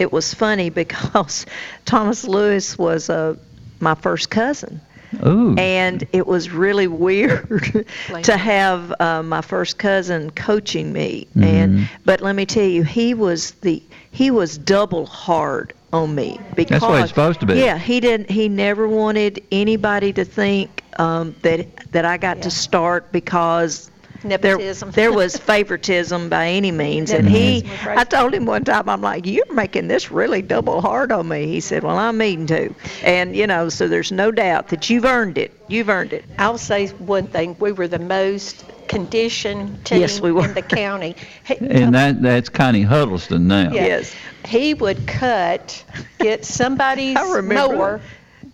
it 0.00 0.10
was 0.12 0.34
funny 0.34 0.68
because 0.82 1.46
Thomas 1.84 2.24
Lewis 2.26 2.76
was 2.76 3.08
uh, 3.08 3.36
my 3.78 3.94
first 3.94 4.30
cousin. 4.30 4.80
Ooh. 5.26 5.54
And 5.56 6.06
it 6.12 6.26
was 6.26 6.50
really 6.50 6.86
weird 6.86 7.86
to 8.22 8.36
have 8.36 8.94
uh, 9.00 9.22
my 9.22 9.40
first 9.40 9.78
cousin 9.78 10.30
coaching 10.30 10.92
me. 10.92 11.26
And 11.40 11.88
but 12.04 12.20
let 12.20 12.36
me 12.36 12.46
tell 12.46 12.64
you, 12.64 12.84
he 12.84 13.14
was 13.14 13.52
the 13.52 13.82
he 14.10 14.30
was 14.30 14.58
double 14.58 15.06
hard 15.06 15.72
on 15.92 16.14
me 16.14 16.38
because 16.54 16.80
That's 16.80 16.90
what 16.90 17.00
it's 17.00 17.08
supposed 17.10 17.40
to 17.40 17.46
be. 17.46 17.54
Yeah, 17.54 17.78
he 17.78 18.00
didn't. 18.00 18.30
He 18.30 18.48
never 18.48 18.86
wanted 18.86 19.42
anybody 19.50 20.12
to 20.12 20.24
think 20.24 20.82
um, 20.98 21.34
that 21.42 21.92
that 21.92 22.04
I 22.04 22.16
got 22.16 22.42
to 22.42 22.50
start 22.50 23.12
because. 23.12 23.90
Nepotism. 24.24 24.90
There, 24.90 25.04
there 25.10 25.12
was 25.16 25.36
favoritism 25.36 26.28
by 26.28 26.48
any 26.48 26.70
means, 26.72 27.10
and 27.10 27.28
he. 27.28 27.62
Nepotism 27.62 27.70
was 27.70 27.86
right. 27.86 27.98
I 27.98 28.04
told 28.04 28.34
him 28.34 28.46
one 28.46 28.64
time, 28.64 28.88
I'm 28.88 29.00
like, 29.00 29.26
"You're 29.26 29.52
making 29.52 29.88
this 29.88 30.10
really 30.10 30.42
double 30.42 30.80
hard 30.80 31.12
on 31.12 31.28
me." 31.28 31.46
He 31.46 31.60
said, 31.60 31.82
"Well, 31.82 31.98
I'm 31.98 32.18
mean 32.18 32.46
to," 32.48 32.74
and 33.02 33.34
you 33.36 33.46
know, 33.46 33.68
so 33.68 33.88
there's 33.88 34.12
no 34.12 34.30
doubt 34.30 34.68
that 34.68 34.90
you've 34.90 35.04
earned 35.04 35.38
it. 35.38 35.52
You've 35.68 35.88
earned 35.88 36.12
it. 36.12 36.24
I'll 36.38 36.58
say 36.58 36.88
one 36.88 37.26
thing: 37.26 37.56
we 37.58 37.72
were 37.72 37.88
the 37.88 37.98
most 37.98 38.64
conditioned 38.88 39.84
team 39.84 40.00
Yes, 40.00 40.20
we 40.20 40.32
were. 40.32 40.44
in 40.46 40.54
the 40.54 40.62
county. 40.62 41.14
He- 41.44 41.56
And 41.58 41.94
that 41.94 42.20
that's 42.22 42.48
Connie 42.48 42.82
Huddleston 42.82 43.46
now. 43.46 43.72
Yes, 43.72 44.14
He 44.44 44.74
would 44.74 45.06
cut, 45.06 45.82
get 46.18 46.44
somebody's 46.44 47.16
I 47.16 47.32
remember 47.34 47.76
mower, 47.76 48.00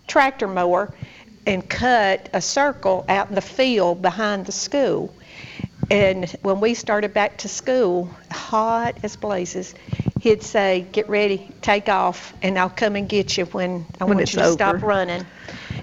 tractor 0.07 0.47
mower, 0.47 0.93
and 1.47 1.67
cut 1.67 2.29
a 2.33 2.41
circle 2.41 3.03
out 3.09 3.29
in 3.29 3.35
the 3.35 3.41
field 3.41 4.01
behind 4.01 4.45
the 4.45 4.51
school. 4.51 5.13
And 5.89 6.29
when 6.41 6.59
we 6.59 6.73
started 6.73 7.13
back 7.13 7.37
to 7.39 7.47
school, 7.47 8.09
hot 8.31 8.97
as 9.03 9.15
blazes, 9.15 9.73
he'd 10.19 10.43
say, 10.43 10.85
"Get 10.91 11.09
ready, 11.09 11.49
take 11.61 11.87
off, 11.87 12.33
and 12.41 12.59
I'll 12.59 12.69
come 12.69 12.95
and 12.95 13.07
get 13.07 13.37
you 13.37 13.45
when 13.45 13.85
I 13.99 14.03
When 14.03 14.17
want 14.17 14.33
you 14.33 14.39
to 14.39 14.51
stop 14.51 14.81
running." 14.81 15.25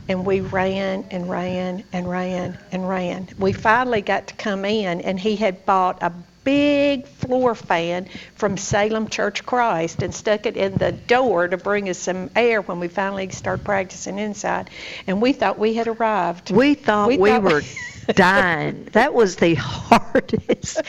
And 0.07 0.26
we 0.26 0.40
ran 0.40 1.07
and 1.11 1.30
ran 1.30 1.84
and 1.92 2.09
ran 2.09 2.59
and 2.70 2.86
ran. 2.86 3.28
We 3.38 3.52
finally 3.52 4.02
got 4.02 4.26
to 4.26 4.34
come 4.34 4.66
in, 4.66 5.00
and 5.00 5.18
he 5.18 5.36
had 5.36 5.64
bought 5.64 6.02
a 6.02 6.12
big 6.44 7.07
floor 7.07 7.55
fan 7.55 8.07
from 8.34 8.59
Salem 8.59 9.09
Church 9.09 9.44
Christ 9.46 10.02
and 10.02 10.14
stuck 10.14 10.44
it 10.44 10.59
in 10.59 10.76
the 10.76 10.92
door 10.92 11.48
to 11.48 11.57
bring 11.57 11.88
us 11.88 11.98
some 11.98 12.30
air 12.36 12.61
when 12.61 12.80
we 12.80 12.88
finally 12.88 13.30
started 13.30 13.64
practicing 13.64 14.18
inside. 14.18 14.68
And 15.07 15.22
we 15.22 15.32
thought 15.32 15.59
we 15.59 15.72
had 15.72 15.88
arrived. 15.88 16.50
We 16.50 16.74
thought 16.74 17.09
we, 17.09 17.16
thought 17.16 17.42
were 17.42 17.62
dying. 18.07 18.88
That 18.92 19.14
was 19.14 19.36
the 19.36 19.55
hardest. 19.59 20.82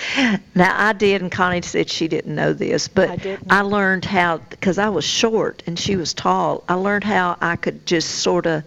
Now 0.53 0.75
I 0.77 0.93
did, 0.93 1.21
and 1.21 1.31
Connie 1.31 1.61
said 1.61 1.89
she 1.89 2.07
didn't 2.07 2.35
know 2.35 2.53
this, 2.53 2.87
but 2.87 3.25
I. 3.25 3.37
I 3.49 3.61
learned 3.61 4.05
how 4.05 4.37
because 4.37 4.77
I 4.77 4.89
was 4.89 5.05
short 5.05 5.63
and 5.67 5.77
she 5.79 5.95
was 5.95 6.13
tall. 6.13 6.63
I 6.67 6.75
learned 6.75 7.03
how 7.03 7.37
I 7.41 7.55
could 7.55 7.85
just 7.85 8.09
sort 8.09 8.45
of 8.45 8.63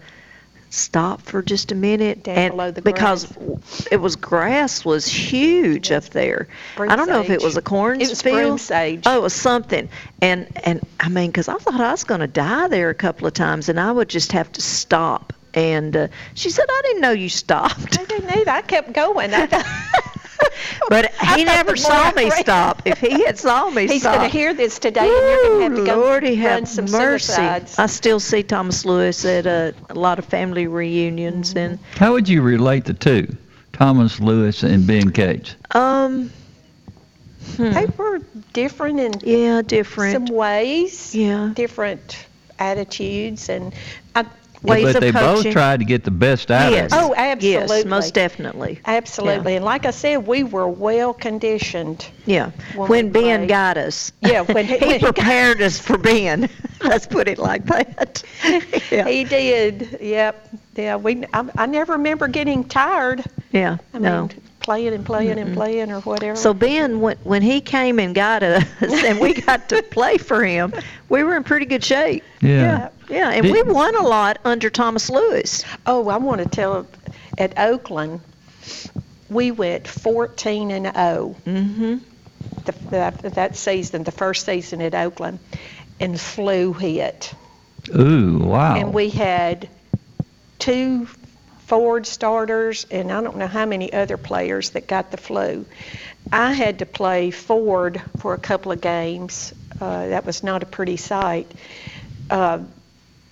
stop 0.71 1.21
for 1.21 1.41
just 1.41 1.71
a 1.71 1.75
minute 1.75 2.23
Down 2.23 2.37
and 2.37 2.51
below 2.51 2.71
the 2.71 2.81
grass. 2.81 3.25
because 3.25 3.87
it 3.91 3.97
was 3.97 4.15
grass 4.15 4.85
was 4.85 5.07
huge 5.07 5.91
up 5.91 6.05
there. 6.05 6.47
Broom 6.75 6.91
I 6.91 6.95
don't 6.95 7.07
know 7.07 7.21
if 7.21 7.29
it 7.29 7.41
was 7.41 7.57
a 7.57 7.61
cornfield. 7.61 8.07
It 8.07 8.11
was 8.11 8.21
broom 8.21 8.57
sage. 8.57 9.03
Oh, 9.05 9.17
it 9.17 9.21
was 9.21 9.33
something. 9.33 9.89
And 10.21 10.47
and 10.63 10.85
I 10.99 11.09
mean, 11.09 11.27
because 11.27 11.47
I 11.47 11.55
thought 11.55 11.81
I 11.81 11.91
was 11.91 12.03
going 12.03 12.21
to 12.21 12.27
die 12.27 12.67
there 12.67 12.89
a 12.89 12.95
couple 12.95 13.27
of 13.27 13.33
times, 13.33 13.69
and 13.69 13.79
I 13.79 13.91
would 13.91 14.09
just 14.09 14.31
have 14.33 14.51
to 14.53 14.61
stop. 14.61 15.33
And 15.53 15.95
uh, 15.95 16.07
she 16.35 16.49
said, 16.49 16.65
"I 16.69 16.81
didn't 16.85 17.01
know 17.01 17.11
you 17.11 17.29
stopped." 17.29 17.99
I 17.99 18.05
didn't 18.05 18.29
either. 18.37 18.51
I 18.51 18.61
kept 18.61 18.93
going. 18.93 19.33
I 19.33 19.47
thought, 19.47 19.65
But 20.89 21.05
he 21.11 21.17
thought 21.25 21.37
never 21.45 21.75
saw 21.75 22.11
me 22.11 22.29
ran- 22.29 22.43
stop. 22.43 22.81
If 22.85 22.99
he 22.99 23.25
had 23.25 23.37
saw 23.37 23.69
me 23.69 23.87
He's 23.87 24.01
stop, 24.01 24.15
going 24.15 24.29
to 24.29 24.35
hear 24.37 24.53
this 24.53 24.79
today, 24.79 25.01
and 25.01 25.09
you're 25.09 25.43
going 25.43 25.59
to 25.59 25.77
have 25.77 25.85
to 25.85 25.91
go 25.91 25.99
Lordy 26.01 26.27
run 26.29 26.37
have 26.37 26.67
some 26.67 26.85
mercy. 26.85 27.33
suicides. 27.33 27.77
I 27.79 27.87
still 27.87 28.19
see 28.19 28.43
Thomas 28.43 28.85
Lewis 28.85 29.25
at 29.25 29.45
uh, 29.47 29.71
a 29.89 29.95
lot 29.95 30.17
of 30.19 30.25
family 30.25 30.67
reunions, 30.67 31.53
Mm-hmm. 31.53 31.83
How 31.97 32.13
would 32.13 32.29
you 32.29 32.41
relate 32.41 32.85
the 32.85 32.93
two, 32.93 33.35
Thomas 33.73 34.19
Lewis 34.19 34.63
and 34.63 34.87
Ben 34.87 35.11
Cates? 35.11 35.55
um, 35.71 36.31
hmm. 37.57 37.71
They 37.71 37.85
were 37.97 38.21
different 38.53 38.99
in 38.99 39.13
yeah, 39.23 39.61
different. 39.61 40.13
some 40.27 40.35
ways. 40.35 41.13
Yeah. 41.13 41.51
Different 41.53 42.25
attitudes, 42.59 43.49
and 43.49 43.73
I, 44.15 44.25
ways 44.61 44.83
but 44.83 44.95
of 44.95 45.01
they 45.01 45.11
both 45.11 45.49
tried 45.51 45.79
to 45.79 45.85
get 45.85 46.03
the 46.03 46.11
best 46.11 46.51
out 46.51 46.71
Yes. 46.71 46.91
of 46.91 46.99
it. 46.99 47.03
Oh, 47.03 47.13
absolutely. 47.15 47.77
Yes, 47.77 47.85
most 47.85 48.13
definitely. 48.13 48.79
Absolutely. 48.85 49.55
And 49.55 49.63
like 49.65 49.85
I 49.85 49.91
said, 49.91 50.27
we 50.27 50.43
were 50.43 50.67
well 50.67 51.13
conditioned. 51.13 52.07
Yeah. 52.25 52.51
When 52.75 52.89
When, 52.89 53.09
Ben 53.11 53.39
played. 53.41 53.49
got 53.49 53.77
us. 53.77 54.11
Yeah, 54.21 54.41
when 54.41 54.65
he- 54.67 54.77
he 54.77 54.85
when 54.85 54.93
he 54.95 54.99
got- 54.99 55.15
prepared 55.15 55.61
us 55.61 55.79
for 55.79 55.97
Ben. 55.97 56.49
Let's 56.83 57.07
put 57.07 57.27
it 57.27 57.37
like 57.37 57.65
that. 57.65 58.23
yeah. 58.91 59.07
He 59.07 59.23
did. 59.23 59.97
Yep. 60.01 60.49
Yeah. 60.75 60.95
We. 60.97 61.25
I, 61.33 61.49
I 61.57 61.65
never 61.65 61.93
remember 61.93 62.27
getting 62.27 62.63
tired. 62.63 63.23
Yeah. 63.51 63.77
I 63.93 63.99
no. 63.99 64.27
mean, 64.27 64.41
playing 64.61 64.93
and 64.93 65.05
playing 65.05 65.39
and 65.39 65.53
playing 65.55 65.91
or 65.91 66.01
whatever. 66.01 66.35
So 66.37 66.53
Ben, 66.53 66.99
when, 67.01 67.17
when 67.23 67.41
he 67.41 67.59
came 67.61 67.97
and 67.99 68.13
got 68.13 68.43
us, 68.43 68.63
and 68.81 69.19
we 69.19 69.33
got 69.33 69.67
to 69.69 69.81
play 69.83 70.17
for 70.17 70.43
him, 70.43 70.73
we 71.09 71.23
were 71.23 71.35
in 71.35 71.43
pretty 71.43 71.65
good 71.65 71.83
shape. 71.83 72.23
Yeah. 72.41 72.49
Yeah, 72.61 72.89
and 73.09 73.43
Did- 73.43 73.51
we 73.51 73.61
won 73.63 73.95
a 73.95 74.03
lot 74.03 74.39
under 74.45 74.69
Thomas 74.69 75.09
Lewis. 75.09 75.63
Oh, 75.85 76.09
I 76.09 76.17
want 76.17 76.41
to 76.41 76.47
tell. 76.47 76.87
At 77.37 77.57
Oakland, 77.57 78.19
we 79.29 79.51
went 79.51 79.87
14 79.87 80.71
and 80.71 80.85
0. 80.85 81.35
Mm-hmm. 81.45 81.97
The, 82.65 82.71
that, 82.89 83.21
that 83.35 83.55
season, 83.55 84.03
the 84.03 84.11
first 84.11 84.45
season 84.45 84.81
at 84.81 84.93
Oakland, 84.93 85.39
and 85.99 86.19
flu 86.19 86.73
hit. 86.73 87.33
Ooh, 87.95 88.39
wow. 88.39 88.75
And 88.75 88.93
we 88.93 89.09
had 89.09 89.69
two 90.57 91.07
forward 91.65 92.05
starters, 92.05 92.85
and 92.91 93.11
I 93.11 93.21
don't 93.21 93.37
know 93.37 93.47
how 93.47 93.65
many 93.65 93.93
other 93.93 94.17
players 94.17 94.71
that 94.71 94.87
got 94.87 95.11
the 95.11 95.17
flu. 95.17 95.65
I 96.31 96.53
had 96.53 96.79
to 96.79 96.85
play 96.85 97.31
forward 97.31 98.01
for 98.17 98.33
a 98.33 98.37
couple 98.37 98.71
of 98.71 98.81
games. 98.81 99.53
Uh, 99.79 100.07
that 100.07 100.25
was 100.25 100.43
not 100.43 100.63
a 100.63 100.65
pretty 100.65 100.97
sight. 100.97 101.51
Uh, 102.29 102.59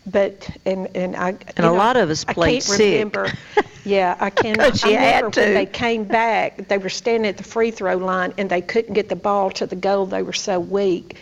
but 0.09 0.49
and 0.65 0.95
and 0.95 1.15
I 1.15 1.29
And 1.29 1.59
a 1.59 1.61
know, 1.63 1.73
lot 1.73 1.97
of 1.97 2.09
us 2.09 2.23
played 2.23 2.47
I 2.47 2.51
can't 2.51 2.63
sick. 2.63 2.91
remember. 2.93 3.31
Yeah, 3.85 4.17
I 4.19 4.31
can. 4.31 4.55
'Cause 4.57 4.83
I 4.83 4.89
remember 4.89 5.29
when 5.39 5.53
they 5.53 5.65
came 5.65 6.03
back. 6.03 6.67
They 6.67 6.77
were 6.77 6.89
standing 6.89 7.29
at 7.29 7.37
the 7.37 7.43
free 7.45 7.71
throw 7.71 7.95
line 7.95 8.33
and 8.37 8.49
they 8.49 8.59
couldn't 8.61 8.93
get 8.93 9.07
the 9.07 9.15
ball 9.15 9.49
to 9.51 9.65
the 9.65 9.77
goal. 9.77 10.05
They 10.07 10.23
were 10.23 10.33
so 10.33 10.59
weak 10.59 11.15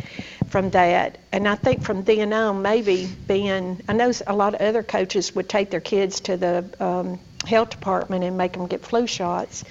from 0.49 0.71
that. 0.71 1.19
And 1.31 1.47
I 1.47 1.53
think 1.53 1.83
from 1.83 2.03
then 2.03 2.33
on, 2.33 2.63
maybe 2.63 3.07
being, 3.27 3.81
I 3.87 3.93
know 3.93 4.11
a 4.25 4.33
lot 4.35 4.55
of 4.55 4.61
other 4.61 4.81
coaches 4.81 5.35
would 5.35 5.47
take 5.47 5.69
their 5.69 5.79
kids 5.79 6.21
to 6.21 6.37
the 6.37 6.65
um, 6.79 7.19
health 7.45 7.69
department 7.69 8.23
and 8.23 8.35
make 8.35 8.53
them 8.53 8.65
get 8.65 8.81
flu 8.83 9.05
shots. 9.05 9.63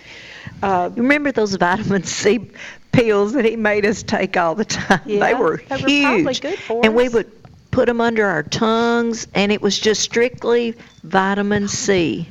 Uh, 0.63 0.91
You 0.95 1.03
remember 1.03 1.33
those 1.33 1.57
vitamin 1.57 2.05
C 2.05 2.49
pills 2.93 3.33
that 3.33 3.45
he 3.45 3.57
made 3.57 3.85
us 3.87 4.05
take 4.05 4.37
all 4.37 4.55
the 4.55 4.65
time? 4.67 5.01
Yeah, 5.05 5.19
they 5.27 5.35
were 5.35 5.61
they 5.69 5.83
were 5.83 5.89
huge. 5.89 6.05
probably 6.05 6.35
good 6.35 6.59
for 6.61 6.81
and 6.85 6.95
we 6.95 7.09
us. 7.09 7.13
would 7.15 7.33
put 7.75 7.87
them 7.87 8.01
under 8.01 8.25
our 8.25 8.45
tongues, 8.45 9.27
and 9.35 9.51
it 9.51 9.61
was 9.61 9.79
just 9.79 10.01
strictly 10.01 10.77
vitamin 11.03 11.67
C. 11.67 12.29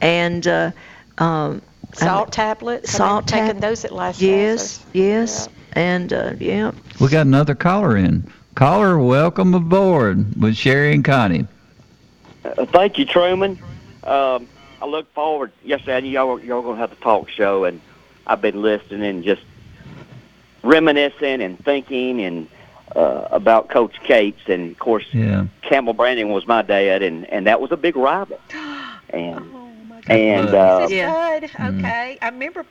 And 0.00 0.46
uh, 0.48 0.72
um, 1.18 1.62
salt 1.92 2.32
tablets. 2.32 2.90
Salt 2.90 3.00
I 3.00 3.08
remember 3.08 3.28
tab- 3.28 3.46
taking 3.46 3.60
those 3.60 3.84
at 3.84 3.92
last 3.92 4.20
Yes, 4.20 4.84
yes, 4.92 5.48
and 5.74 6.12
uh, 6.12 6.32
yeah. 6.40 6.72
We 7.00 7.08
got 7.08 7.26
another 7.26 7.54
caller 7.54 7.96
in. 7.96 8.30
Caller, 8.56 8.98
welcome 8.98 9.54
aboard 9.54 10.40
with 10.40 10.56
Sherry 10.56 10.92
and 10.92 11.04
Connie. 11.04 11.46
Uh, 12.44 12.66
thank 12.66 12.98
you, 12.98 13.04
Truman. 13.04 13.60
Um, 14.02 14.48
I 14.82 14.86
look 14.86 15.12
forward. 15.14 15.52
Yes, 15.62 15.82
and 15.86 16.04
y'all 16.04 16.40
y'all 16.40 16.62
gonna 16.62 16.78
have 16.78 16.90
the 16.90 16.96
talk 16.96 17.28
show, 17.28 17.64
and 17.64 17.80
I've 18.26 18.40
been 18.42 18.60
listening 18.60 19.04
and 19.04 19.22
just 19.22 19.42
reminiscing 20.64 21.42
and 21.42 21.64
thinking 21.64 22.20
and 22.22 22.48
uh, 22.96 23.28
about 23.30 23.68
Coach 23.68 23.94
Cates, 24.04 24.40
and 24.46 24.72
of 24.72 24.78
course 24.78 25.04
Yeah. 25.12 25.46
Campbell 25.62 25.92
Brandon 25.92 26.28
was 26.30 26.46
my 26.46 26.62
dad, 26.62 27.02
and 27.02 27.26
and 27.30 27.46
that 27.46 27.60
was 27.60 27.70
a 27.72 27.76
big 27.76 27.96
rival. 27.96 28.40
And 29.10 29.40
Oh, 30.08 30.12
and 30.12 30.48
uh, 30.48 30.86
This 30.88 30.92
is 30.92 31.02
Bud. 31.06 31.44
Okay. 31.74 32.18
I 32.22 32.28
remember 32.30 32.64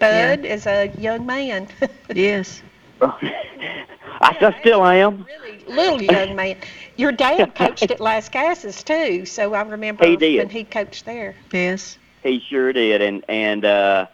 Bud 0.00 0.44
as 0.44 0.66
a 0.66 0.88
young 0.98 1.24
man. 1.26 1.68
yes. 2.14 2.60
I 3.00 4.34
still- 4.36 4.52
still 4.60 4.84
am. 4.84 5.26
Little 5.68 6.02
young 6.02 6.36
man. 6.36 6.56
Your 6.96 7.12
dad 7.12 7.54
coached 7.54 7.90
at 7.90 7.98
Lascassas 7.98 8.84
too, 8.84 9.24
so 9.26 9.54
I 9.54 9.62
remember 9.62 10.06
He 10.06 10.16
did. 10.16 10.38
when 10.38 10.48
he 10.50 10.64
coached 10.64 11.04
there. 11.04 11.34
Yes. 11.52 11.98
He 12.22 12.40
sure 12.48 12.72
did, 12.72 13.00
and 13.00 13.24
and 13.28 13.64
uh, 13.64 14.06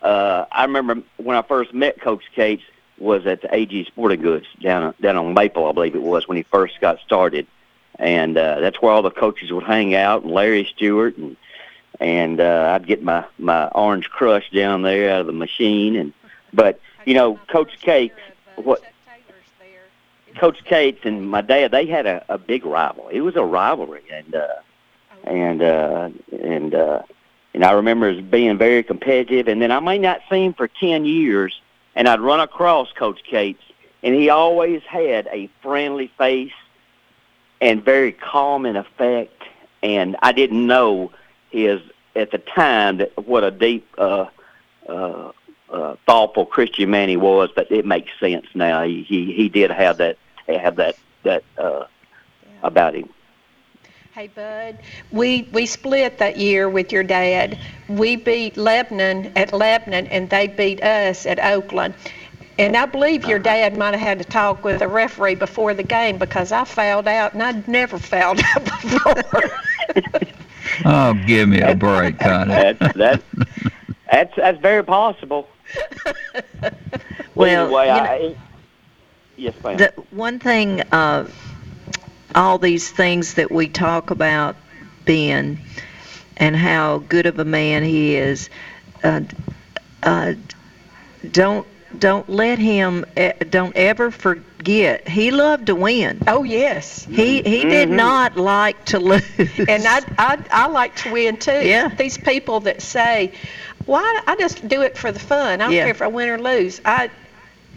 uh, 0.00 0.46
I 0.50 0.64
remember 0.64 1.02
when 1.18 1.36
I 1.36 1.42
first 1.42 1.74
met 1.74 2.00
Coach 2.00 2.22
Cates 2.34 2.62
was 2.98 3.26
at 3.26 3.42
the 3.42 3.54
AG 3.54 3.84
Sporting 3.86 4.22
Goods 4.22 4.46
down 4.60 4.94
down 5.00 5.16
on 5.16 5.34
Maple, 5.34 5.66
I 5.66 5.72
believe 5.72 5.94
it 5.94 6.02
was 6.02 6.28
when 6.28 6.36
he 6.36 6.44
first 6.44 6.80
got 6.80 7.00
started, 7.00 7.46
and 7.98 8.36
uh, 8.36 8.60
that's 8.60 8.80
where 8.80 8.92
all 8.92 9.02
the 9.02 9.10
coaches 9.10 9.50
would 9.52 9.64
hang 9.64 9.94
out, 9.94 10.22
and 10.22 10.32
Larry 10.32 10.64
Stewart, 10.64 11.16
and 11.16 11.36
and 12.00 12.40
uh, 12.40 12.72
I'd 12.74 12.86
get 12.86 13.02
my 13.02 13.24
my 13.38 13.68
orange 13.68 14.08
crush 14.10 14.50
down 14.50 14.82
there 14.82 15.12
out 15.12 15.20
of 15.20 15.26
the 15.26 15.32
machine, 15.32 15.96
and 15.96 16.12
but 16.52 16.80
you 17.04 17.14
know 17.14 17.38
Coach 17.48 17.78
Cates, 17.80 18.18
what 18.56 18.82
Coach 20.36 20.64
Cates 20.64 21.00
and 21.04 21.28
my 21.28 21.40
dad, 21.40 21.70
they 21.70 21.86
had 21.86 22.06
a, 22.06 22.24
a 22.28 22.38
big 22.38 22.64
rival. 22.64 23.08
It 23.08 23.20
was 23.20 23.36
a 23.36 23.44
rivalry, 23.44 24.02
and 24.10 24.34
uh, 24.34 24.46
and 25.24 25.62
uh, 25.62 26.10
and 26.40 26.74
uh, 26.74 27.02
and 27.54 27.64
I 27.64 27.72
remember 27.72 28.08
as 28.08 28.20
being 28.20 28.58
very 28.58 28.82
competitive. 28.82 29.48
And 29.48 29.60
then 29.60 29.70
I 29.70 29.80
may 29.80 29.98
not 29.98 30.20
see 30.30 30.44
him 30.44 30.54
for 30.54 30.68
ten 30.68 31.04
years, 31.04 31.60
and 31.94 32.08
I'd 32.08 32.20
run 32.20 32.40
across 32.40 32.90
Coach 32.92 33.22
Cates, 33.24 33.62
and 34.02 34.14
he 34.14 34.28
always 34.30 34.82
had 34.82 35.28
a 35.28 35.48
friendly 35.62 36.10
face 36.18 36.52
and 37.60 37.84
very 37.84 38.12
calm 38.12 38.66
in 38.66 38.76
effect. 38.76 39.42
And 39.82 40.16
I 40.22 40.32
didn't 40.32 40.66
know 40.66 41.12
his 41.50 41.80
at 42.14 42.30
the 42.30 42.38
time 42.38 42.98
that 42.98 43.26
what 43.26 43.44
a 43.44 43.50
deep, 43.50 43.86
uh, 43.98 44.26
uh, 44.88 45.32
uh, 45.70 45.96
thoughtful 46.06 46.46
Christian 46.46 46.90
man 46.90 47.08
he 47.08 47.16
was. 47.16 47.50
But 47.54 47.70
it 47.70 47.86
makes 47.86 48.10
sense 48.20 48.46
now. 48.54 48.82
He 48.82 49.02
he, 49.02 49.32
he 49.32 49.48
did 49.48 49.70
have 49.70 49.98
that 49.98 50.18
have 50.48 50.76
that 50.76 50.96
that 51.22 51.44
uh, 51.56 51.84
about 52.62 52.94
him. 52.94 53.08
Hey 54.14 54.26
Bud, 54.26 54.76
we 55.10 55.48
we 55.52 55.64
split 55.64 56.18
that 56.18 56.36
year 56.36 56.68
with 56.68 56.92
your 56.92 57.02
dad. 57.02 57.58
We 57.88 58.16
beat 58.16 58.58
Lebanon 58.58 59.32
at 59.36 59.54
Lebanon, 59.54 60.06
and 60.08 60.28
they 60.28 60.48
beat 60.48 60.82
us 60.82 61.24
at 61.24 61.42
Oakland. 61.42 61.94
And 62.58 62.76
I 62.76 62.84
believe 62.84 63.24
your 63.24 63.38
dad 63.38 63.78
might 63.78 63.94
have 63.94 64.00
had 64.00 64.18
to 64.18 64.24
talk 64.24 64.64
with 64.64 64.82
a 64.82 64.88
referee 64.88 65.36
before 65.36 65.72
the 65.72 65.82
game 65.82 66.18
because 66.18 66.52
I 66.52 66.64
fouled 66.64 67.08
out, 67.08 67.32
and 67.32 67.42
I'd 67.42 67.66
never 67.66 67.98
fouled 67.98 68.40
out 68.54 68.64
before. 68.64 69.50
Oh, 70.84 71.12
give 71.26 71.48
me 71.48 71.60
a 71.60 71.74
break, 71.74 72.18
Connie. 72.18 72.48
That's 72.50 72.96
that. 72.96 73.22
That's 74.10 74.36
that's 74.36 74.60
very 74.60 74.84
possible. 74.84 75.48
Well, 77.34 77.64
anyway, 77.64 77.86
you 77.86 77.92
I, 77.92 78.36
yes, 79.36 79.54
ma'am. 79.64 79.78
The 79.78 79.92
one 80.10 80.38
thing, 80.38 80.82
uh, 80.92 81.26
all 82.34 82.58
these 82.58 82.90
things 82.90 83.34
that 83.34 83.50
we 83.50 83.68
talk 83.68 84.10
about 84.10 84.56
Ben 85.04 85.58
and 86.36 86.56
how 86.56 86.98
good 86.98 87.26
of 87.26 87.38
a 87.38 87.44
man 87.44 87.82
he 87.82 88.14
is, 88.16 88.48
uh, 89.04 89.20
uh, 90.02 90.34
don't 91.30 91.66
don't 91.98 92.28
let 92.28 92.58
him 92.58 93.04
eh, 93.16 93.32
don't 93.50 93.76
ever 93.76 94.10
forget 94.10 95.06
he 95.06 95.30
loved 95.30 95.66
to 95.66 95.74
win. 95.74 96.18
Oh 96.26 96.42
yes. 96.42 97.04
He 97.04 97.42
he 97.42 97.64
did 97.64 97.88
Mhm. 97.90 97.96
not 97.96 98.36
like 98.36 98.82
to 98.86 98.98
lose. 98.98 99.22
and 99.38 99.86
I, 99.86 100.00
I 100.18 100.38
I 100.50 100.66
like 100.68 100.96
to 100.96 101.12
win 101.12 101.36
too. 101.36 101.52
Yeah. 101.66 101.88
These 101.88 102.16
people 102.18 102.60
that 102.60 102.80
say, 102.80 103.32
"Why 103.84 104.22
I 104.26 104.36
just 104.36 104.66
do 104.66 104.82
it 104.82 104.96
for 104.96 105.12
the 105.12 105.18
fun. 105.20 105.60
I 105.60 105.64
don't 105.66 105.72
Yeah. 105.74 105.82
care 105.82 105.90
if 105.90 106.02
I 106.02 106.06
win 106.06 106.28
or 106.30 106.38
lose." 106.38 106.80
I 106.84 107.10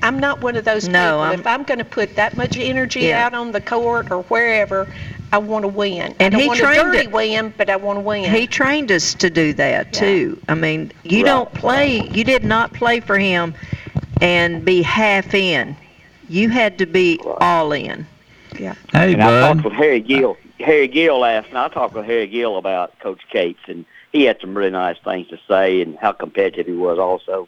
I'm 0.05 0.19
not 0.19 0.41
one 0.41 0.55
of 0.55 0.65
those 0.65 0.87
No, 0.87 0.99
people. 0.99 1.19
I'm- 1.21 1.39
if 1.39 1.47
I'm 1.47 1.63
going 1.63 1.79
to 1.79 1.85
put 1.85 2.15
that 2.15 2.37
much 2.37 2.57
energy 2.57 3.01
Yeah. 3.01 3.25
out 3.25 3.33
on 3.33 3.51
the 3.51 3.59
court 3.61 4.11
or 4.11 4.21
wherever, 4.23 4.87
I 5.33 5.39
want 5.39 5.63
to 5.63 5.67
win. 5.67 6.13
I 6.19 6.23
And 6.23 6.31
don't 6.31 6.41
he 6.41 6.47
want 6.47 6.59
trained 6.59 6.77
a 6.77 6.83
dirty 6.93 7.07
win, 7.07 7.53
but 7.57 7.69
I 7.69 7.75
want 7.75 7.97
to 7.97 8.01
win. 8.01 8.23
He 8.31 8.45
trained 8.45 8.91
us 8.91 9.15
to 9.15 9.29
do 9.31 9.51
that 9.53 9.91
too. 9.93 10.39
I 10.47 10.53
mean, 10.53 10.91
you 11.03 11.19
Right. 11.19 11.25
don't 11.25 11.53
play. 11.55 12.01
You 12.13 12.23
did 12.23 12.43
not 12.45 12.71
play 12.73 12.99
for 12.99 13.17
him 13.17 13.55
and 14.21 14.63
be 14.63 14.83
half 14.83 15.33
in. 15.33 15.75
You 16.29 16.49
had 16.49 16.77
to 16.77 16.85
be 16.85 17.19
all 17.39 17.71
in. 17.71 18.05
Yeah. 18.59 18.75
Hey, 18.93 19.13
and 19.13 19.23
I 19.23 19.41
talked 19.53 19.63
with 19.65 19.73
Harry 19.73 19.99
Gill. 19.99 20.37
Harry 20.59 20.87
Gill 20.87 21.19
last 21.19 21.51
night. 21.51 21.65
I 21.71 21.73
talked 21.73 21.95
with 21.95 22.05
Harry 22.05 22.27
Gill 22.27 22.57
about 22.57 22.97
Coach 22.99 23.21
Cates, 23.31 23.59
and 23.67 23.85
he 24.13 24.23
had 24.23 24.39
some 24.39 24.55
really 24.55 24.69
nice 24.71 24.97
things 25.03 25.27
to 25.29 25.37
say, 25.47 25.81
and 25.81 25.97
how 25.99 26.11
competitive 26.13 26.67
he 26.67 26.73
was. 26.73 26.97
Also, 26.99 27.47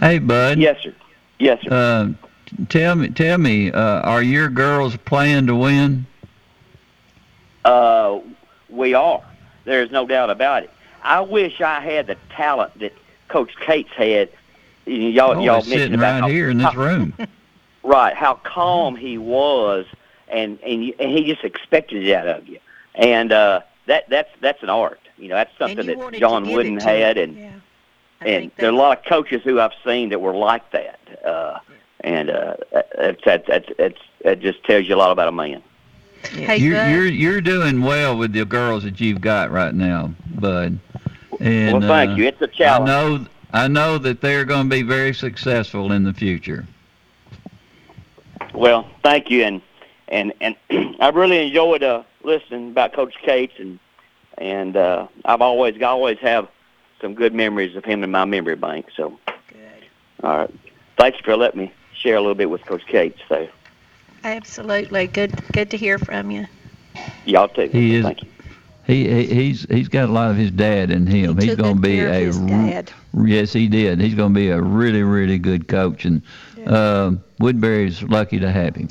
Hey, 0.00 0.18
bud. 0.18 0.58
yes, 0.58 0.78
sir. 0.82 0.94
Yes, 1.38 1.62
sir. 1.62 1.70
Uh, 1.70 2.64
tell 2.68 2.94
me, 2.96 3.08
tell 3.10 3.38
me, 3.38 3.70
uh, 3.72 4.00
are 4.02 4.22
your 4.22 4.48
girls 4.48 4.96
playing 4.98 5.46
to 5.48 5.56
win? 5.56 6.06
Uh, 7.64 8.20
we 8.68 8.94
are. 8.94 9.22
There's 9.64 9.90
no 9.90 10.06
doubt 10.06 10.30
about 10.30 10.64
it. 10.64 10.70
I 11.02 11.20
wish 11.20 11.60
I 11.60 11.80
had 11.80 12.06
the 12.06 12.16
talent 12.30 12.78
that 12.80 12.92
Coach 13.28 13.54
Cates 13.60 13.90
had. 13.96 14.28
You 14.86 14.98
know, 14.98 15.08
Y'all, 15.08 15.30
Oh, 15.38 15.44
y'all 15.44 15.58
it's 15.58 15.68
mentioned 15.68 15.80
sitting 15.82 15.94
about 15.94 16.12
right 16.14 16.20
how- 16.22 16.28
here 16.28 16.50
in 16.50 16.58
this 16.58 16.66
how- 16.72 16.80
room. 16.80 17.14
Right, 17.84 18.14
how 18.14 18.34
calm 18.34 18.94
he 18.94 19.18
was, 19.18 19.86
and 20.28 20.56
and 20.64 20.84
you- 20.84 20.94
and 21.00 21.10
he 21.10 21.24
just 21.24 21.42
expected 21.42 22.06
it 22.06 22.14
out 22.14 22.28
of 22.28 22.46
you. 22.48 22.60
and 22.94 23.32
uh, 23.32 23.62
that 23.86 24.08
that's 24.08 24.30
that's 24.40 24.62
an 24.62 24.70
art. 24.70 25.00
You 25.18 25.26
know, 25.28 25.34
that's 25.34 25.50
something 25.58 25.86
that 25.86 26.12
John 26.20 26.48
Wooden 26.48 26.78
to 26.78 26.84
had, 26.84 27.18
him. 27.18 27.61
And 28.26 28.44
and 28.44 28.52
there 28.56 28.66
are 28.68 28.72
a 28.72 28.76
lot 28.76 28.98
of 28.98 29.04
coaches 29.04 29.42
who 29.42 29.60
I've 29.60 29.72
seen 29.84 30.10
that 30.10 30.20
were 30.20 30.34
like 30.34 30.70
that. 30.72 30.98
Uh, 31.24 31.58
and 32.00 32.30
uh, 32.30 32.56
that's 32.72 33.24
that 33.24 33.46
that's 33.46 33.68
that's 33.78 34.00
that 34.24 34.40
just 34.40 34.64
tells 34.64 34.86
you 34.86 34.94
a 34.94 34.96
lot 34.96 35.10
about 35.10 35.28
a 35.28 35.32
man. 35.32 35.62
Hey, 36.30 36.56
you're, 36.56 36.76
Bud. 36.76 36.90
you're 36.90 37.06
you're 37.06 37.40
doing 37.40 37.82
well 37.82 38.16
with 38.16 38.32
the 38.32 38.44
girls 38.44 38.84
that 38.84 39.00
you've 39.00 39.20
got 39.20 39.50
right 39.50 39.74
now, 39.74 40.12
Bud. 40.34 40.78
And, 41.40 41.72
Well, 41.72 41.88
thank 41.88 42.12
uh, 42.12 42.14
you. 42.14 42.24
It's 42.24 42.40
a 42.40 42.46
challenge. 42.46 42.88
I 42.88 42.92
know 42.92 43.26
I 43.52 43.68
know 43.68 43.98
that 43.98 44.20
they're 44.20 44.44
going 44.44 44.68
to 44.68 44.70
be 44.70 44.82
very 44.82 45.12
successful 45.12 45.92
in 45.92 46.04
the 46.04 46.14
future. 46.14 46.66
Well, 48.54 48.88
thank 49.02 49.30
you, 49.30 49.44
and 49.44 49.62
and 50.08 50.32
and 50.40 50.56
I 51.00 51.08
really 51.10 51.46
enjoyed 51.46 51.82
uh, 51.82 52.02
listening 52.22 52.70
about 52.70 52.94
Coach 52.94 53.14
Cates, 53.22 53.54
and 53.58 53.78
and 54.38 54.76
uh, 54.76 55.06
I've 55.24 55.42
always 55.42 55.80
I 55.80 55.86
always 55.86 56.18
have 56.18 56.48
some 57.02 57.14
good 57.14 57.34
memories 57.34 57.76
of 57.76 57.84
him 57.84 58.02
in 58.02 58.10
my 58.10 58.24
memory 58.24 58.56
bank. 58.56 58.86
So, 58.96 59.18
good. 59.48 59.84
All 60.22 60.38
right, 60.38 60.54
thanks 60.96 61.18
for 61.20 61.36
letting 61.36 61.60
me 61.60 61.72
share 61.94 62.16
a 62.16 62.20
little 62.20 62.34
bit 62.34 62.48
with 62.48 62.64
Coach 62.64 62.86
Cates. 62.86 63.20
So, 63.28 63.46
Absolutely. 64.24 65.08
Good 65.08 65.34
good 65.52 65.70
to 65.72 65.76
hear 65.76 65.98
from 65.98 66.30
you. 66.30 66.46
y'all 67.26 67.48
too. 67.48 67.68
He 67.70 67.96
is. 67.96 68.04
Thank 68.04 68.22
you. 68.22 68.28
He, 68.86 69.08
he 69.08 69.26
he's 69.26 69.66
he's 69.68 69.88
got 69.88 70.08
a 70.08 70.12
lot 70.12 70.30
of 70.30 70.36
his 70.36 70.50
dad 70.50 70.90
in 70.90 71.06
him. 71.06 71.38
He 71.38 71.46
he's 71.46 71.56
going 71.56 71.76
to 71.76 71.80
good 71.80 71.82
be 71.82 71.96
care 71.96 72.08
of 72.08 72.14
a 72.14 72.18
his 72.20 72.38
r- 72.38 72.46
dad. 72.46 72.92
yes, 73.24 73.52
he 73.52 73.68
did. 73.68 74.00
He's 74.00 74.14
going 74.14 74.32
to 74.32 74.34
be 74.34 74.48
a 74.48 74.60
really 74.60 75.02
really 75.02 75.38
good 75.38 75.68
coach, 75.68 76.04
and 76.04 76.22
uh, 76.66 77.12
Woodbury's 77.38 78.02
lucky 78.02 78.38
to 78.40 78.50
have 78.50 78.74
him. 78.76 78.88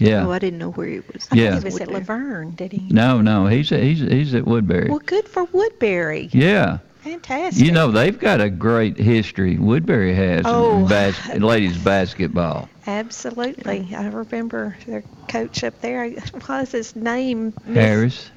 Yeah. 0.00 0.26
Oh, 0.26 0.30
I 0.32 0.38
didn't 0.38 0.58
know 0.58 0.70
where 0.72 0.86
he 0.88 0.96
was. 1.00 1.28
I 1.30 1.36
think 1.36 1.40
Yeah. 1.42 1.58
he 1.58 1.64
was 1.64 1.80
at 1.80 1.88
LaVergne, 1.88 2.56
did 2.56 2.72
he? 2.72 2.88
No, 2.90 3.20
no, 3.20 3.46
he's 3.46 3.68
he's 3.68 4.00
he's 4.00 4.34
at 4.34 4.46
Woodbury. 4.46 4.88
Well, 4.88 5.00
good 5.04 5.28
for 5.28 5.44
Woodbury. 5.44 6.30
Yeah. 6.32 6.78
Fantastic. 7.02 7.64
You 7.64 7.72
know 7.72 7.90
they've 7.90 8.18
got 8.18 8.40
a 8.42 8.50
great 8.50 8.98
history. 8.98 9.56
Woodbury 9.56 10.14
has 10.14 10.42
Oh. 10.44 10.80
in 10.80 10.86
bas- 10.88 11.28
ladies 11.38 11.78
basketball. 11.78 12.68
Absolutely. 12.86 13.88
I 13.96 14.06
remember 14.08 14.76
their 14.86 15.02
coach 15.28 15.64
up 15.64 15.80
there. 15.80 16.10
What 16.32 16.48
was 16.48 16.72
his 16.72 16.94
name? 16.96 17.54
Miss- 17.66 17.76
Harris. 17.76 18.30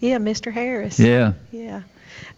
Yeah, 0.00 0.18
Mr. 0.18 0.52
Harris. 0.52 0.98
Yeah. 0.98 1.32
Yeah. 1.52 1.82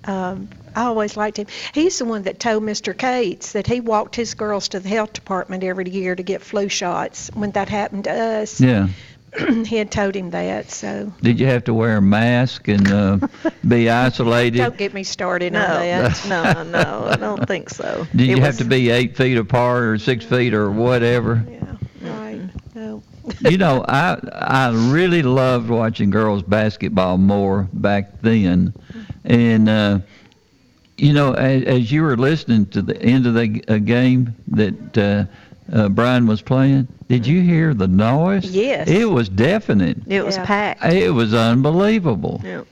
Um, 0.04 0.48
I 0.74 0.84
always 0.84 1.16
liked 1.16 1.36
him. 1.38 1.46
He's 1.74 1.98
the 1.98 2.04
one 2.04 2.22
that 2.22 2.38
told 2.38 2.62
Mr. 2.62 2.96
Cates 2.96 3.52
that 3.52 3.66
he 3.66 3.80
walked 3.80 4.16
his 4.16 4.34
girls 4.34 4.68
to 4.68 4.80
the 4.80 4.88
health 4.88 5.12
department 5.12 5.64
every 5.64 5.88
year 5.90 6.14
to 6.14 6.22
get 6.22 6.40
flu 6.42 6.68
shots. 6.68 7.30
When 7.34 7.50
that 7.52 7.68
happened 7.68 8.04
to 8.04 8.12
us, 8.12 8.60
Yeah. 8.60 8.88
he 9.66 9.76
had 9.76 9.90
told 9.90 10.14
him 10.14 10.30
that. 10.30 10.70
So 10.70 11.12
Did 11.20 11.38
you 11.38 11.46
have 11.46 11.64
to 11.64 11.74
wear 11.74 11.98
a 11.98 12.02
mask 12.02 12.68
and 12.68 12.90
uh, 12.90 13.18
be 13.66 13.90
isolated? 13.90 14.58
don't 14.58 14.78
get 14.78 14.94
me 14.94 15.02
started 15.04 15.54
on 15.54 15.60
that. 15.62 16.26
no, 16.28 16.62
no, 16.62 17.06
I 17.10 17.16
don't 17.16 17.46
think 17.46 17.68
so. 17.68 18.06
Did 18.16 18.30
It 18.30 18.36
you 18.36 18.42
have 18.42 18.56
to 18.58 18.64
be 18.64 18.88
eight 18.90 19.16
feet 19.16 19.36
apart 19.36 19.82
or 19.84 19.98
six 19.98 20.24
feet 20.24 20.54
or 20.54 20.70
whatever? 20.70 21.44
Yeah, 21.50 22.10
right. 22.10 22.40
No. 22.74 23.02
you 23.50 23.58
know, 23.58 23.84
I 23.86 24.18
I 24.32 24.70
really 24.90 25.22
loved 25.22 25.68
watching 25.68 26.08
girls 26.08 26.42
basketball 26.42 27.18
more 27.18 27.68
back 27.74 28.22
then, 28.22 28.72
and 29.24 29.68
uh, 29.68 29.98
you 30.96 31.12
know, 31.12 31.32
as, 31.34 31.62
as 31.64 31.92
you 31.92 32.02
were 32.02 32.16
listening 32.16 32.66
to 32.66 32.82
the 32.82 33.00
end 33.02 33.26
of 33.26 33.34
the 33.34 33.46
g- 33.48 33.62
uh, 33.68 33.78
game 33.78 34.34
that 34.48 34.98
uh, 34.98 35.24
uh, 35.72 35.88
Brian 35.88 36.26
was 36.26 36.42
playing, 36.42 36.88
did 37.08 37.26
you 37.26 37.40
hear 37.40 37.72
the 37.74 37.86
noise? 37.88 38.50
Yes. 38.50 38.88
It 38.88 39.04
was 39.08 39.28
deafening. 39.28 40.02
It 40.08 40.24
was 40.24 40.36
Yeah. 40.36 40.44
packed. 40.46 40.84
It 40.84 41.10
was 41.10 41.34
unbelievable. 41.34 42.40
Yeah. 42.44 42.62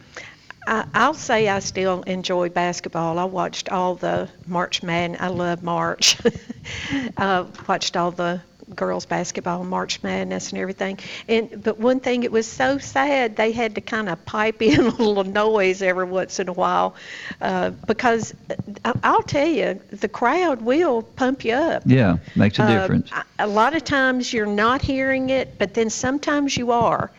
I, 0.66 0.84
I'll 0.94 1.14
say 1.14 1.48
I 1.48 1.60
still 1.60 2.02
enjoy 2.02 2.48
basketball. 2.48 3.18
I 3.20 3.24
watched 3.24 3.68
all 3.68 3.94
the 3.94 4.28
March 4.46 4.82
Madness. 4.82 5.20
I 5.20 5.28
love 5.28 5.62
March. 5.62 6.18
uh, 7.16 7.44
watched 7.68 7.96
all 7.96 8.10
the 8.10 8.40
girls 8.74 9.06
basketball, 9.06 9.64
March 9.64 10.02
Madness, 10.02 10.50
and 10.50 10.60
everything. 10.60 10.98
And 11.28 11.62
but 11.62 11.78
one 11.78 12.00
thing, 12.00 12.22
it 12.24 12.32
was 12.32 12.46
so 12.46 12.78
sad 12.78 13.36
they 13.36 13.52
had 13.52 13.74
to 13.76 13.80
kind 13.80 14.08
of 14.08 14.24
pipe 14.24 14.60
in 14.62 14.80
a 14.80 14.90
little 14.90 15.24
noise 15.24 15.82
every 15.82 16.04
once 16.04 16.38
in 16.40 16.48
a 16.48 16.52
while, 16.52 16.94
uh, 17.40 17.70
because 17.70 18.34
I, 18.84 18.92
I'll 19.02 19.22
tell 19.22 19.46
you, 19.46 19.80
the 19.90 20.08
crowd 20.08 20.62
will 20.62 21.02
pump 21.02 21.44
you 21.44 21.54
up. 21.54 21.82
Yeah, 21.86 22.18
makes 22.34 22.58
a 22.58 22.62
Uh, 22.64 22.80
difference. 22.80 23.10
I- 23.12 23.22
a 23.38 23.46
lot 23.46 23.76
of 23.76 23.84
times 23.84 24.32
you're 24.32 24.46
not 24.46 24.80
hearing 24.80 25.28
it, 25.28 25.58
but 25.58 25.74
then 25.74 25.90
sometimes 25.90 26.56
you 26.56 26.70
are. 26.72 27.10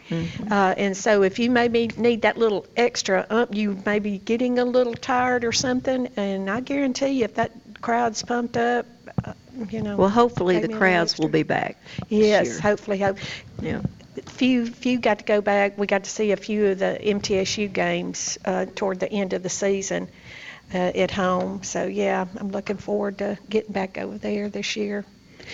Uh, 0.49 0.73
and 0.77 0.97
so 0.97 1.21
if 1.23 1.37
you 1.39 1.51
maybe 1.51 1.89
need 1.97 2.23
that 2.23 2.37
little 2.37 2.65
extra 2.75 3.25
up, 3.29 3.53
you 3.53 3.77
may 3.85 3.99
be 3.99 4.17
getting 4.17 4.57
a 4.59 4.65
little 4.65 4.93
tired 4.95 5.43
or 5.43 5.51
something. 5.51 6.07
And 6.17 6.49
I 6.49 6.61
guarantee 6.61 7.09
you, 7.19 7.25
if 7.25 7.35
that 7.35 7.51
crowd's 7.81 8.23
pumped 8.23 8.57
up, 8.57 8.85
uh, 9.23 9.33
you 9.69 9.81
know. 9.81 9.97
Well, 9.97 10.09
hopefully 10.09 10.59
the 10.59 10.69
crowds 10.69 11.17
will 11.17 11.29
be 11.29 11.43
back. 11.43 11.77
Yes, 12.09 12.59
hopefully. 12.59 12.99
Hope. 12.99 13.17
Yeah. 13.61 13.81
Few 14.25 14.65
few 14.65 14.99
got 14.99 15.19
to 15.19 15.25
go 15.25 15.41
back. 15.41 15.77
We 15.77 15.85
got 15.85 16.03
to 16.03 16.09
see 16.09 16.31
a 16.31 16.37
few 16.37 16.67
of 16.67 16.79
the 16.79 16.99
MTSU 17.01 17.71
games 17.71 18.37
uh, 18.45 18.65
toward 18.75 18.99
the 18.99 19.11
end 19.11 19.33
of 19.33 19.43
the 19.43 19.49
season 19.49 20.07
uh, 20.73 20.77
at 20.77 21.11
home. 21.11 21.63
So 21.63 21.85
yeah, 21.85 22.25
I'm 22.37 22.49
looking 22.49 22.77
forward 22.77 23.19
to 23.19 23.37
getting 23.49 23.73
back 23.73 23.97
over 23.97 24.17
there 24.17 24.49
this 24.49 24.75
year. 24.75 25.05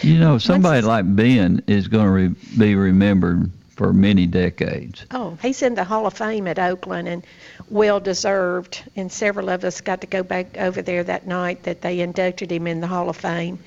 You 0.02 0.20
know, 0.20 0.38
somebody 0.38 0.82
like 0.82 1.14
Ben 1.16 1.62
is 1.68 1.88
going 1.88 2.06
to 2.06 2.12
re- 2.12 2.36
be 2.58 2.76
remembered 2.76 3.52
for 3.76 3.92
many 3.92 4.28
decades. 4.28 5.06
Oh, 5.12 5.38
he's 5.42 5.62
in 5.62 5.76
the 5.76 5.84
Hall 5.84 6.06
of 6.06 6.14
Fame 6.14 6.48
at 6.48 6.60
Oakland 6.60 7.08
and 7.08 7.26
well 7.70 8.00
deserved. 8.00 8.84
And 8.96 9.12
several 9.12 9.50
of 9.50 9.64
us 9.64 9.82
got 9.82 10.02
to 10.02 10.08
go 10.08 10.24
back 10.24 10.58
over 10.58 10.82
there 10.82 11.04
that 11.04 11.28
night 11.28 11.64
that 11.64 11.82
they 11.82 12.00
inducted 12.00 12.52
him 12.52 12.68
in 12.68 12.82
the 12.82 12.88
Hall 12.88 13.10
of 13.10 13.18
Fame. 13.18 13.60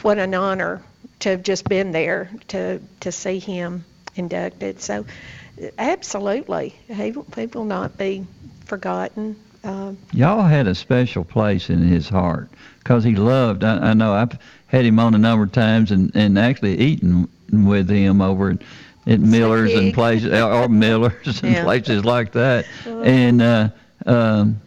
What 0.00 0.18
an 0.18 0.34
honor 0.34 0.82
to 1.20 1.28
have 1.30 1.42
just 1.42 1.68
been 1.68 1.92
there 1.92 2.30
to 2.48 2.80
to 3.00 3.12
see 3.12 3.38
him 3.38 3.84
inducted. 4.16 4.80
So, 4.80 5.04
absolutely, 5.78 6.74
he, 6.88 7.12
will- 7.12 7.26
he 7.36 7.46
will 7.46 7.64
not 7.64 7.96
be 7.98 8.26
forgotten. 8.64 9.36
Um, 9.64 9.98
Y'all 10.12 10.42
had 10.42 10.66
a 10.66 10.74
special 10.74 11.24
place 11.24 11.70
in 11.70 11.78
his 11.82 12.08
heart 12.08 12.50
because 12.78 13.04
he 13.04 13.14
loved. 13.14 13.62
I, 13.62 13.90
I 13.90 13.94
know 13.94 14.12
I've 14.12 14.36
had 14.66 14.84
him 14.84 14.98
on 14.98 15.14
a 15.14 15.18
number 15.18 15.44
of 15.44 15.52
times 15.52 15.92
and, 15.92 16.10
and 16.16 16.36
actually 16.38 16.78
eaten 16.80 17.28
with 17.52 17.88
him 17.88 18.20
over 18.20 18.50
at, 18.50 18.58
at 19.06 19.20
Miller's 19.20 19.74
and 19.74 19.94
places, 19.94 20.32
or 20.32 20.68
Miller's 20.68 21.42
and 21.42 21.52
Yeah. 21.52 21.62
places 21.62 22.04
like 22.04 22.32
that. 22.32 22.66
And 22.86 23.40
uh, 23.40 23.68
um, 24.04 24.60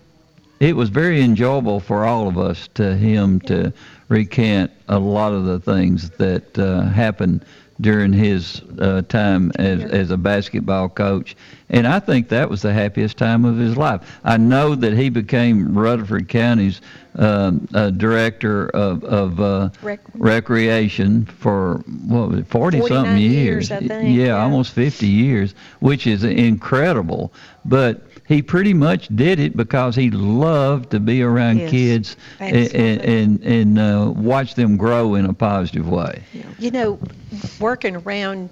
it 0.60 0.76
was 0.76 0.89
very 0.89 1.22
enjoyable 1.22 1.80
for 1.80 2.06
all 2.06 2.28
of 2.28 2.38
us 2.38 2.70
to 2.76 2.95
him 2.95 3.39
to 3.41 3.74
recant 4.08 4.72
a 4.88 4.99
lot 4.99 5.34
of 5.34 5.45
the 5.45 5.60
things 5.60 6.10
that 6.12 6.58
uh, 6.58 6.84
happened 6.84 7.43
during 7.82 8.14
his 8.14 8.62
uh, 8.80 9.01
time 9.10 9.51
as, 9.60 9.84
as 9.84 10.10
a 10.10 10.18
basketball 10.18 10.88
coach. 10.88 11.36
And 11.70 11.86
I 11.86 11.99
think 11.99 12.30
that 12.30 12.49
was 12.49 12.62
the 12.62 12.72
happiest 12.72 13.18
time 13.18 13.43
of 13.43 13.58
his 13.58 13.76
life. 13.76 14.20
I 14.24 14.38
know 14.38 14.76
that 14.76 14.93
he 14.93 15.10
became 15.10 15.78
Rutherford 15.78 16.30
County's 16.30 16.80
um, 17.16 17.68
uh, 17.74 17.89
director 17.89 18.70
of, 18.70 19.03
of 19.03 19.41
uh, 19.41 19.70
Rec- 19.82 19.99
recreation 20.14 21.26
for 21.26 21.84
what 22.08 22.30
was 22.30 22.39
it, 22.39 22.47
40 22.47 22.78
something 22.80 22.95
49 22.95 23.20
years. 23.20 23.70
years, 23.70 23.72
I 23.72 23.80
think, 23.80 23.91
yeah, 24.18 24.26
yeah. 24.26 24.41
almost 24.41 24.74
50 24.74 25.08
years, 25.08 25.53
which 25.80 26.08
is 26.08 26.24
incredible. 26.24 27.34
But 27.66 28.03
he 28.28 28.42
pretty 28.42 28.74
much 28.74 29.08
did 29.16 29.40
it 29.40 29.56
because 29.56 29.96
he 29.96 30.10
loved 30.10 30.92
to 30.92 31.00
be 31.00 31.22
around 31.22 31.60
Yes, 31.60 31.72
kids 31.72 32.18
and 32.40 33.02
and, 33.02 33.44
and 33.44 33.80
uh, 33.80 34.12
watch 34.16 34.56
them 34.56 34.78
grow 34.78 35.16
in 35.16 35.26
a 35.26 35.34
positive 35.34 35.88
way. 35.88 36.24
You 36.58 36.72
know, 36.72 37.00
working 37.60 37.96
around 37.98 38.50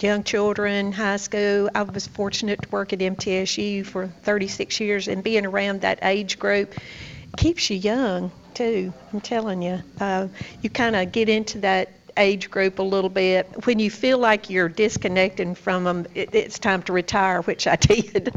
young 0.00 0.24
children, 0.24 0.92
high 0.92 1.16
school, 1.18 1.68
I 1.74 1.82
was 1.82 2.06
fortunate 2.06 2.62
to 2.62 2.68
work 2.70 2.92
at 2.92 3.00
MTSU 3.00 3.84
for 3.84 4.06
36 4.06 4.80
years, 4.80 5.08
and 5.08 5.22
being 5.22 5.44
around 5.44 5.82
that 5.82 5.98
age 6.02 6.38
group 6.38 6.74
keeps 7.36 7.68
you 7.68 7.76
young 7.76 8.30
too. 8.54 8.92
I'm 9.12 9.20
telling 9.20 9.60
you, 9.60 9.80
uh, 10.00 10.28
you 10.62 10.70
kind 10.70 10.96
of 10.96 11.12
get 11.12 11.28
into 11.28 11.58
that 11.58 11.90
age 12.16 12.50
group 12.50 12.78
a 12.78 12.82
little 12.82 13.10
bit. 13.10 13.66
When 13.66 13.78
you 13.78 13.90
feel 13.90 14.18
like 14.18 14.50
you're 14.50 14.68
disconnecting 14.68 15.54
from 15.54 15.84
them, 15.84 16.06
it, 16.14 16.34
it's 16.34 16.58
time 16.58 16.82
to 16.84 16.92
retire, 16.92 17.42
which 17.42 17.66
I 17.66 17.76
did. 17.80 18.34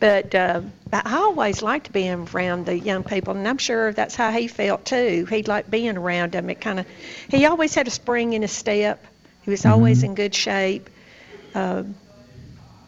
But 0.00 0.34
uh, 0.34 0.62
I 0.92 1.16
always 1.16 1.62
liked 1.62 1.92
being 1.92 2.28
around 2.34 2.66
the 2.66 2.78
young 2.78 3.04
people, 3.04 3.34
and 3.36 3.46
I'm 3.46 3.58
sure 3.58 3.92
that's 3.92 4.14
how 4.14 4.30
he 4.30 4.48
felt 4.48 4.84
too. 4.84 5.26
He 5.28 5.42
liked 5.42 5.70
being 5.70 5.96
around 5.96 6.32
them. 6.32 6.50
It 6.50 6.60
kind 6.60 6.80
of, 6.80 6.86
he 7.28 7.46
always 7.46 7.74
had 7.74 7.86
a 7.86 7.90
spring 7.90 8.32
in 8.32 8.42
his 8.42 8.52
step. 8.52 9.04
He 9.42 9.50
was 9.50 9.66
always 9.66 10.02
in 10.02 10.14
good 10.14 10.34
shape. 10.34 10.88
Um, 11.54 11.94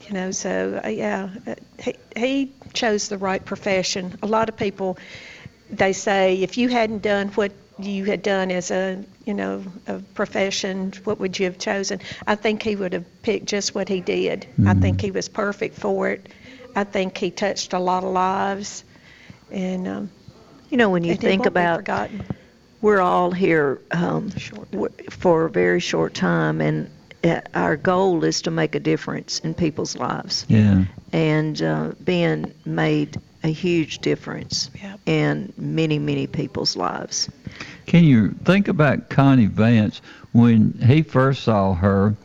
you 0.06 0.12
know, 0.14 0.30
so 0.30 0.80
uh, 0.84 0.88
yeah, 0.88 1.30
uh, 1.46 1.54
he, 1.82 1.94
he 2.16 2.52
chose 2.72 3.08
the 3.08 3.18
right 3.18 3.44
profession. 3.44 4.18
A 4.22 4.26
lot 4.26 4.48
of 4.48 4.56
people, 4.56 4.98
they 5.70 5.92
say, 5.92 6.42
if 6.42 6.58
you 6.58 6.68
hadn't 6.68 7.02
done 7.02 7.28
what 7.28 7.52
you 7.78 8.04
had 8.04 8.22
done 8.22 8.50
as 8.50 8.70
a, 8.70 9.04
you 9.24 9.34
know, 9.34 9.64
a 9.86 9.98
profession, 9.98 10.92
what 11.04 11.18
would 11.18 11.38
you 11.38 11.46
have 11.46 11.58
chosen? 11.58 12.00
I 12.26 12.34
think 12.36 12.62
he 12.62 12.76
would 12.76 12.92
have 12.92 13.22
picked 13.22 13.46
just 13.46 13.74
what 13.74 13.88
he 13.88 14.00
did. 14.00 14.46
I 14.66 14.74
think 14.74 15.00
he 15.00 15.10
was 15.10 15.28
perfect 15.28 15.74
for 15.76 16.10
it. 16.10 16.28
I 16.76 16.84
think 16.84 17.16
he 17.18 17.30
touched 17.30 17.72
a 17.72 17.78
lot 17.78 18.04
of 18.04 18.10
lives, 18.12 18.84
and 19.50 19.86
um, 19.88 20.10
You 20.70 20.76
know, 20.76 20.90
when 20.90 21.04
you 21.04 21.14
think 21.14 21.46
about, 21.46 21.78
forgotten. 21.78 22.22
we're 22.80 23.00
all 23.00 23.30
here 23.30 23.80
um, 23.92 24.30
w- 24.72 24.92
for 25.10 25.44
a 25.46 25.50
very 25.50 25.80
short 25.80 26.14
time, 26.14 26.60
and 26.60 26.90
uh, 27.22 27.40
our 27.54 27.76
goal 27.76 28.24
is 28.24 28.42
to 28.42 28.50
make 28.50 28.74
a 28.74 28.80
difference 28.80 29.38
in 29.40 29.54
people's 29.54 29.96
lives. 29.96 30.46
Yeah. 30.48 30.84
And 31.12 31.62
uh, 31.62 31.92
Ben 32.00 32.52
made 32.64 33.18
a 33.44 33.48
huge 33.52 33.98
difference 33.98 34.70
in 35.06 35.52
many, 35.58 35.98
many 35.98 36.26
people's 36.26 36.76
lives. 36.76 37.28
Can 37.86 38.02
you 38.04 38.30
think 38.44 38.66
about 38.68 39.10
Connie 39.10 39.46
Vance 39.46 40.00
when 40.32 40.72
he 40.84 41.02
first 41.02 41.44
saw 41.44 41.74
her? 41.74 42.16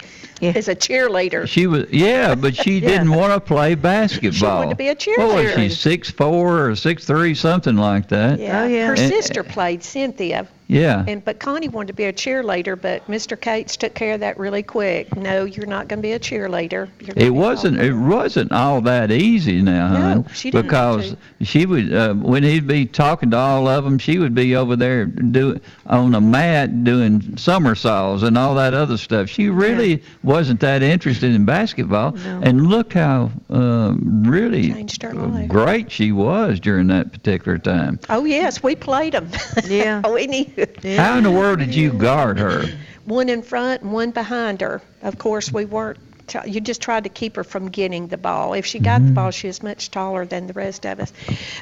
Yeah. 0.42 0.54
as 0.56 0.70
a 0.70 0.76
cheerleader. 0.76 1.46
She 1.50 1.68
was 1.68 1.90
yeah, 1.92 2.34
but 2.34 2.56
she 2.56 2.76
Yeah. 2.80 2.88
didn't 2.88 3.10
want 3.14 3.34
to 3.34 3.42
play 3.42 3.76
basketball. 3.76 4.32
She 4.32 4.46
wanted 4.46 4.70
to 4.70 4.76
be 4.78 4.88
a 4.88 4.94
What 4.94 5.36
was 5.36 5.46
cheerleader. 5.52 5.56
she? 5.56 5.70
Six 5.70 6.10
four 6.10 6.70
or 6.70 6.76
six 6.78 7.04
three, 7.04 7.36
something 7.36 7.76
like 7.76 8.08
that. 8.08 8.40
Yeah. 8.40 8.62
Oh, 8.62 8.70
her 8.70 8.92
And- 8.94 8.98
sister 9.00 9.44
played 9.44 9.84
Cynthia. 9.84 10.48
Yeah. 10.70 11.04
And 11.08 11.26
but 11.26 11.40
Connie 11.40 11.68
wanted 11.68 11.88
to 11.88 11.94
be 11.94 12.06
a 12.06 12.14
cheerleader, 12.14 12.80
but 12.80 13.06
Mr. 13.08 13.40
Cates 13.40 13.76
took 13.76 13.96
care 13.96 14.14
of 14.14 14.20
that 14.20 14.38
really 14.38 14.62
quick. 14.62 15.14
No, 15.16 15.44
you're 15.44 15.66
not 15.66 15.88
going 15.88 15.98
to 15.98 16.04
be 16.04 16.12
a 16.12 16.20
cheerleader. 16.20 16.88
You're 17.00 17.16
It 17.18 17.32
wasn't. 17.32 17.80
It 17.80 17.96
wasn't 17.96 18.52
all 18.52 18.80
that 18.82 19.10
easy 19.10 19.64
now, 19.64 19.88
hon. 19.88 20.28
she 20.32 20.52
didn't 20.52 20.66
because 20.66 21.16
she 21.42 21.66
would 21.66 21.92
uh, 21.92 22.14
when 22.14 22.44
he'd 22.44 22.68
be 22.68 22.86
talking 22.86 23.32
to 23.32 23.38
all 23.38 23.68
of 23.68 23.84
them, 23.84 23.98
she 23.98 24.20
would 24.20 24.36
be 24.36 24.56
over 24.56 24.76
there 24.76 25.06
do 25.08 25.60
on 25.88 26.12
the 26.12 26.22
mat 26.22 26.84
doing 26.84 27.36
somersaults 27.36 28.22
and 28.22 28.38
all 28.38 28.54
that 28.54 28.76
other 28.76 28.98
stuff. 28.98 29.28
She 29.28 29.50
really 29.50 30.04
wasn't 30.22 30.60
that 30.60 30.84
interested 30.84 31.34
in 31.34 31.46
basketball. 31.46 32.12
No. 32.12 32.42
And 32.44 32.68
look 32.68 32.94
how 32.94 33.32
uh, 33.50 33.96
really 34.00 34.72
Changed 34.72 35.02
her 35.02 35.16
life. 35.16 35.50
great 35.50 35.92
she 35.92 36.12
was 36.12 36.60
during 36.60 36.86
that 36.88 37.12
particular 37.12 37.58
time. 37.58 38.00
Oh 38.08 38.26
yes, 38.26 38.62
we 38.62 38.76
played 38.76 39.14
them. 39.14 39.32
Yeah. 39.66 40.08
we 40.14 40.28
knew. 40.28 40.59
How 40.98 41.18
in 41.18 41.24
the 41.24 41.32
world 41.32 41.60
did 41.60 41.74
you 41.76 41.92
guard 41.94 42.40
her? 42.40 42.64
One 43.06 43.30
in 43.30 43.42
front 43.42 43.82
and 43.82 43.92
one 43.92 44.12
behind 44.12 44.62
her. 44.62 44.82
Of 45.02 45.18
course, 45.18 45.52
we 45.52 45.66
weren't. 45.66 45.98
t- 46.28 46.40
You 46.46 46.62
just 46.62 46.82
tried 46.82 47.06
to 47.06 47.10
keep 47.10 47.36
her 47.38 47.44
from 47.44 47.70
getting 47.70 48.08
the 48.08 48.18
ball. 48.18 48.54
If 48.54 48.66
she 48.66 48.80
got 48.80 49.04
the 49.04 49.12
ball, 49.12 49.32
she 49.32 49.48
was 49.48 49.64
much 49.64 49.90
taller 49.92 50.26
than 50.26 50.48
the 50.48 50.54
rest 50.54 50.86
of 50.86 51.00
us. 51.00 51.12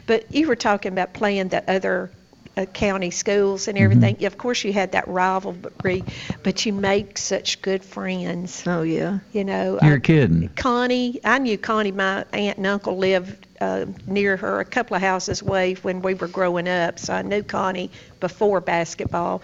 But 0.05 0.33
you 0.33 0.47
were 0.47 0.55
talking 0.57 0.91
about 0.91 1.13
playing 1.13 1.47
the 1.49 1.69
other 1.71 2.09
uh, 2.57 2.65
county 2.65 3.11
schools 3.11 3.67
and 3.67 3.77
everything. 3.77 4.25
Of 4.25 4.37
course, 4.37 4.63
you 4.63 4.73
had 4.73 4.91
that 4.93 5.07
rivalry, 5.07 6.03
but 6.43 6.65
you 6.65 6.73
make 6.73 7.17
such 7.17 7.61
good 7.61 7.83
friends. 7.83 8.63
Oh 8.67 8.81
yeah. 8.81 9.19
You 9.31 9.43
know. 9.45 9.79
You're 9.81 9.97
uh, 9.97 9.99
kidding. 9.99 10.49
Connie, 10.55 11.19
I 11.23 11.37
knew 11.37 11.57
Connie. 11.57 11.91
My 11.91 12.25
aunt 12.33 12.57
and 12.57 12.67
uncle 12.67 12.97
lived 12.97 13.46
uh, 13.59 13.85
near 14.05 14.37
her, 14.37 14.59
a 14.59 14.65
couple 14.65 14.95
of 14.95 15.01
houses 15.01 15.41
away 15.41 15.73
when 15.75 16.01
we 16.01 16.13
were 16.13 16.27
growing 16.27 16.67
up, 16.67 16.99
so 16.99 17.13
I 17.13 17.21
knew 17.21 17.43
Connie 17.43 17.91
before 18.19 18.61
basketball. 18.61 19.41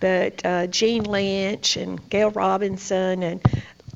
But 0.00 0.44
uh, 0.44 0.66
Jean 0.66 1.04
Lynch 1.04 1.76
and 1.76 2.08
Gail 2.10 2.30
Robinson 2.30 3.22
and 3.22 3.40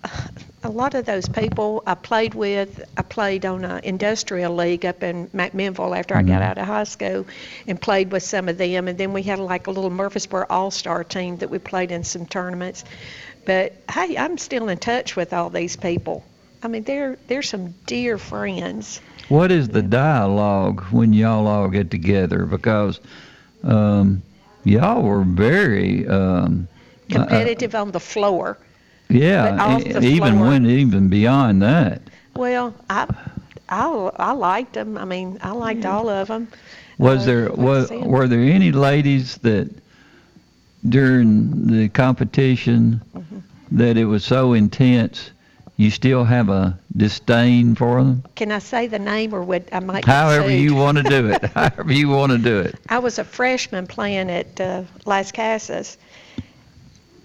uh, 0.05 0.29
a 0.63 0.71
lot 0.71 0.95
of 0.95 1.05
those 1.05 1.29
people 1.29 1.83
I 1.87 1.95
played 1.95 2.35
with. 2.35 2.85
I 2.97 3.03
played 3.03 3.47
on 3.47 3.65
an 3.65 3.85
industrial 3.85 4.55
league 4.55 4.85
up 4.85 5.03
in 5.03 5.29
McMinnville 5.29 5.97
after 5.97 6.17
I 6.17 6.23
got 6.23 6.43
out 6.43 6.59
of 6.59 6.67
high 6.67 6.85
school, 6.85 7.27
and 7.67 7.81
played 7.81 8.11
with 8.11 8.23
some 8.23 8.49
of 8.49 8.59
them. 8.59 8.89
And 8.89 8.99
then 8.99 9.13
we 9.13 9.23
had 9.23 9.39
like 9.39 9.69
a 9.69 9.71
little 9.71 9.91
Murfreesboro 9.91 10.47
All-Star 10.51 11.05
team 11.05 11.37
that 11.39 11.51
we 11.51 11.59
played 11.59 11.93
in 11.93 12.05
some 12.05 12.27
tournaments. 12.27 12.85
But 13.45 13.75
hey, 13.91 14.17
I'm 14.17 14.39
still 14.39 14.69
in 14.69 14.79
touch 14.79 15.15
with 15.15 15.33
all 15.33 15.51
these 15.51 15.77
people. 15.77 16.25
I 16.63 16.69
mean, 16.69 16.83
they're 16.83 17.17
they're 17.29 17.43
some 17.43 17.75
dear 17.87 18.19
friends. 18.19 19.01
What 19.29 19.51
is 19.51 19.69
the 19.69 19.83
dialogue 19.83 20.83
when 20.91 21.13
y'all 21.13 21.47
all 21.47 21.69
get 21.69 21.91
together? 21.91 22.47
Because 22.47 23.01
um, 23.65 24.23
y'all 24.65 25.03
were 25.03 25.23
very 25.25 26.07
um, 26.07 26.69
uh, 27.13 27.19
uh, 27.19 27.27
Competitive 27.27 27.75
on 27.75 27.91
the 27.93 28.01
floor. 28.01 28.59
yeah, 29.09 29.79
the 29.79 30.01
even 30.03 30.35
floor. 30.35 30.49
went 30.49 30.67
even 30.67 31.09
beyond 31.09 31.63
that. 31.63 32.03
Well, 32.35 32.75
I 32.91 33.07
I 33.69 34.11
I 34.17 34.33
liked 34.33 34.75
them. 34.75 34.97
I 34.99 35.05
mean, 35.05 35.39
I 35.43 35.53
liked 35.53 35.85
all 35.85 36.09
of 36.09 36.29
them. 36.29 36.49
Was 36.99 37.23
Uh, 37.23 37.27
there 37.27 37.53
was 37.53 37.91
were 37.91 38.27
there 38.29 38.41
any 38.41 38.73
ladies 38.73 39.37
that 39.39 39.69
during 40.89 41.67
the 41.67 41.89
competition 41.89 43.01
Mm-hmm. 43.15 43.39
that 43.79 43.97
it 43.97 44.05
was 44.05 44.25
so 44.25 44.53
intense 44.53 45.31
you 45.77 45.91
still 45.91 46.25
have 46.25 46.49
a 46.49 46.79
disdain 46.97 47.75
for 47.75 48.03
them? 48.03 48.25
Can 48.35 48.51
I 48.53 48.59
say 48.61 48.87
the 48.87 48.99
name 48.99 49.35
or 49.35 49.43
would 49.43 49.69
I 49.73 49.81
might? 49.81 50.05
However 50.05 50.51
you 50.51 50.75
want 50.75 50.97
to 50.99 51.03
do 51.03 51.29
it. 51.29 51.45
However 51.55 51.93
you 51.93 52.09
want 52.09 52.33
to 52.33 52.39
do 52.39 52.61
it. 52.61 52.77
I 52.89 52.99
was 52.99 53.19
a 53.19 53.25
freshman 53.25 53.87
playing 53.87 54.31
at 54.31 54.61
uh, 54.61 54.85
Lascassas 55.05 55.97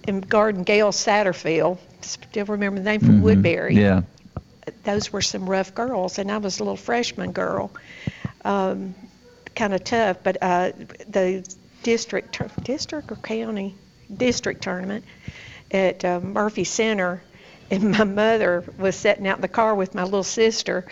and 0.07 0.27
guarding 0.27 0.63
Gail 0.63 0.91
Satterfield. 0.91 1.77
Still 2.01 2.45
remember 2.45 2.79
the 2.79 2.85
name 2.85 2.99
from 2.99 3.19
Mhm. 3.19 3.21
Woodbury. 3.21 3.75
Yeah. 3.75 4.01
Those 4.83 5.11
were 5.13 5.21
some 5.21 5.49
rough 5.49 5.73
girls, 5.73 6.17
and 6.19 6.31
I 6.31 6.37
was 6.37 6.59
a 6.59 6.63
little 6.63 6.77
freshman 6.77 7.31
girl. 7.31 7.71
Um, 8.43 8.95
kind 9.55 9.73
of 9.73 9.83
tough, 9.83 10.17
but 10.23 10.37
uh, 10.41 10.71
the 11.07 11.47
district, 11.83 12.41
district 12.63 13.11
or 13.11 13.15
county, 13.17 13.75
district 14.15 14.61
tournament 14.63 15.03
at 15.71 16.03
uh, 16.03 16.19
Murphy 16.19 16.63
Center, 16.63 17.21
and 17.71 17.91
my 17.91 18.03
mother 18.03 18.63
was 18.77 18.95
sitting 18.95 19.25
out 19.27 19.37
in 19.37 19.41
the 19.41 19.47
car 19.47 19.73
with 19.73 19.95
my 19.95 20.03
little 20.03 20.23
sister, 20.23 20.85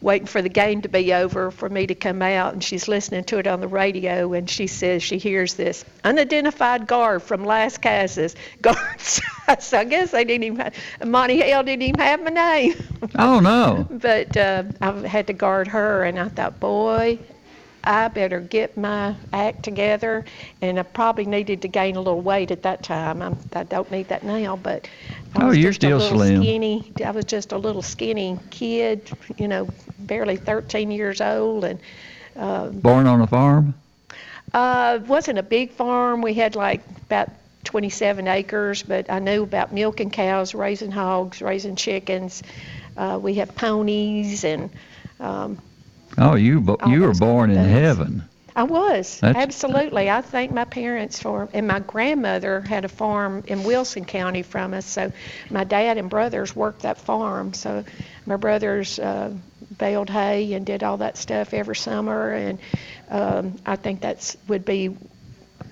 waiting 0.00 0.26
for 0.26 0.42
the 0.42 0.48
game 0.48 0.82
to 0.82 0.88
be 0.88 1.14
over 1.14 1.52
for 1.52 1.68
me 1.68 1.86
to 1.86 1.94
come 1.94 2.20
out, 2.20 2.52
and 2.52 2.62
she's 2.62 2.88
listening 2.88 3.22
to 3.24 3.38
it 3.38 3.46
on 3.46 3.60
the 3.60 3.68
radio, 3.68 4.32
and 4.32 4.50
she 4.50 4.66
says 4.66 5.02
she 5.02 5.16
hears 5.16 5.54
this 5.54 5.84
unidentified 6.02 6.86
guard 6.88 7.22
from 7.22 7.44
Lascassas 7.44 8.34
guards. 8.60 9.22
so 9.60 9.78
I 9.78 9.84
guess 9.84 10.10
they 10.10 10.24
didn't 10.24 10.44
even 10.44 10.58
have, 10.58 10.74
Monty 11.06 11.36
Hale 11.40 11.62
didn't 11.62 11.82
even 11.82 12.00
have 12.00 12.22
my 12.22 12.30
name. 12.30 12.74
Oh 13.16 13.38
no. 13.38 13.86
But 13.90 14.36
uh, 14.36 14.64
I 14.80 15.06
had 15.06 15.28
to 15.28 15.32
guard 15.34 15.68
her, 15.68 16.02
and 16.04 16.18
I 16.18 16.28
thought, 16.28 16.58
boy, 16.58 17.18
I 17.84 18.08
better 18.08 18.40
get 18.40 18.76
my 18.76 19.14
act 19.32 19.62
together. 19.62 20.24
And 20.62 20.78
I 20.78 20.82
probably 20.82 21.26
needed 21.26 21.62
to 21.62 21.68
gain 21.68 21.96
a 21.96 22.00
little 22.00 22.20
weight 22.20 22.50
at 22.50 22.62
that 22.62 22.82
time. 22.82 23.20
I'm, 23.20 23.38
I 23.52 23.64
don't 23.64 23.90
need 23.90 24.08
that 24.08 24.24
now, 24.24 24.56
but 24.56 24.88
I 25.36 25.48
Oh, 25.48 25.50
you're 25.52 25.72
still 25.72 26.00
slim. 26.00 26.42
skinny. 26.42 26.92
I 27.04 27.10
was 27.10 27.24
just 27.24 27.52
a 27.52 27.58
little 27.58 27.82
skinny 27.82 28.38
kid, 28.50 29.10
you 29.36 29.48
know, 29.48 29.68
barely 29.98 30.36
13 30.36 30.90
years 30.90 31.20
old, 31.20 31.64
and. 31.64 31.80
Um, 32.36 32.80
Born 32.80 33.06
on 33.06 33.20
a 33.20 33.26
farm? 33.28 33.74
uh, 34.52 34.98
wasn't 35.06 35.38
a 35.38 35.42
big 35.42 35.70
farm. 35.72 36.20
We 36.22 36.34
had 36.34 36.56
like 36.56 36.82
about 37.06 37.28
27 37.64 38.26
acres, 38.28 38.82
but 38.82 39.10
I 39.10 39.18
knew 39.20 39.42
about 39.44 39.72
milking 39.72 40.10
cows, 40.10 40.54
raising 40.54 40.90
hogs, 40.90 41.40
raising 41.40 41.76
chickens. 41.76 42.42
Uh, 42.96 43.18
we 43.20 43.34
had 43.34 43.54
ponies, 43.56 44.44
and 44.44 44.70
um, 45.20 45.58
Oh, 46.18 46.34
you 46.34 46.60
bo- 46.60 46.78
you 46.88 47.02
were 47.02 47.14
born 47.14 47.50
in 47.50 47.56
things. 47.56 47.68
heaven. 47.70 48.24
I 48.56 48.62
was 48.62 49.18
That's- 49.20 49.42
absolutely. 49.42 50.08
I 50.08 50.20
thank 50.20 50.52
my 50.52 50.64
parents 50.64 51.18
for, 51.18 51.48
and 51.52 51.66
my 51.66 51.80
grandmother 51.80 52.60
had 52.60 52.84
a 52.84 52.88
farm 52.88 53.42
in 53.48 53.64
Wilson 53.64 54.04
County 54.04 54.42
from 54.42 54.74
us. 54.74 54.86
So 54.86 55.10
my 55.50 55.64
dad 55.64 55.98
and 55.98 56.08
brothers 56.08 56.54
worked 56.54 56.82
that 56.82 56.98
farm. 56.98 57.52
So 57.52 57.84
my 58.26 58.36
brothers 58.36 58.98
uh, 59.00 59.32
baled 59.76 60.08
hay 60.08 60.52
and 60.52 60.64
did 60.64 60.84
all 60.84 60.98
that 60.98 61.16
stuff 61.16 61.52
every 61.52 61.74
summer, 61.74 62.32
and 62.32 62.58
um, 63.10 63.56
I 63.66 63.76
think 63.76 64.00
that's 64.00 64.36
would 64.46 64.64
be 64.64 64.96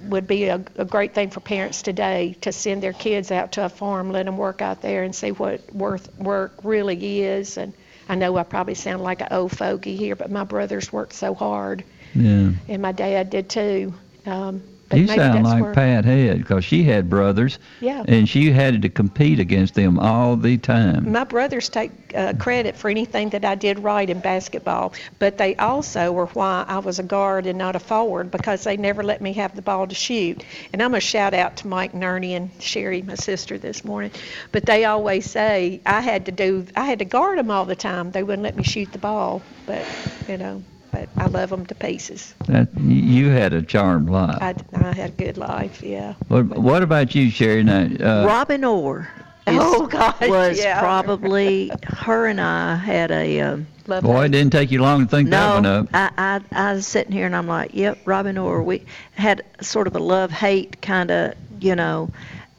would 0.09 0.27
be 0.27 0.47
a, 0.47 0.61
a 0.77 0.85
great 0.85 1.15
thing 1.15 1.31
for 1.31 1.39
parents 1.39 1.83
today 1.83 2.37
to 2.41 2.51
send 2.51 2.83
their 2.83 2.93
kids 2.93 3.31
out 3.31 3.53
to 3.53 3.65
a 3.65 3.69
farm, 3.69 4.11
let 4.11 4.27
them 4.27 4.37
work 4.37 4.61
out 4.61 4.83
there, 4.83 5.05
and 5.05 5.15
see 5.15 5.31
what 5.31 5.73
worth 5.73 6.19
work 6.19 6.53
really 6.65 7.23
is. 7.23 7.57
And 7.57 7.73
I 8.09 8.17
know 8.17 8.37
I 8.37 8.43
probably 8.43 8.75
sound 8.75 9.03
like 9.03 9.21
an 9.21 9.29
old 9.31 9.57
fogey 9.57 9.97
here, 9.97 10.17
but 10.17 10.33
my 10.33 10.43
brothers 10.43 10.93
worked 10.93 11.13
so 11.13 11.35
hard 11.35 11.85
Yeah. 12.15 12.53
and 12.69 12.83
my 12.83 12.93
dad 12.93 13.31
did 13.31 13.49
too. 13.49 13.95
Um, 14.27 14.63
but 14.93 15.01
You 15.01 15.07
sound 15.07 15.45
like 15.45 15.63
where, 15.63 15.73
Pat 15.73 16.05
Head 16.05 16.37
because 16.37 16.67
she 16.67 16.85
had 16.85 17.09
brothers. 17.09 17.59
Yeah. 17.81 18.05
And 18.07 18.29
she 18.29 18.51
had 18.51 18.83
to 18.83 18.91
compete 18.91 19.41
against 19.41 19.75
them 19.75 19.99
all 19.99 20.37
the 20.37 20.59
time. 20.59 21.11
My 21.11 21.25
brothers 21.25 21.71
take 21.71 21.93
uh, 22.15 22.35
credit 22.35 22.77
for 22.77 22.91
anything 22.91 23.31
that 23.31 23.43
I 23.43 23.55
did 23.55 23.79
right 23.79 24.09
in 24.09 24.21
basketball, 24.21 24.93
but 25.19 25.39
they 25.39 25.57
also 25.57 26.13
were 26.13 26.27
why 26.27 26.67
I 26.69 26.81
was 26.81 26.99
a 26.99 27.03
guard 27.03 27.47
and 27.47 27.57
not 27.57 27.75
a 27.75 27.79
forward 27.79 28.31
because 28.31 28.65
they 28.65 28.77
never 28.77 29.03
let 29.03 29.23
me 29.23 29.33
have 29.33 29.57
the 29.57 29.63
ball 29.63 29.87
to 29.87 29.95
shoot. 29.95 30.45
And 30.75 30.83
I'm 30.83 30.91
going 30.91 31.01
to 31.01 31.07
shout 31.07 31.33
out 31.33 31.57
to 31.59 31.69
Mike 31.69 31.93
Nerney 31.93 32.37
and 32.37 32.51
Sherry, 32.61 33.01
my 33.01 33.15
sister, 33.15 33.57
this 33.57 33.87
morning. 33.87 34.11
But 34.53 34.67
they 34.67 34.85
always 34.85 35.31
say 35.31 35.81
I 35.87 36.03
had 36.03 36.27
to 36.27 36.33
do, 36.33 36.67
I 36.77 36.85
had 36.85 36.99
to 36.99 37.07
guard 37.07 37.39
them 37.39 37.51
all 37.51 37.65
the 37.65 37.77
time. 37.77 38.11
They 38.11 38.23
wouldn't 38.23 38.43
let 38.43 38.57
me 38.57 38.63
shoot 38.63 38.93
the 38.93 38.99
ball, 38.99 39.41
but 39.65 39.87
you 40.29 40.37
know. 40.37 40.63
But 40.93 41.09
I 41.17 41.27
love 41.27 41.51
them 41.51 41.67
to 41.67 41.75
pieces. 41.75 42.35
That 42.47 42.69
you 42.79 43.31
had 43.31 43.53
a 43.53 43.63
charmed 43.63 44.09
life. 44.11 44.39
I, 44.41 44.55
I 44.75 44.93
had 44.93 45.11
a 45.11 45.13
good 45.15 45.39
life, 45.39 45.83
yeah. 45.83 46.15
What, 46.29 46.45
what 46.47 46.83
about 46.83 47.15
you, 47.15 47.31
Sherry? 47.31 47.65
Now, 47.65 47.81
uh, 48.01 48.27
Robin 48.27 48.63
Orr. 48.65 49.09
is- 49.47 49.57
Oh, 49.59 49.87
God! 49.89 50.15
was 50.21 50.59
yeah. 50.59 50.79
probably 50.79 51.71
her 51.85 52.27
and 52.27 52.41
I 52.41 52.77
had 52.77 53.11
a 53.11 53.41
um, 53.41 53.67
boy, 53.87 54.27
it 54.27 54.29
didn't 54.31 54.53
take 54.53 54.71
you 54.71 54.81
long 54.81 55.01
to 55.01 55.07
think 55.11 55.31
that 55.31 55.55
one 55.55 55.67
up. 55.67 55.89
I, 55.93 56.11
I 56.17 56.41
I 56.53 56.73
was 56.75 56.87
sitting 56.87 57.11
here 57.13 57.27
and 57.27 57.35
I'm 57.35 57.49
like, 57.49 57.71
yep, 57.75 57.99
Robin 58.05 58.39
Orr. 58.39 58.63
We 58.63 58.85
had 59.17 59.43
sort 59.61 59.89
of 59.89 59.97
a 59.97 59.99
love 59.99 60.31
hate 60.31 60.81
kind 60.81 61.11
of, 61.11 61.35
you 61.61 61.75
know. 61.75 62.11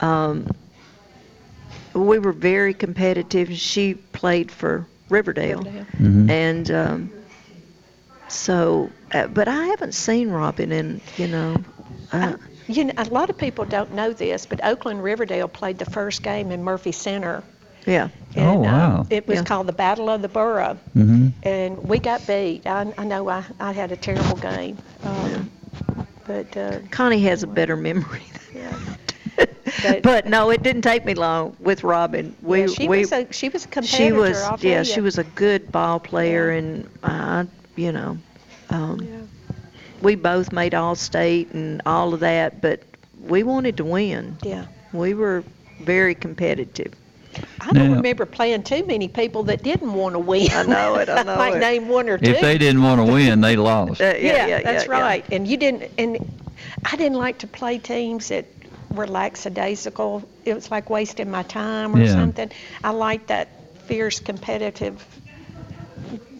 Um, 0.01 0.47
we 1.93 2.19
were 2.19 2.33
very 2.33 2.73
competitive. 2.73 3.53
She 3.53 3.93
played 3.93 4.51
for 4.51 4.85
Riverdale, 5.09 5.59
Riverdale. 5.61 5.85
Mhm. 5.99 6.29
and 6.29 6.71
um, 6.71 7.11
so, 8.33 8.91
uh, 9.13 9.27
but 9.27 9.47
I 9.47 9.65
haven't 9.67 9.93
seen 9.93 10.29
Robin 10.29 10.71
in, 10.71 11.01
you 11.15 11.27
know. 11.27 11.63
Uh, 12.11 12.33
You 12.67 12.85
know, 12.85 12.93
a 12.97 13.05
lot 13.05 13.29
of 13.29 13.37
people 13.37 13.65
don't 13.65 13.91
know 13.93 14.13
this, 14.13 14.45
but 14.45 14.63
Oakland 14.63 15.03
Riverdale 15.03 15.47
played 15.47 15.77
the 15.79 15.85
first 15.85 16.23
game 16.23 16.51
in 16.51 16.63
Murphy 16.63 16.91
Center. 16.91 17.43
yeah. 17.85 18.09
And, 18.35 18.45
Oh, 18.47 18.59
uh, 18.65 18.89
wow. 18.89 19.05
it 19.09 19.27
was 19.27 19.39
Yeah. 19.39 19.43
called 19.43 19.67
the 19.67 19.73
Battle 19.73 20.09
of 20.09 20.21
the 20.21 20.29
Borough, 20.29 20.77
hmm 20.93 21.27
and 21.43 21.77
we 21.87 21.99
got 21.99 22.25
beat. 22.27 22.65
I, 22.65 22.93
I 22.97 23.03
know 23.05 23.29
I, 23.29 23.43
I 23.59 23.71
had 23.73 23.91
a 23.91 23.97
terrible 23.97 24.37
game, 24.37 24.77
um, 25.03 25.49
but 26.25 26.55
uh, 26.57 26.79
Connie 26.91 27.21
has 27.23 27.43
a 27.43 27.47
better 27.47 27.75
memory. 27.75 28.23
yeah. 28.53 28.77
But, 30.01 30.25
no, 30.27 30.49
it 30.49 30.63
didn't 30.63 30.81
take 30.83 31.05
me 31.05 31.13
long 31.13 31.55
with 31.59 31.83
Robin. 31.83 32.35
We 32.41 32.61
yeah, 32.61 32.67
she 32.67 32.87
we 32.87 32.99
was 32.99 33.11
a 33.11 33.31
she 33.31 33.49
was 33.49 33.65
a 33.65 33.67
competitor. 33.67 33.89
she 33.89 34.11
was 34.11 34.51
yeah 34.61 34.81
ya. 34.81 34.83
she 34.83 35.01
was 35.01 35.17
a 35.17 35.23
good 35.23 35.71
ball 35.71 35.99
player 35.99 36.49
and 36.49 36.87
uh, 37.03 37.45
you 37.75 37.91
know 37.91 38.17
um, 38.69 39.29
we 40.01 40.15
both 40.15 40.51
made 40.51 40.73
all 40.73 40.95
state 40.95 41.51
and 41.51 41.81
all 41.85 42.13
of 42.13 42.19
that 42.21 42.61
but 42.61 42.81
we 43.21 43.43
wanted 43.43 43.77
to 43.77 43.85
win 43.85 44.37
Yeah. 44.43 44.65
we 44.91 45.13
were 45.13 45.43
very 45.81 46.15
competitive 46.15 46.93
I 47.61 47.71
don't 47.71 47.89
Now- 47.89 47.95
remember 47.95 48.25
playing 48.27 48.61
too 48.63 48.85
many 48.85 49.07
people 49.07 49.43
that 49.43 49.63
didn't 49.63 49.91
want 49.93 50.13
to 50.13 50.19
win. 50.19 50.51
I 50.51 50.63
know 50.63 50.95
it, 50.97 51.09
I 51.09 51.23
know 51.23 51.35
might 51.35 51.55
it. 51.55 51.59
name 51.59 51.87
one 51.87 52.07
or 52.07 52.19
two. 52.19 52.29
If 52.29 52.41
they 52.41 52.59
didn't 52.59 52.83
want 52.83 53.03
to 53.03 53.11
win, 53.11 53.41
they 53.41 53.55
lost. 53.55 53.99
Uh, 54.01 54.13
yeah, 54.19 54.45
yeah, 54.45 54.61
that's 54.61 54.85
yeah, 54.85 54.91
right. 54.91 55.25
And 55.31 55.47
you 55.47 55.57
didn't, 55.57 55.89
and 55.97 56.17
I 56.85 56.95
didn't 56.95 57.17
like 57.17 57.39
to 57.39 57.47
play 57.47 57.79
teams 57.79 58.27
that 58.27 58.45
were 58.91 59.07
lackadaisical. 59.07 60.23
It 60.45 60.53
was 60.53 60.69
like 60.69 60.91
wasting 60.91 61.31
my 61.31 61.41
time 61.41 61.95
or 61.95 62.01
Yeah. 62.03 62.11
something. 62.11 62.51
I 62.83 62.91
like 62.91 63.25
that 63.27 63.47
fierce 63.87 64.19
competitive 64.19 65.03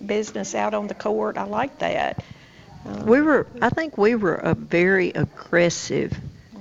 business 0.08 0.56
out 0.56 0.74
on 0.74 0.88
the 0.88 0.94
court. 0.94 1.38
I 1.38 1.44
like 1.46 1.80
that. 1.80 2.24
Um, 2.86 3.06
we 3.06 3.22
were 3.22 3.48
i 3.62 3.70
think 3.70 3.98
we 3.98 4.14
were 4.16 4.36
a 4.36 4.54
very 4.54 5.12
aggressive 5.12 6.12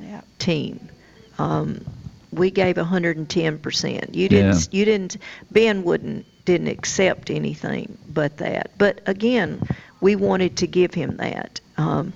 Yeah. 0.00 0.20
team 0.38 0.88
um, 1.36 1.84
we 2.32 2.52
gave 2.52 2.76
110% 2.76 4.14
you 4.14 4.28
didn't 4.28 4.54
Yeah. 4.54 4.78
you 4.78 4.84
didn't 4.84 5.16
ben 5.50 5.82
wouldn't 5.82 6.24
didn't 6.44 6.68
accept 6.68 7.28
anything 7.30 7.98
but 8.08 8.36
that 8.38 8.70
but 8.78 9.00
again 9.06 9.60
we 10.00 10.14
wanted 10.14 10.58
to 10.58 10.68
give 10.68 10.94
him 10.94 11.16
that 11.16 11.60
um, 11.76 12.12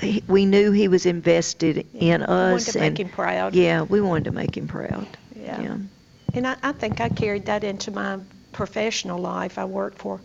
he, 0.00 0.22
we 0.26 0.46
knew 0.46 0.72
he 0.72 0.88
was 0.88 1.04
invested 1.04 1.86
in 1.92 2.20
wanted 2.22 2.30
us 2.30 2.64
to 2.72 2.78
make 2.78 2.86
and 2.88 2.98
him 3.00 3.08
proud. 3.10 3.54
yeah 3.54 3.82
we 3.82 4.00
wanted 4.00 4.24
to 4.24 4.32
make 4.32 4.56
him 4.56 4.66
proud 4.66 5.06
Yeah. 5.36 5.60
yeah 5.60 5.76
And 6.34 6.46
I, 6.46 6.56
I 6.62 6.72
think 6.72 7.02
I 7.02 7.10
carried 7.10 7.44
that 7.46 7.64
into 7.64 7.90
my 7.90 8.18
professional 8.52 9.18
life. 9.18 9.58
I 9.58 9.66
worked 9.66 9.98
for 9.98 10.20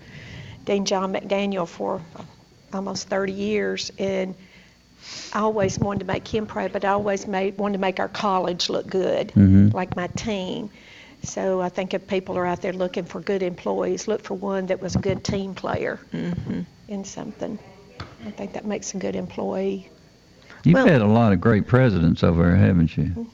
Dean 0.67 0.83
John 0.85 1.13
McDaniel 1.13 1.65
for 1.67 2.01
almost 2.73 3.07
30 3.07 3.31
years, 3.31 3.89
and 3.97 4.35
I 5.33 5.39
always 5.39 5.79
wanted 5.79 5.99
to 6.01 6.05
make 6.05 6.27
him 6.27 6.45
proud, 6.45 6.73
but 6.73 6.83
I 6.83 6.89
always 6.89 7.25
made, 7.25 7.57
wanted 7.57 7.73
to 7.73 7.79
make 7.79 8.01
our 8.01 8.09
college 8.09 8.69
look 8.69 8.85
good, 8.85 9.31
Mhm. 9.33 9.73
like 9.73 9.95
my 9.95 10.07
team. 10.07 10.69
So 11.23 11.61
I 11.61 11.69
think 11.69 11.93
if 11.93 12.05
people 12.05 12.37
are 12.37 12.45
out 12.45 12.61
there 12.61 12.73
looking 12.73 13.05
for 13.05 13.21
good 13.21 13.41
employees, 13.43 14.09
look 14.09 14.23
for 14.23 14.33
one 14.33 14.65
that 14.67 14.81
was 14.81 14.95
a 14.95 14.99
good 14.99 15.23
team 15.23 15.55
player 15.55 15.99
hmm 16.11 16.61
in 16.89 17.03
something. 17.05 17.57
I 18.25 18.31
think 18.31 18.53
that 18.53 18.65
makes 18.65 18.93
a 18.93 18.97
good 18.97 19.15
employee. 19.15 19.89
You've 20.65 20.75
Well- 20.75 20.87
had 20.87 21.01
a 21.01 21.07
lot 21.07 21.31
of 21.31 21.39
great 21.39 21.65
presidents 21.65 22.23
over 22.23 22.43
there, 22.43 22.55
haven't 22.57 22.97
you? 22.97 23.27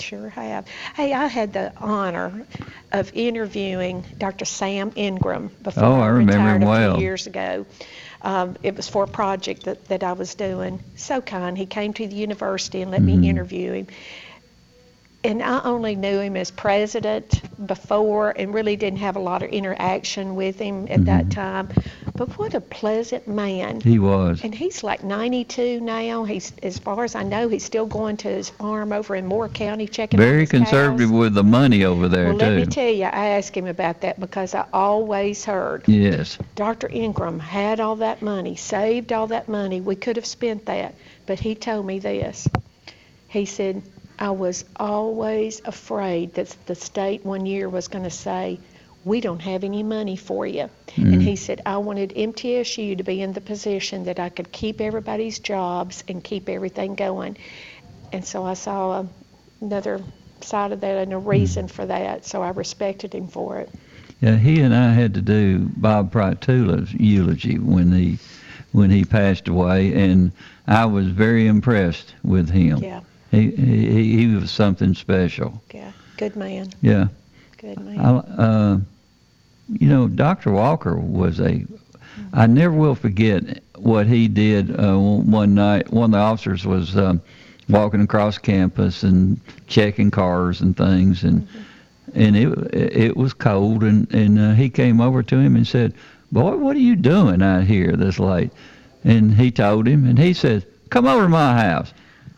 Sure 0.00 0.28
have. 0.44 0.66
Hey, 0.94 1.12
I 1.12 1.26
had 1.26 1.52
the 1.52 1.72
honor 1.76 2.46
of 2.92 3.10
interviewing 3.14 4.04
Dr. 4.18 4.44
Sam 4.44 4.92
Ingram 4.96 5.50
before 5.62 5.84
Oh, 5.84 6.00
I 6.00 6.06
remember 6.06 6.32
retired 6.32 6.56
him 6.56 6.62
a 6.62 6.70
well. 6.70 6.94
few 6.94 7.02
years 7.04 7.26
ago. 7.26 7.66
Um, 8.22 8.56
it 8.62 8.76
was 8.76 8.88
for 8.88 9.04
a 9.04 9.08
project 9.08 9.64
that, 9.64 9.84
that 9.86 10.02
I 10.02 10.12
was 10.12 10.34
doing. 10.34 10.80
So 10.96 11.20
kind. 11.20 11.56
He 11.58 11.66
came 11.66 11.92
to 11.94 12.06
the 12.06 12.16
university 12.16 12.82
and 12.82 12.90
let 12.90 13.02
Mhm. 13.02 13.20
me 13.20 13.28
interview 13.28 13.72
him. 13.72 13.86
And 15.24 15.42
I 15.42 15.60
only 15.64 15.96
knew 15.96 16.20
him 16.20 16.36
as 16.36 16.52
president 16.52 17.42
before 17.66 18.32
and 18.36 18.54
really 18.54 18.76
didn't 18.76 19.00
have 19.00 19.16
a 19.16 19.20
lot 19.20 19.42
of 19.42 19.50
interaction 19.50 20.36
with 20.36 20.60
him 20.60 20.86
at 20.88 21.06
that 21.06 21.26
Mhm. 21.26 21.30
time. 21.34 21.68
But 22.14 22.38
what 22.38 22.54
a 22.54 22.60
pleasant 22.60 23.26
man. 23.26 23.80
He 23.80 23.98
was. 23.98 24.42
And 24.44 24.54
he's 24.54 24.84
like 24.84 25.02
92 25.02 25.80
now. 25.80 26.22
He's, 26.22 26.52
as 26.62 26.78
far 26.78 27.02
as 27.02 27.16
I 27.16 27.24
know, 27.24 27.48
he's 27.48 27.64
still 27.64 27.86
going 27.86 28.16
to 28.18 28.28
his 28.28 28.48
farm 28.48 28.92
over 28.92 29.16
in 29.16 29.26
Moore 29.26 29.48
County 29.48 29.88
checking. 29.88 30.18
Very 30.20 30.46
conservative 30.46 31.10
with 31.10 31.34
the 31.34 31.44
money 31.44 31.84
over 31.84 32.08
there 32.08 32.28
Well, 32.28 32.36
let 32.36 32.54
me 32.54 32.66
tell 32.66 32.88
you, 32.88 33.04
I 33.04 33.30
asked 33.30 33.56
him 33.56 33.66
about 33.66 34.02
that 34.02 34.20
because 34.20 34.54
I 34.54 34.66
always 34.72 35.44
heard 35.44 35.82
Yes. 35.88 36.38
Dr. 36.54 36.88
Ingram 36.92 37.40
had 37.40 37.80
all 37.80 37.96
that 37.96 38.22
money, 38.22 38.54
saved 38.54 39.12
all 39.12 39.26
that 39.28 39.48
money. 39.48 39.80
We 39.80 39.96
could 39.96 40.14
have 40.14 40.26
spent 40.26 40.66
that. 40.66 40.94
But 41.26 41.40
he 41.40 41.56
told 41.56 41.86
me 41.86 41.98
this. 41.98 42.48
He 43.26 43.44
said, 43.44 43.82
I 44.18 44.30
was 44.30 44.64
always 44.76 45.60
afraid 45.64 46.34
that 46.34 46.56
the 46.66 46.74
state 46.74 47.24
one 47.24 47.46
year 47.46 47.68
was 47.68 47.88
going 47.88 48.04
to 48.04 48.10
say, 48.10 48.60
we 49.04 49.20
don't 49.20 49.40
have 49.40 49.62
any 49.64 49.82
money 49.82 50.16
for 50.16 50.46
you. 50.46 50.68
And 50.96 51.14
Mhm. 51.14 51.22
he 51.22 51.36
said, 51.36 51.62
I 51.64 51.78
wanted 51.78 52.12
MTSU 52.16 52.96
to 52.98 53.04
be 53.04 53.22
in 53.22 53.32
the 53.32 53.40
position 53.40 54.04
that 54.04 54.18
I 54.18 54.28
could 54.28 54.50
keep 54.50 54.80
everybody's 54.80 55.38
jobs 55.38 56.02
and 56.08 56.22
keep 56.22 56.48
everything 56.48 56.94
going. 56.94 57.36
And 58.12 58.24
so 58.24 58.44
I 58.44 58.54
saw 58.54 59.00
a, 59.00 59.08
another 59.60 60.00
side 60.40 60.72
of 60.72 60.80
that 60.80 60.98
and 60.98 61.12
a 61.12 61.18
reason 61.18 61.68
for 61.68 61.86
that. 61.86 62.26
So 62.26 62.42
I 62.42 62.50
respected 62.50 63.14
him 63.14 63.28
for 63.28 63.58
it. 63.58 63.70
Yeah, 64.20 64.36
he 64.36 64.60
and 64.60 64.74
I 64.74 64.92
had 64.92 65.14
to 65.14 65.22
do 65.22 65.70
Bob 65.76 66.10
Prytula's 66.12 66.92
eulogy 66.92 67.56
when 67.58 67.92
he 67.92 68.18
when 68.72 68.90
he 68.90 69.04
passed 69.04 69.48
away, 69.48 69.94
and 69.94 70.32
I 70.66 70.84
was 70.86 71.06
very 71.06 71.46
impressed 71.46 72.14
with 72.22 72.50
him. 72.50 72.82
Yeah. 72.82 73.00
He 73.30 73.50
he, 73.50 74.16
he 74.16 74.34
was 74.34 74.50
something 74.50 74.94
special. 74.94 75.62
Yeah. 75.72 75.92
Good 76.16 76.36
man. 76.36 76.70
Yeah. 76.82 77.08
Good 77.58 77.78
man. 77.80 77.98
I, 78.00 78.10
uh, 78.42 78.78
you 79.68 79.88
know, 79.88 80.08
Dr. 80.08 80.50
Walker 80.50 80.96
was 80.96 81.40
a. 81.40 81.64
I 82.32 82.46
never 82.46 82.74
will 82.74 82.94
forget 82.94 83.62
what 83.76 84.06
he 84.06 84.26
did 84.28 84.78
uh, 84.78 84.96
one 84.96 85.54
night. 85.54 85.92
One 85.92 86.06
of 86.06 86.10
the 86.12 86.18
officers 86.18 86.66
was 86.66 86.96
um, 86.96 87.20
walking 87.68 88.00
across 88.00 88.38
campus 88.38 89.02
and 89.02 89.40
checking 89.66 90.10
cars 90.10 90.60
and 90.60 90.76
things, 90.76 91.22
and 91.22 91.46
and 92.14 92.36
it 92.36 92.48
it 92.74 93.16
was 93.16 93.34
cold, 93.34 93.82
and 93.84 94.12
and 94.12 94.38
uh, 94.38 94.52
he 94.54 94.70
came 94.70 95.00
over 95.00 95.22
to 95.22 95.38
him 95.38 95.54
and 95.54 95.66
said, 95.66 95.94
"Boy, 96.32 96.56
what 96.56 96.74
are 96.76 96.80
you 96.80 96.96
doing 96.96 97.42
out 97.42 97.64
here 97.64 97.92
this 97.96 98.18
late?" 98.18 98.50
And 99.04 99.34
he 99.34 99.50
told 99.50 99.86
him, 99.86 100.04
and 100.04 100.18
he 100.18 100.32
said, 100.32 100.66
"Come 100.90 101.06
over 101.06 101.24
to 101.24 101.28
my 101.28 101.62
house." 101.62 101.92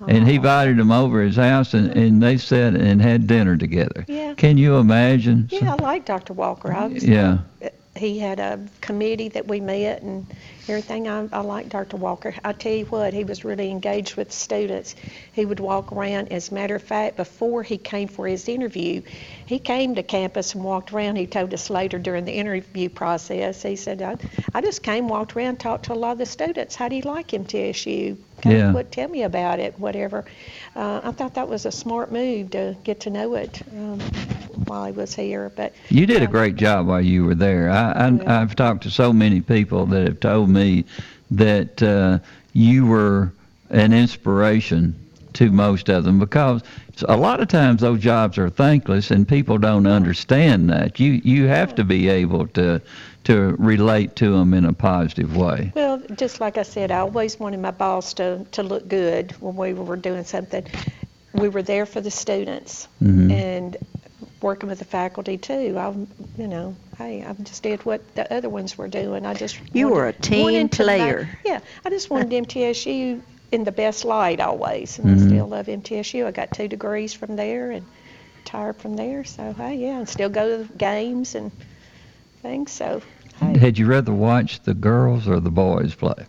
And 0.09 0.27
he 0.27 0.37
invited 0.37 0.79
him 0.79 0.91
over 0.91 1.23
his 1.23 1.37
house, 1.37 1.75
and, 1.75 1.91
and 1.91 2.23
they 2.23 2.39
sat 2.39 2.75
and 2.75 3.03
had 3.03 3.27
dinner 3.27 3.57
together. 3.57 4.05
Yeah. 4.09 4.35
Can 4.35 4.57
you 4.57 4.77
imagine? 4.77 5.49
Yeah, 5.51 5.75
I 5.75 5.83
like 5.83 6.05
Dr. 6.07 6.33
Walker. 6.33 6.73
I 6.73 6.87
was, 6.87 7.05
Yeah. 7.05 7.39
He 7.97 8.19
had 8.19 8.39
a 8.39 8.59
committee 8.81 9.29
that 9.31 9.49
we 9.49 9.61
met 9.61 10.01
and 10.01 10.25
everything. 10.69 11.09
I, 11.09 11.29
I 11.33 11.41
like 11.41 11.69
Dr. 11.69 11.97
Walker. 11.97 12.35
I 12.45 12.53
tell 12.53 12.73
you 12.73 12.87
what, 12.87 13.13
he 13.13 13.25
was 13.25 13.45
really 13.45 13.71
engaged 13.71 14.17
with 14.17 14.33
students. 14.33 14.95
He 15.33 15.45
would 15.45 15.61
walk 15.61 15.93
around. 15.93 16.33
As 16.33 16.51
a 16.51 16.55
matter 16.55 16.77
of 16.77 16.83
fact, 16.83 17.17
before 17.17 17.63
he 17.63 17.77
came 17.77 18.09
for 18.09 18.27
his 18.27 18.49
interview, 18.49 19.03
he 19.45 19.59
came 19.59 19.97
to 19.97 20.03
campus 20.03 20.55
and 20.55 20.63
walked 20.65 20.93
around. 20.93 21.17
He 21.17 21.27
told 21.27 21.53
us 21.53 21.69
later 21.69 21.99
during 21.99 22.25
the 22.25 22.33
interview 22.33 22.89
process, 22.89 23.63
he 23.63 23.77
said, 23.77 24.01
I, 24.01 24.17
I 24.55 24.61
just 24.63 24.83
came, 24.83 25.09
walked 25.09 25.37
around, 25.37 25.59
talked 25.59 25.87
to 25.87 25.93
a 25.93 25.95
lot 25.95 26.13
of 26.13 26.19
the 26.19 26.27
students. 26.27 26.77
How 26.77 26.89
do 26.89 26.97
you 26.97 27.03
like 27.03 27.35
him, 27.35 27.45
MTSU? 27.45 28.17
Yeah. 28.45 28.72
what, 28.72 28.91
tell 28.91 29.09
me 29.09 29.22
about 29.22 29.59
it, 29.59 29.78
whatever. 29.78 30.24
Uh, 30.74 31.01
I 31.05 31.11
thought 31.12 31.34
that 31.34 31.49
was 31.49 31.66
a 31.66 31.72
smart 31.72 32.12
move 32.12 32.51
to 32.51 32.76
get 32.84 33.01
to 33.01 33.11
know 33.11 33.34
it 33.34 33.62
um, 33.72 34.01
while 34.66 34.84
he 34.84 34.93
was 34.93 35.14
here. 35.14 35.51
But 35.55 35.74
You 35.88 36.07
did 36.07 36.22
a 36.22 36.26
great 36.26 36.57
job 36.57 36.86
while 36.86 37.01
you 37.01 37.24
were 37.24 37.34
there. 37.34 37.70
I, 37.70 37.93
I, 37.93 38.41
I've 38.41 38.57
talked 38.57 38.82
to 38.84 38.91
so 38.91 39.12
many 39.12 39.41
people 39.41 39.86
that 39.86 40.07
have 40.07 40.20
told 40.20 40.49
me 40.49 40.84
that 41.30 41.82
uh, 41.82 42.18
you 42.53 42.86
were 42.86 43.32
an 43.70 43.93
inspiration 43.93 44.95
to 45.34 45.51
most 45.51 45.88
of 45.88 46.05
them 46.05 46.18
because 46.18 46.62
a 47.09 47.16
lot 47.16 47.41
of 47.41 47.49
times 47.49 47.80
those 47.80 48.01
jobs 48.01 48.36
are 48.36 48.51
thankless 48.51 49.11
and 49.11 49.26
people 49.26 49.59
don't 49.59 49.86
understand 49.86 50.68
that. 50.70 50.99
You 50.99 51.20
you 51.24 51.47
have 51.47 51.74
to 51.76 51.84
be 51.84 52.09
able 52.09 52.47
to 52.49 52.80
to 53.25 53.55
relate 53.59 54.16
to 54.16 54.31
them 54.37 54.55
in 54.55 54.64
a 54.64 54.73
positive 54.73 55.37
way. 55.37 55.73
Well, 55.75 56.03
just 56.16 56.41
like 56.41 56.57
I 56.59 56.62
said, 56.62 56.91
I 56.91 57.01
always 57.01 57.39
wanted 57.39 57.61
my 57.61 57.71
boss 57.71 58.14
to, 58.14 58.45
to 58.53 58.62
look 58.62 58.89
good 58.89 59.33
when 59.41 59.57
we 59.57 59.75
were 59.75 59.97
doing 59.97 60.25
something. 60.25 60.66
We 61.35 61.49
were 61.49 61.62
there 61.62 61.87
for 61.87 62.01
the 62.01 62.11
students 62.11 62.89
Mhm. 63.03 63.31
and 63.31 63.77
working 64.41 64.68
with 64.71 64.79
the 64.79 64.85
faculty 64.87 65.37
too. 65.37 65.77
I, 65.79 65.91
you 66.41 66.49
know, 66.49 66.75
hey, 66.97 67.23
I 67.23 67.35
just 67.43 67.62
did 67.62 67.85
what 67.85 68.14
the 68.14 68.33
other 68.33 68.49
ones 68.49 68.77
were 68.79 68.89
doing. 68.89 69.27
I 69.27 69.35
just 69.35 69.59
You 69.73 69.87
wanted- 69.89 69.97
were 69.97 70.09
a 70.09 70.12
team 70.14 70.43
wanted 70.45 70.73
to 70.73 70.83
player. 70.83 71.29
yeah, 71.45 71.61
I 71.85 71.91
just 71.91 72.09
wanted 72.11 72.31
MTSU 72.47 73.21
in 73.53 73.64
the 73.64 73.73
best 73.73 74.05
light 74.07 74.41
always, 74.41 74.99
and 74.99 75.09
Mhm. 75.09 75.23
I 75.23 75.27
still 75.29 75.47
love 75.47 75.66
MTSU. 75.68 76.27
I 76.27 76.31
got 76.31 76.53
two 76.53 76.68
degrees 76.68 77.12
from 77.12 77.37
there 77.37 77.71
and 77.71 77.85
retired 78.39 78.77
from 78.77 78.95
there. 78.97 79.25
So 79.25 79.53
hey, 79.53 79.75
yeah, 79.75 79.99
and 79.99 80.09
still 80.09 80.31
go 80.31 80.57
to 80.59 80.64
the 80.64 80.73
games 80.79 81.35
and 81.35 81.51
things. 82.43 82.72
So 82.72 83.03
Had 83.41 83.78
you 83.78 83.86
rather 83.86 84.12
watch 84.12 84.61
the 84.61 84.74
girls 84.74 85.28
or 85.28 85.41
the 85.41 85.51
boys 85.51 85.95
play? 85.95 86.26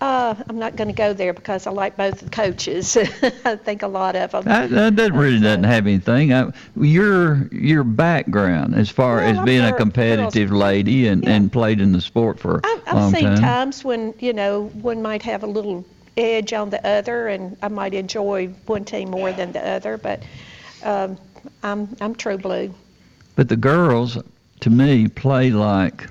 Uh, 0.00 0.34
I'm 0.48 0.58
not 0.58 0.76
going 0.76 0.88
to 0.88 0.94
go 0.94 1.14
there 1.14 1.32
because 1.32 1.66
I 1.66 1.70
like 1.70 1.96
both 1.96 2.20
the 2.20 2.28
coaches. 2.28 2.94
I 3.44 3.56
think 3.56 3.82
a 3.82 3.86
lot 3.86 4.16
of 4.16 4.32
them. 4.32 4.44
That, 4.44 4.68
that 4.70 4.96
doesn't 4.96 5.16
really 5.16 5.40
doesn't 5.40 5.64
have 5.64 5.86
anything. 5.86 6.30
I, 6.30 6.52
your 6.76 7.46
your 7.46 7.84
background 7.84 8.74
as 8.74 8.90
far 8.90 9.20
as 9.20 9.38
I've 9.38 9.46
being 9.46 9.60
a 9.60 9.70
heard 9.70 9.78
competitive 9.78 10.50
lady 10.50 11.06
and, 11.06 11.26
and 11.26 11.50
played 11.50 11.80
in 11.80 11.92
the 11.92 12.02
sport 12.02 12.38
for 12.38 12.60
I've 12.64 12.94
long 12.94 13.14
seen 13.14 13.24
time. 13.24 13.40
times 13.40 13.82
when 13.82 14.12
you 14.18 14.34
know 14.34 14.64
one 14.82 15.00
might 15.00 15.22
have 15.22 15.42
a 15.42 15.46
little 15.46 15.86
edge 16.18 16.52
on 16.52 16.68
the 16.68 16.86
other, 16.86 17.28
and 17.28 17.56
I 17.62 17.68
might 17.68 17.94
enjoy 17.94 18.48
one 18.66 18.84
team 18.84 19.10
more 19.10 19.32
than 19.32 19.52
the 19.52 19.66
other. 19.66 19.96
But 19.96 20.22
um, 20.82 21.16
I'm 21.62 21.96
I'm 22.02 22.14
true 22.14 22.36
blue. 22.36 22.74
But 23.36 23.48
the 23.48 23.56
girls, 23.56 24.18
to 24.64 24.70
me, 24.70 25.08
play 25.08 25.50
like 25.50 26.08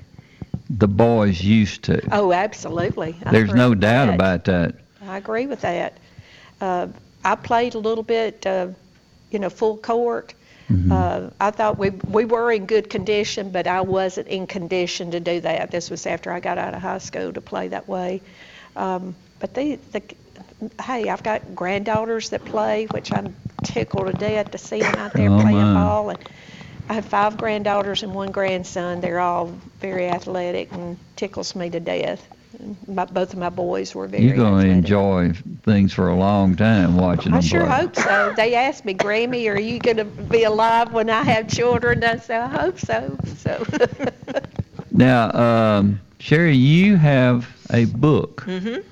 the 0.70 0.86
boys 0.86 1.42
used 1.42 1.82
to. 1.84 2.00
Oh, 2.12 2.32
absolutely. 2.32 3.16
I 3.26 3.32
There's 3.32 3.52
no 3.52 3.74
doubt 3.74 4.06
that. 4.06 4.14
about 4.14 4.44
that. 4.44 4.76
I 5.04 5.16
agree 5.16 5.46
with 5.46 5.60
that. 5.62 5.98
Uh, 6.60 6.86
I 7.24 7.34
played 7.34 7.74
a 7.74 7.78
little 7.78 8.04
bit, 8.04 8.46
uh, 8.46 8.68
you 9.32 9.40
know, 9.40 9.50
full 9.50 9.76
court. 9.76 10.34
Mm-hmm. 10.70 10.92
Uh, 10.92 11.30
I 11.40 11.50
thought 11.50 11.78
we 11.78 11.90
we 11.90 12.24
were 12.26 12.52
in 12.52 12.66
good 12.66 12.88
condition, 12.88 13.50
but 13.50 13.66
I 13.66 13.80
wasn't 13.80 14.28
in 14.28 14.46
condition 14.46 15.10
to 15.10 15.20
do 15.20 15.40
that. 15.40 15.72
This 15.72 15.90
was 15.90 16.06
after 16.06 16.30
I 16.30 16.38
got 16.38 16.56
out 16.56 16.74
of 16.74 16.80
high 16.80 16.98
school 16.98 17.32
to 17.32 17.40
play 17.40 17.68
that 17.68 17.88
way. 17.88 18.22
Um, 18.76 19.16
but 19.40 19.52
they, 19.54 19.74
the, 19.74 20.00
hey, 20.80 21.08
I've 21.08 21.24
got 21.24 21.56
granddaughters 21.56 22.30
that 22.30 22.44
play, 22.44 22.86
which 22.86 23.12
I'm 23.12 23.34
tickled 23.64 24.06
to 24.06 24.12
death 24.12 24.52
to 24.52 24.58
see 24.58 24.78
them 24.80 24.94
out 24.94 25.12
there 25.12 25.28
Oh, 25.30 25.40
playing 25.40 25.58
my. 25.58 25.74
ball. 25.74 26.10
And 26.10 26.18
I 26.88 26.94
have 26.94 27.04
five 27.06 27.36
granddaughters 27.36 28.02
and 28.02 28.14
one 28.14 28.30
grandson. 28.30 29.00
They're 29.00 29.20
all 29.20 29.46
very 29.80 30.08
athletic 30.08 30.72
and 30.72 30.98
tickles 31.16 31.54
me 31.54 31.70
to 31.70 31.80
death. 31.80 32.26
My, 32.86 33.04
both 33.04 33.32
of 33.32 33.38
my 33.38 33.48
boys 33.48 33.94
were 33.94 34.06
very. 34.06 34.24
You're 34.24 34.36
going 34.36 34.66
to 34.66 34.70
enjoy 34.70 35.32
things 35.62 35.92
for 35.92 36.08
a 36.08 36.14
long 36.14 36.54
time 36.54 36.96
watching 36.96 37.32
I 37.32 37.36
them 37.36 37.38
I 37.38 37.40
sure 37.40 37.66
play. 37.66 37.76
hope 37.80 37.96
so. 37.96 38.32
They 38.36 38.54
asked 38.54 38.84
me, 38.84 38.94
Grammy, 38.94 39.50
are 39.52 39.58
you 39.58 39.78
going 39.80 39.96
to 39.96 40.04
be 40.04 40.44
alive 40.44 40.92
when 40.92 41.10
I 41.10 41.22
have 41.24 41.48
children? 41.48 42.04
I 42.04 42.16
said, 42.16 42.42
I 42.42 42.48
hope 42.48 42.78
so. 42.78 43.16
So, 43.38 43.64
Now, 44.92 45.32
um, 45.32 46.00
Sherry, 46.20 46.54
you 46.54 46.96
have 46.96 47.48
a 47.72 47.86
book. 47.86 48.42
Mm-hmm. 48.46 48.86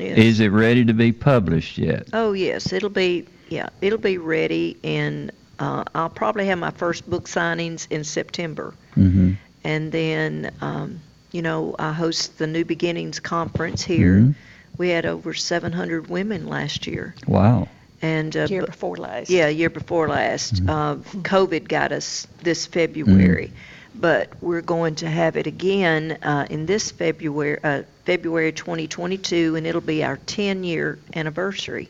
Yes. 0.00 0.18
Is 0.18 0.40
it 0.40 0.48
ready 0.48 0.84
to 0.86 0.94
be 0.94 1.12
published 1.12 1.76
yet? 1.76 2.08
Oh 2.14 2.32
yes, 2.32 2.72
it'll 2.72 2.88
be 2.88 3.26
yeah, 3.50 3.68
it'll 3.82 3.98
be 3.98 4.16
ready, 4.16 4.78
and 4.82 5.30
uh, 5.62 5.84
I'll 5.94 6.10
probably 6.22 6.46
have 6.46 6.58
my 6.58 6.70
first 6.82 7.08
book 7.08 7.24
signings 7.28 7.86
in 7.90 8.02
September, 8.04 8.74
Mm-hmm. 8.96 9.32
and 9.64 9.92
then 9.92 10.50
um, 10.60 10.88
you 11.36 11.42
know 11.42 11.74
I 11.78 11.92
host 11.92 12.38
the 12.38 12.46
New 12.46 12.64
Beginnings 12.64 13.20
conference 13.20 13.82
here. 13.94 14.16
Mhm. 14.20 14.34
We 14.78 14.88
had 14.88 15.04
over 15.06 15.34
700 15.34 16.08
women 16.08 16.46
last 16.48 16.86
year, 16.86 17.14
Wow. 17.26 17.68
and 18.00 18.34
uh, 18.36 18.46
year 18.50 18.64
before 18.66 18.96
last. 18.96 19.30
yeah, 19.30 19.48
year 19.48 19.70
before 19.70 20.08
last. 20.08 20.54
Mm-hmm. 20.54 20.70
Uh, 20.70 20.94
COVID 21.22 21.68
got 21.68 21.92
us 21.92 22.26
this 22.42 22.66
February, 22.66 23.52
but 23.94 24.30
we're 24.40 24.62
going 24.76 24.94
to 24.96 25.08
have 25.08 25.36
it 25.40 25.46
again 25.46 26.18
uh, 26.22 26.46
in 26.50 26.66
this 26.66 26.90
February, 26.90 27.58
uh, 27.62 27.82
February 28.06 28.52
2022, 28.52 29.56
and 29.56 29.66
it'll 29.66 29.80
be 29.96 30.02
our 30.02 30.16
10-year 30.26 30.98
anniversary. 31.14 31.88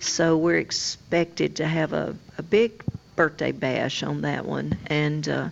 So 0.00 0.36
we're 0.38 0.58
expected 0.58 1.56
to 1.56 1.66
have 1.66 1.92
a, 1.92 2.16
a 2.38 2.42
big 2.42 2.70
birthday 3.16 3.52
bash 3.52 4.02
on 4.02 4.22
that 4.22 4.44
one, 4.44 4.78
and 4.86 5.28
uh, 5.28 5.48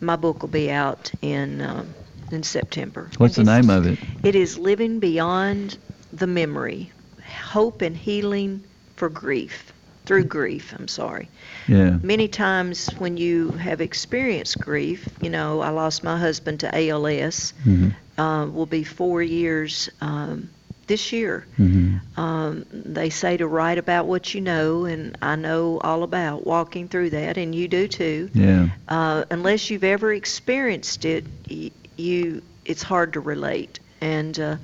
my 0.00 0.16
book 0.16 0.42
will 0.42 0.48
be 0.48 0.70
out 0.70 1.12
in 1.22 1.60
um 1.60 1.94
in 2.30 2.42
September. 2.42 3.10
What's 3.18 3.36
the 3.36 3.44
name 3.44 3.70
of 3.70 3.86
it? 3.86 3.98
It 4.24 4.34
is 4.34 4.58
Living 4.58 4.98
Beyond 5.00 5.78
the 6.12 6.26
Memory 6.26 6.92
Hope 7.44 7.82
and 7.82 7.96
Healing 7.96 8.64
for 8.96 9.08
Grief, 9.08 9.72
through 10.06 10.24
grief, 10.24 10.74
I'm 10.78 10.88
sorry. 10.88 11.28
Yeah. 11.68 11.98
Many 12.02 12.28
times 12.28 12.90
when 12.98 13.16
you 13.16 13.50
have 13.52 13.80
experienced 13.80 14.60
grief, 14.60 15.08
you 15.22 15.30
know, 15.30 15.60
I 15.60 15.70
lost 15.70 16.02
my 16.04 16.18
husband 16.18 16.60
to 16.60 16.74
ALS, 16.74 17.52
Mhm. 17.66 17.94
uh, 18.18 18.46
will 18.50 18.66
be 18.66 18.84
four 18.84 19.22
years 19.22 19.90
um, 20.00 20.50
this 20.86 21.12
year. 21.12 21.46
Mhm. 21.58 22.00
Um, 22.18 22.66
they 22.72 23.10
say 23.10 23.36
to 23.36 23.46
write 23.46 23.78
about 23.78 24.06
what 24.06 24.34
you 24.34 24.40
know, 24.40 24.84
and 24.84 25.16
I 25.22 25.36
know 25.36 25.78
all 25.82 26.02
about 26.02 26.46
walking 26.46 26.88
through 26.88 27.10
that, 27.10 27.36
and 27.38 27.54
you 27.54 27.68
do 27.68 27.88
too 27.88 28.30
Yeah. 28.34 28.68
uh, 28.88 29.24
unless 29.30 29.70
you've 29.70 29.84
ever 29.84 30.12
experienced 30.12 31.04
it, 31.04 31.24
y- 31.50 31.70
you 31.96 32.42
it's 32.64 32.82
hard 32.82 33.12
to 33.14 33.20
relate. 33.20 33.80
And 34.00 34.38
uh, 34.38 34.56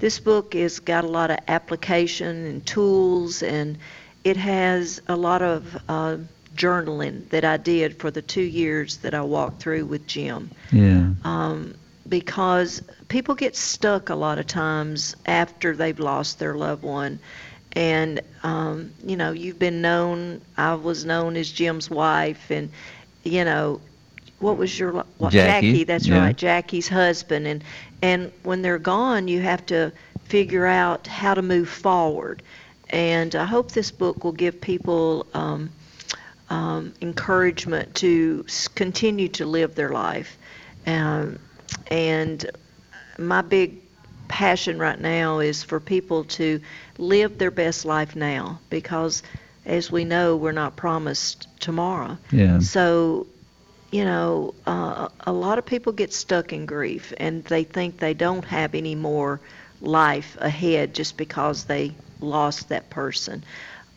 this 0.00 0.18
book 0.20 0.54
has 0.54 0.80
got 0.80 1.04
a 1.04 1.08
lot 1.08 1.30
of 1.30 1.38
application 1.48 2.46
and 2.46 2.66
tools, 2.66 3.42
and 3.42 3.78
it 4.24 4.36
has 4.36 5.00
a 5.08 5.16
lot 5.16 5.42
of 5.42 5.76
uh, 5.88 6.16
journaling 6.56 7.28
that 7.30 7.44
I 7.44 7.56
did 7.56 7.98
for 7.98 8.10
the 8.10 8.22
two 8.22 8.42
years 8.42 8.98
that 8.98 9.14
I 9.14 9.22
walked 9.22 9.60
through 9.60 9.86
with 9.86 10.06
Jim. 10.06 10.50
Yeah. 10.72 11.10
Um, 11.24 11.74
because 12.08 12.82
people 13.08 13.34
get 13.34 13.56
stuck 13.56 14.10
a 14.10 14.14
lot 14.14 14.38
of 14.38 14.46
times 14.46 15.16
after 15.26 15.74
they've 15.74 15.98
lost 15.98 16.38
their 16.38 16.54
loved 16.54 16.82
one. 16.82 17.18
And, 17.72 18.20
um, 18.42 18.92
you 19.04 19.16
know, 19.16 19.32
you've 19.32 19.58
been 19.58 19.80
known, 19.80 20.40
I 20.56 20.74
was 20.74 21.04
known 21.04 21.36
as 21.36 21.50
Jim's 21.50 21.90
wife, 21.90 22.50
and, 22.50 22.70
you 23.24 23.44
know, 23.44 23.80
what 24.38 24.58
was 24.58 24.78
your 24.78 25.04
what, 25.18 25.32
Jackie, 25.32 25.84
that's 25.84 26.06
yeah. 26.06 26.18
right, 26.18 26.36
Jackie's 26.36 26.88
husband, 26.88 27.46
and 27.46 27.64
and 28.02 28.30
when 28.42 28.62
they're 28.62 28.78
gone, 28.78 29.26
you 29.26 29.40
have 29.40 29.64
to 29.66 29.92
figure 30.24 30.66
out 30.66 31.06
how 31.06 31.34
to 31.34 31.42
move 31.42 31.68
forward. 31.68 32.42
And 32.90 33.34
I 33.34 33.44
hope 33.44 33.72
this 33.72 33.90
book 33.90 34.22
will 34.22 34.32
give 34.32 34.60
people 34.60 35.26
um, 35.32 35.70
um, 36.50 36.92
encouragement 37.00 37.94
to 37.96 38.44
continue 38.74 39.28
to 39.28 39.46
live 39.46 39.74
their 39.74 39.90
life. 39.90 40.36
Um, 40.86 41.38
and 41.88 42.50
my 43.18 43.42
big 43.42 43.80
passion 44.28 44.78
right 44.78 45.00
now 45.00 45.38
is 45.38 45.62
for 45.62 45.80
people 45.80 46.24
to 46.24 46.60
live 46.98 47.38
their 47.38 47.50
best 47.50 47.84
life 47.84 48.16
now 48.16 48.58
because, 48.70 49.22
as 49.64 49.90
we 49.90 50.04
know, 50.04 50.36
we're 50.36 50.52
not 50.52 50.76
promised 50.76 51.46
tomorrow. 51.60 52.16
Yeah. 52.32 52.58
So, 52.58 53.26
you 53.92 54.04
know, 54.04 54.54
uh, 54.66 55.08
a 55.26 55.32
lot 55.32 55.58
of 55.58 55.66
people 55.66 55.92
get 55.92 56.12
stuck 56.12 56.52
in 56.52 56.66
grief 56.66 57.12
and 57.18 57.44
they 57.44 57.64
think 57.64 57.98
they 57.98 58.14
don't 58.14 58.44
have 58.44 58.74
any 58.74 58.94
more 58.94 59.40
life 59.80 60.36
ahead 60.40 60.94
just 60.94 61.16
because 61.16 61.64
they 61.64 61.92
lost 62.20 62.68
that 62.70 62.90
person. 62.90 63.44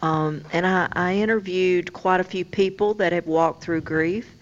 Um, 0.01 0.43
and 0.53 0.67
I, 0.67 0.88
I 0.93 1.15
interviewed 1.15 1.93
quite 1.93 2.19
a 2.19 2.23
few 2.23 2.45
people 2.45 2.93
that 2.95 3.11
have 3.13 3.25
walked 3.25 3.63
through 3.63 3.82
grief, 3.82 4.36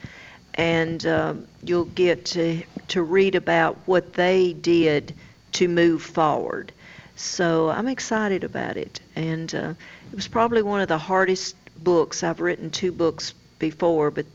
and 0.55 1.05
um, 1.05 1.47
you'll 1.63 1.85
get 1.85 2.25
to, 2.25 2.63
to 2.89 3.03
read 3.03 3.35
about 3.35 3.77
what 3.85 4.13
they 4.13 4.53
did 4.53 5.13
to 5.53 5.67
move 5.67 6.01
forward. 6.01 6.71
So 7.15 7.69
I'm 7.69 7.87
excited 7.87 8.43
about 8.43 8.77
it. 8.77 8.99
And 9.15 9.53
uh, 9.53 9.73
it 10.11 10.15
was 10.15 10.27
probably 10.27 10.61
one 10.61 10.81
of 10.81 10.87
the 10.87 10.97
hardest 10.97 11.55
books. 11.81 12.23
I've 12.23 12.41
written 12.41 12.71
two 12.71 12.91
books 12.91 13.33
before, 13.59 14.11
but 14.11 14.25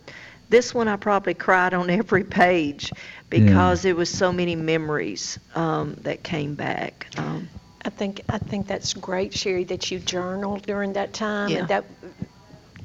this 0.48 0.74
one 0.74 0.88
I 0.88 0.96
probably 0.96 1.34
cried 1.34 1.74
on 1.74 1.90
every 2.00 2.24
page 2.24 2.92
because 3.28 3.82
there 3.82 3.94
was 3.94 4.10
so 4.10 4.32
many 4.32 4.56
memories 4.56 5.38
um, 5.54 5.94
that 6.02 6.22
came 6.22 6.54
back. 6.54 7.06
Um, 7.16 7.48
I 7.82 7.88
think 7.88 8.20
I 8.28 8.36
think 8.36 8.66
that's 8.66 8.92
great, 8.92 9.32
Sherry, 9.32 9.64
that 9.64 9.90
you 9.90 9.98
journaled 10.00 10.62
during 10.66 10.92
that 10.94 11.14
time, 11.14 11.48
Yeah. 11.48 11.58
and 11.60 11.68
that 11.68 11.84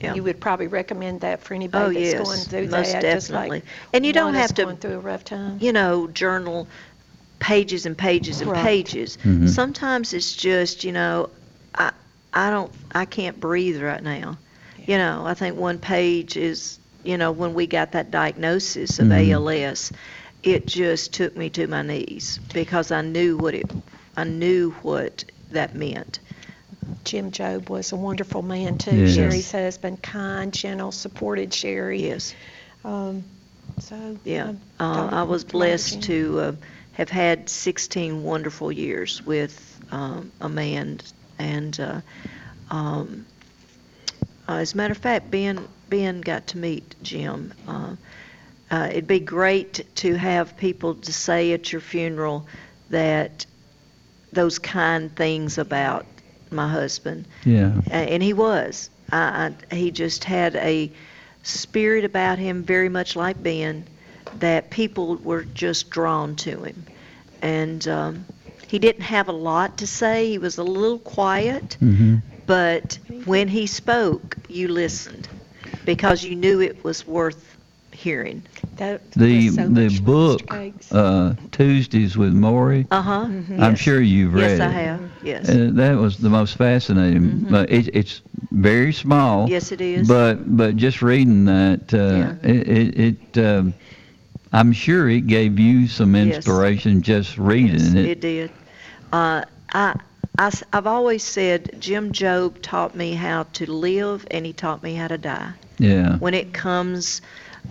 Yeah. 0.06 0.14
you 0.16 0.24
would 0.24 0.40
probably 0.40 0.68
recommend 0.68 1.22
that 1.22 1.42
for 1.42 1.54
anybody 1.54 1.84
Oh, 1.86 2.00
that's 2.00 2.14
yes, 2.14 2.28
going 2.28 2.40
through 2.40 2.68
most 2.70 2.92
that. 2.94 3.02
Just 3.02 3.28
definitely. 3.30 3.58
like 3.60 3.66
And 3.94 4.06
you 4.06 4.14
don't 4.14 4.26
one 4.34 4.36
is 4.36 4.42
have 4.42 4.54
to- 4.56 4.64
going 4.64 4.78
through 4.78 4.94
a 4.96 5.00
rough 5.00 5.24
time. 5.24 5.58
you 5.60 5.74
know, 5.74 6.08
journal 6.08 6.68
pages 7.40 7.86
and 7.86 7.98
pages 7.98 8.42
and 8.42 8.50
Right. 8.52 8.64
pages. 8.64 9.18
Mhm. 9.24 9.50
Sometimes 9.50 10.14
it's 10.14 10.34
just, 10.36 10.84
you 10.84 10.92
know, 10.92 11.30
I 11.74 11.92
I 12.34 12.50
don't, 12.50 12.72
I 12.94 13.06
can't 13.06 13.40
breathe 13.40 13.82
right 13.82 14.04
now. 14.04 14.38
You 14.86 14.98
know, 14.98 15.24
I 15.26 15.34
think 15.36 15.58
one 15.58 15.80
page 15.80 16.36
is, 16.36 16.80
you 17.04 17.18
know, 17.18 17.32
when 17.32 17.54
we 17.54 17.66
got 17.66 17.94
that 17.94 18.12
diagnosis 18.12 19.00
of 19.00 19.08
Mhm. 19.08 19.32
ALS, 19.32 19.92
it 20.44 20.68
just 20.68 21.14
took 21.14 21.36
me 21.38 21.50
to 21.52 21.68
my 21.68 21.82
knees 21.82 22.40
because 22.54 22.92
I 22.92 23.02
knew 23.02 23.38
what 23.38 23.54
it, 23.56 23.72
I 24.18 24.26
knew 24.26 24.72
what 24.82 25.24
that 25.52 25.76
meant. 25.76 26.20
Jim 27.04 27.32
Job 27.32 27.70
was 27.70 27.92
a 27.92 27.96
wonderful 27.96 28.42
man 28.42 28.78
too. 28.78 28.96
Yes. 28.96 29.16
Sherry's 29.16 29.52
husband, 29.52 30.02
kind, 30.02 30.54
gentle, 30.54 30.92
supported 30.92 31.54
Sherry. 31.54 32.04
Yes. 32.04 32.34
Um, 32.84 33.24
so 33.80 34.18
Yeah, 34.24 34.54
I 34.80 34.84
uh, 34.84 35.10
I 35.12 35.24
was 35.24 35.44
blessed 35.44 36.04
to 36.04 36.40
uh, 36.40 36.52
have 36.94 37.10
had 37.10 37.50
16 37.50 38.24
wonderful 38.24 38.72
years 38.72 39.22
with 39.22 39.82
um, 39.92 40.32
a 40.40 40.50
man, 40.50 41.00
and 41.38 41.80
uh, 41.80 42.02
um, 42.70 43.26
uh, 44.48 44.54
as 44.54 44.74
a 44.74 44.78
matter 44.78 44.94
of 44.94 44.98
fact, 44.98 45.30
Ben 45.30 45.68
Ben 45.90 46.22
got 46.22 46.48
to 46.48 46.58
meet 46.58 46.96
Jim. 47.04 47.54
Uh, 47.68 47.96
uh, 48.72 48.88
it'd 48.90 49.08
be 49.08 49.20
great 49.20 49.86
to 49.96 50.16
have 50.16 50.58
people 50.58 50.96
to 50.96 51.14
say 51.14 51.54
at 51.54 51.72
your 51.72 51.82
funeral 51.82 52.48
that 52.90 53.46
those 54.32 54.60
kind 54.60 55.16
things 55.16 55.58
about 55.58 56.06
my 56.52 56.68
husband. 56.68 57.26
Yeah. 57.46 57.74
And 57.90 58.22
he 58.24 58.34
was. 58.34 58.90
I, 59.12 59.54
I, 59.72 59.76
he 59.76 59.92
just 59.92 60.24
had 60.24 60.56
a 60.56 60.92
spirit 61.44 62.06
about 62.06 62.40
him, 62.40 62.64
very 62.64 62.90
much 62.90 63.16
like 63.16 63.42
Ben, 63.44 63.86
that 64.40 64.70
people 64.70 65.16
were 65.18 65.44
just 65.54 65.90
drawn 65.90 66.36
to 66.38 66.64
him. 66.64 66.86
And 67.42 67.88
um, 67.88 68.26
he 68.68 68.80
didn't 68.80 69.04
have 69.04 69.28
a 69.28 69.32
lot 69.34 69.78
to 69.78 69.88
say. 69.88 70.30
He 70.32 70.38
was 70.38 70.58
a 70.58 70.64
little 70.64 71.00
quiet, 71.00 71.78
Mm-hmm. 71.82 72.16
but 72.48 72.98
when 73.26 73.48
he 73.48 73.68
spoke, 73.68 74.38
you 74.50 74.68
listened 74.68 75.28
because 75.86 76.24
you 76.24 76.36
knew 76.36 76.62
it 76.62 76.84
was 76.84 77.06
worth 77.08 77.58
hearing. 77.92 78.44
That 78.78 79.12
The 79.14 79.50
so 79.50 79.70
the 79.70 80.02
book 80.04 80.42
uh, 80.92 81.34
Tuesdays 81.52 82.18
with 82.18 82.34
Morrie. 82.34 82.86
Uh 82.92 83.02
huh. 83.02 83.28
I'm 83.60 83.76
sure 83.76 84.02
you've 84.02 84.34
read 84.34 84.58
Yes, 84.58 84.60
I 84.60 84.66
it. 84.66 84.72
have. 84.72 85.02
Yes. 85.24 85.50
Uh, 85.50 85.70
that 85.74 85.94
was 85.98 86.18
the 86.18 86.30
most 86.30 86.58
fascinating. 86.58 87.22
Mhm. 87.22 87.52
But 87.52 87.72
it, 87.72 87.90
it's 87.96 88.22
very 88.52 88.92
small. 88.92 89.50
Yes, 89.50 89.72
it 89.72 89.80
is. 89.82 90.08
But 90.08 90.58
but 90.58 90.76
just 90.76 91.02
reading 91.02 91.46
that, 91.46 91.94
uh, 91.94 92.34
it 92.48 92.68
it, 92.68 93.18
it 93.34 93.46
um, 93.46 93.74
I'm 94.52 94.74
sure 94.74 95.10
it 95.10 95.28
gave 95.28 95.60
you 95.60 95.88
some 95.88 96.16
Yes. 96.16 96.36
inspiration 96.38 97.02
just 97.02 97.38
reading 97.38 97.96
It 97.98 98.06
it. 98.06 98.22
did. 98.22 98.52
Uh, 99.12 99.44
I, 99.74 99.96
I, 100.38 100.52
have 100.74 100.88
always 100.88 101.24
said 101.24 101.78
Jim 101.80 102.12
Job 102.12 102.62
taught 102.62 102.96
me 102.96 103.14
how 103.14 103.44
to 103.54 103.72
live 103.72 104.26
and 104.32 104.46
he 104.46 104.54
taught 104.54 104.84
me 104.84 104.96
how 104.96 105.08
to 105.08 105.18
die. 105.18 105.54
Yeah. 105.78 106.18
When 106.18 106.34
it 106.34 106.54
comes 106.54 107.22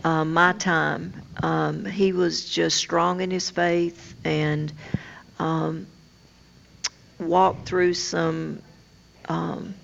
uh, 0.03 0.25
my 0.25 0.53
time, 0.53 1.13
um, 1.43 1.85
he 1.85 2.13
was 2.13 2.49
just 2.49 2.77
strong 2.77 3.21
in 3.21 3.31
his 3.31 3.51
faith 3.51 4.15
and 4.25 4.73
um, 5.39 5.87
walked 7.19 7.69
through 7.69 7.95
some 7.95 8.61
um, 9.29 9.75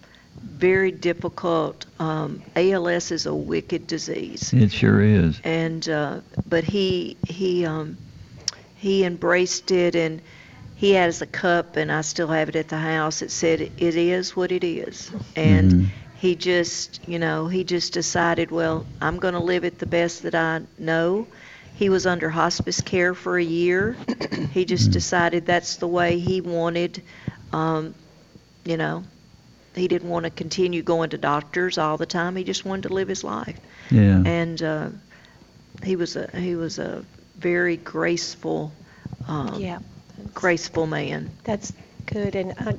very 0.42 0.90
difficult. 0.90 1.86
Um, 1.98 2.42
ALS 2.56 3.10
is 3.10 3.26
a 3.26 3.34
wicked 3.34 3.86
disease 3.86 4.52
It 4.52 4.72
sure 4.72 5.00
is. 5.02 5.40
and 5.44 5.86
uh, 5.88 6.20
but 6.48 6.64
he 6.64 7.16
he 7.26 7.64
um, 7.66 7.96
he 8.76 9.04
embraced 9.04 9.70
it 9.70 9.94
and 9.94 10.20
he 10.76 10.92
has 10.92 11.20
a 11.20 11.26
cup 11.26 11.76
and 11.76 11.92
I 11.92 12.00
still 12.02 12.28
have 12.28 12.48
it 12.48 12.56
at 12.56 12.68
the 12.68 12.78
house. 12.78 13.22
It 13.22 13.30
said 13.30 13.60
it 13.60 13.96
is 13.96 14.34
what 14.34 14.50
it 14.52 14.64
is, 14.64 15.10
and 15.36 15.70
Mhm. 15.72 15.86
He 16.20 16.34
just 16.36 17.00
you 17.08 17.18
know 17.18 17.48
he 17.48 17.64
just 17.64 17.92
decided 17.94 18.50
well 18.50 18.86
I'm 19.00 19.18
going 19.18 19.34
to 19.34 19.40
live 19.40 19.64
it 19.64 19.78
the 19.78 19.86
best 19.86 20.22
that 20.22 20.34
I 20.34 20.62
know. 20.78 21.26
He 21.76 21.88
was 21.88 22.06
under 22.06 22.28
hospice 22.28 22.80
care 22.82 23.14
for 23.14 23.38
a 23.38 23.42
year. 23.42 23.96
he 24.52 24.66
just 24.66 24.90
decided 24.90 25.46
that's 25.46 25.76
the 25.76 25.88
way 25.88 26.18
he 26.18 26.42
wanted. 26.42 27.02
Um, 27.52 27.94
you 28.66 28.76
know, 28.76 29.02
he 29.74 29.88
didn't 29.88 30.10
want 30.10 30.24
to 30.24 30.30
continue 30.30 30.82
going 30.82 31.10
to 31.10 31.18
doctors 31.18 31.78
all 31.78 31.96
the 31.96 32.04
time. 32.04 32.36
He 32.36 32.44
just 32.44 32.66
wanted 32.66 32.88
to 32.88 32.94
live 32.94 33.08
his 33.08 33.24
life 33.24 33.58
Yeah. 33.90 34.22
and 34.26 34.62
uh, 34.62 34.88
he 35.82 35.96
was 35.96 36.16
a 36.16 36.28
he 36.36 36.54
was 36.54 36.78
a 36.78 37.02
very 37.38 37.78
graceful, 37.78 38.72
um, 39.26 39.54
Yeah. 39.58 39.78
graceful 40.34 40.86
man. 40.86 41.30
That's 41.44 41.72
good. 42.04 42.34
And 42.36 42.52
uh, 42.58 42.74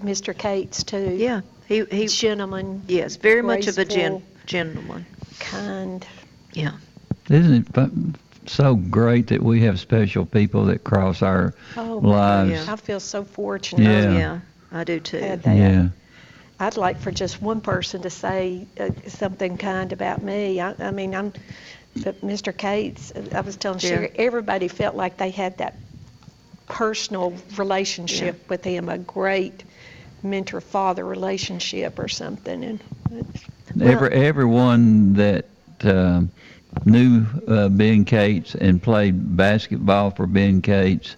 Mr. 0.00 0.32
Cates 0.36 0.84
too. 0.84 1.16
Yeah, 1.18 1.40
he 1.66 1.84
he 1.90 2.06
gentleman. 2.06 2.82
Yes, 2.88 3.16
very 3.16 3.42
much 3.42 3.66
of 3.66 3.78
a 3.78 3.84
gen- 3.84 4.22
gentleman. 4.46 5.06
Kind. 5.40 6.06
Yeah. 6.52 6.72
Isn't 7.30 7.54
it 7.54 7.74
fu- 7.74 8.12
so 8.46 8.74
great 8.76 9.28
that 9.28 9.42
we 9.42 9.62
have 9.62 9.80
special 9.80 10.26
people 10.26 10.66
that 10.66 10.84
cross 10.84 11.22
our 11.22 11.54
Oh, 11.76 12.00
my 12.00 12.08
lives? 12.08 12.50
goodness. 12.50 12.68
I 12.68 12.76
feel 12.76 13.00
so 13.00 13.24
fortunate. 13.24 13.82
Yeah. 13.82 14.12
Yeah, 14.18 14.40
I 14.72 14.84
do 14.84 15.00
too. 15.00 15.18
Had 15.18 15.42
that. 15.44 15.56
Yeah. 15.56 15.88
I'd 16.60 16.76
like 16.76 16.98
for 17.00 17.10
just 17.10 17.42
one 17.42 17.60
person 17.60 18.02
to 18.02 18.10
say 18.10 18.66
uh, 18.78 18.90
something 19.08 19.56
kind 19.56 19.92
about 19.92 20.22
me. 20.22 20.60
I, 20.60 20.74
I 20.78 20.90
mean, 20.92 21.14
I'm, 21.14 21.32
but 21.96 22.22
Mr. 22.22 22.52
Cates, 22.56 23.12
I 23.34 23.40
was 23.40 23.56
telling 23.56 23.80
Yeah. 23.80 23.88
Sherry, 23.88 24.12
everybody 24.16 24.68
felt 24.68 24.94
like 24.94 25.16
they 25.16 25.30
had 25.30 25.58
that 25.58 25.74
personal 26.66 27.34
relationship 27.56 28.48
with 28.48 28.64
him, 28.64 28.88
a 28.88 28.98
great 28.98 29.64
mentor-father 30.24 31.04
relationship 31.04 31.98
or 31.98 32.08
something. 32.08 32.64
And 32.64 32.80
it's- 33.12 33.44
Every 33.80 34.12
everyone 34.12 35.14
that 35.14 35.46
um 35.82 36.30
knew 36.84 37.24
uh, 37.48 37.68
Ben 37.68 38.04
Cates 38.04 38.54
and 38.54 38.82
played 38.82 39.36
basketball 39.36 40.10
for 40.10 40.26
Ben 40.26 40.60
Cates, 40.62 41.16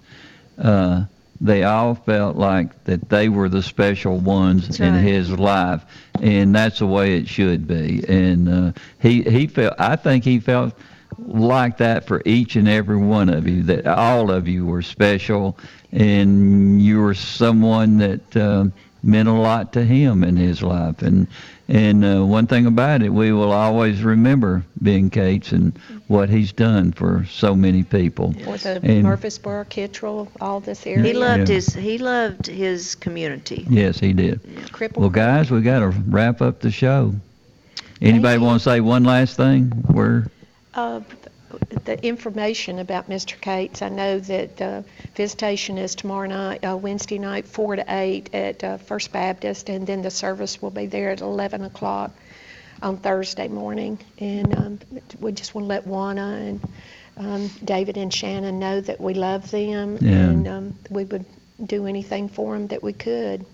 uh, 0.59 1.05
they 1.41 1.65
all 1.65 1.95
felt 1.95 2.37
like 2.37 2.85
that 2.85 3.09
they 3.09 3.29
were 3.29 3.49
the 3.49 3.63
special 3.63 4.19
ones 4.19 4.81
in 4.81 4.95
right. 4.95 5.03
his 5.03 5.31
life, 5.31 5.85
and 6.21 6.55
that's 6.55 6.79
the 6.79 6.87
way 6.87 7.17
it 7.19 7.29
should 7.29 7.67
be. 7.67 8.05
And 8.09 8.49
uh, 8.49 8.73
he 9.01 9.23
he 9.23 9.47
felt, 9.47 9.75
I 9.79 9.97
think 9.97 10.25
he 10.25 10.41
felt 10.41 10.75
like 11.19 11.79
that 11.79 12.07
for 12.07 12.23
each 12.25 12.57
and 12.57 12.69
every 12.69 12.97
one 12.99 13.29
of 13.29 13.47
you. 13.47 13.63
That 13.65 13.87
all 13.87 14.31
of 14.31 14.49
you 14.49 14.65
were 14.65 14.83
special, 14.83 15.59
and 15.93 16.81
you 16.81 17.01
were 17.01 17.15
someone 17.15 17.99
that. 17.99 18.37
Um, 18.37 18.73
meant 19.07 19.29
a 19.29 19.33
lot 19.33 19.73
to 19.75 19.85
him 19.85 20.23
in 20.25 20.37
his 20.37 20.63
life. 20.63 21.01
And 21.03 21.27
and 21.69 22.05
uh, 22.05 22.25
one 22.25 22.47
thing 22.47 22.67
about 22.67 23.03
it, 23.03 23.09
we 23.09 23.33
will 23.33 23.51
always 23.53 24.03
remember 24.03 24.65
Ben 24.81 25.11
Cates 25.11 25.51
and 25.53 25.77
what 26.07 26.29
he's 26.29 26.53
done 26.53 26.93
for 26.93 27.25
so 27.29 27.57
many 27.57 27.83
people. 27.83 28.35
or 28.47 28.57
the 28.57 28.81
And- 28.85 29.03
Murfreesboro, 29.03 29.65
Kittrell, 29.65 30.29
all 30.41 30.61
this 30.61 30.87
area. 30.87 31.03
He 31.03 31.13
loved 31.13 31.49
Yeah. 31.49 31.55
his 31.57 31.75
he 31.75 31.99
loved 31.99 32.47
his 32.47 32.95
community. 32.95 33.67
Yes, 33.71 33.99
he 33.99 34.13
did. 34.13 34.43
Cripple 34.73 34.99
Well, 34.99 35.11
guys, 35.11 35.51
we 35.51 35.61
got 35.63 35.81
to 35.81 35.89
wrap 35.89 36.43
up 36.43 36.61
the 36.61 36.71
show. 36.71 37.15
Anybody 38.01 38.39
want 38.39 38.61
to 38.63 38.69
say 38.71 38.81
one 38.81 39.05
last 39.05 39.37
thing? 39.37 39.73
We're 39.91 40.27
Uh, 40.75 41.01
the 41.85 42.05
information 42.05 42.79
about 42.79 43.09
Mr. 43.09 43.41
Cates, 43.41 43.83
I 43.83 43.89
know 43.89 44.19
that 44.19 44.61
uh, 44.63 44.83
visitation 45.15 45.79
is 45.79 45.95
tomorrow 45.95 46.29
night, 46.29 46.65
uh, 46.65 46.77
Wednesday 46.77 47.19
night, 47.19 47.47
4 47.47 47.77
to 47.77 47.85
8 47.89 48.35
at 48.35 48.65
uh, 48.65 48.77
First 48.79 49.13
Baptist, 49.13 49.69
and 49.69 49.87
then 49.87 50.03
the 50.03 50.11
service 50.11 50.61
will 50.61 50.71
be 50.71 50.87
there 50.87 51.11
at 51.11 51.21
11 51.21 51.65
o'clock 51.65 52.11
on 52.83 52.97
Thursday 52.99 53.49
morning. 53.49 53.99
And 54.19 54.55
um, 54.57 54.79
we 55.21 55.33
just 55.33 55.55
want 55.55 55.65
to 55.67 55.69
let 55.69 55.87
Wanda 55.87 56.23
and 56.23 56.61
um, 57.17 57.51
David 57.65 57.97
and 57.97 58.13
Shannon 58.13 58.59
know 58.59 58.81
that 58.81 59.01
we 59.01 59.15
love 59.15 59.51
them 59.51 59.99
Yeah. 60.01 60.11
and 60.13 60.49
um, 60.49 60.79
we 60.91 61.05
would 61.05 61.25
do 61.65 61.87
anything 61.87 62.29
for 62.29 62.53
them 62.55 62.67
that 62.69 62.83
we 62.83 62.93
could. 62.93 63.47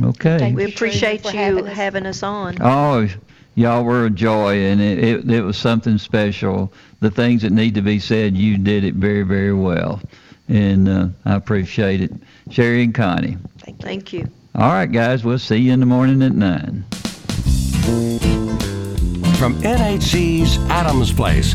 okay. 0.00 0.38
Thank 0.38 0.56
We 0.56 0.64
appreciate 0.66 1.24
you 1.24 1.30
having 1.30 1.66
us. 1.66 1.76
having 1.76 2.06
us 2.06 2.22
on. 2.22 2.58
Oh, 2.60 3.08
y'all 3.56 3.82
were 3.82 4.06
a 4.06 4.10
joy, 4.10 4.54
and 4.66 4.80
it, 4.80 4.98
it, 5.02 5.30
it 5.30 5.42
was 5.42 5.56
something 5.56 5.98
special. 5.98 6.72
The 7.00 7.10
things 7.10 7.42
that 7.42 7.50
need 7.50 7.74
to 7.74 7.82
be 7.82 7.98
said, 7.98 8.36
you 8.36 8.58
did 8.58 8.84
it 8.84 8.94
very, 8.94 9.22
very 9.22 9.54
well. 9.54 10.00
And 10.48 10.88
uh, 10.88 11.08
I 11.24 11.34
appreciate 11.34 12.00
it. 12.00 12.12
Sherry 12.50 12.82
and 12.82 12.94
Connie. 12.94 13.38
Thank 13.80 14.12
you. 14.12 14.28
All 14.54 14.70
right, 14.72 14.90
guys, 14.90 15.24
we'll 15.24 15.38
see 15.38 15.56
you 15.56 15.72
in 15.72 15.80
the 15.80 15.86
morning 15.86 16.22
at 16.22 16.32
9. 16.32 16.84
From 19.38 19.54
NHC's 19.62 20.58
Adams 20.70 21.12
Place, 21.12 21.54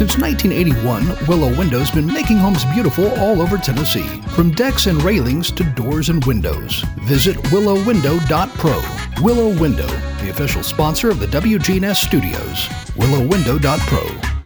Since 0.00 0.16
1981, 0.16 1.26
Willow 1.26 1.54
Window's 1.58 1.90
been 1.90 2.06
making 2.06 2.38
homes 2.38 2.64
beautiful 2.64 3.10
all 3.20 3.42
over 3.42 3.58
Tennessee, 3.58 4.08
from 4.28 4.50
decks 4.50 4.86
and 4.86 5.02
railings 5.02 5.50
to 5.50 5.62
doors 5.62 6.08
and 6.08 6.24
windows. 6.24 6.82
Visit 7.02 7.36
willowwindow.pro. 7.52 9.22
Willow 9.22 9.60
Window, 9.60 9.88
the 10.22 10.30
official 10.30 10.62
sponsor 10.62 11.10
of 11.10 11.20
the 11.20 11.26
WGNS 11.26 11.96
studios. 11.96 12.66
willowwindow.pro. 12.96 14.39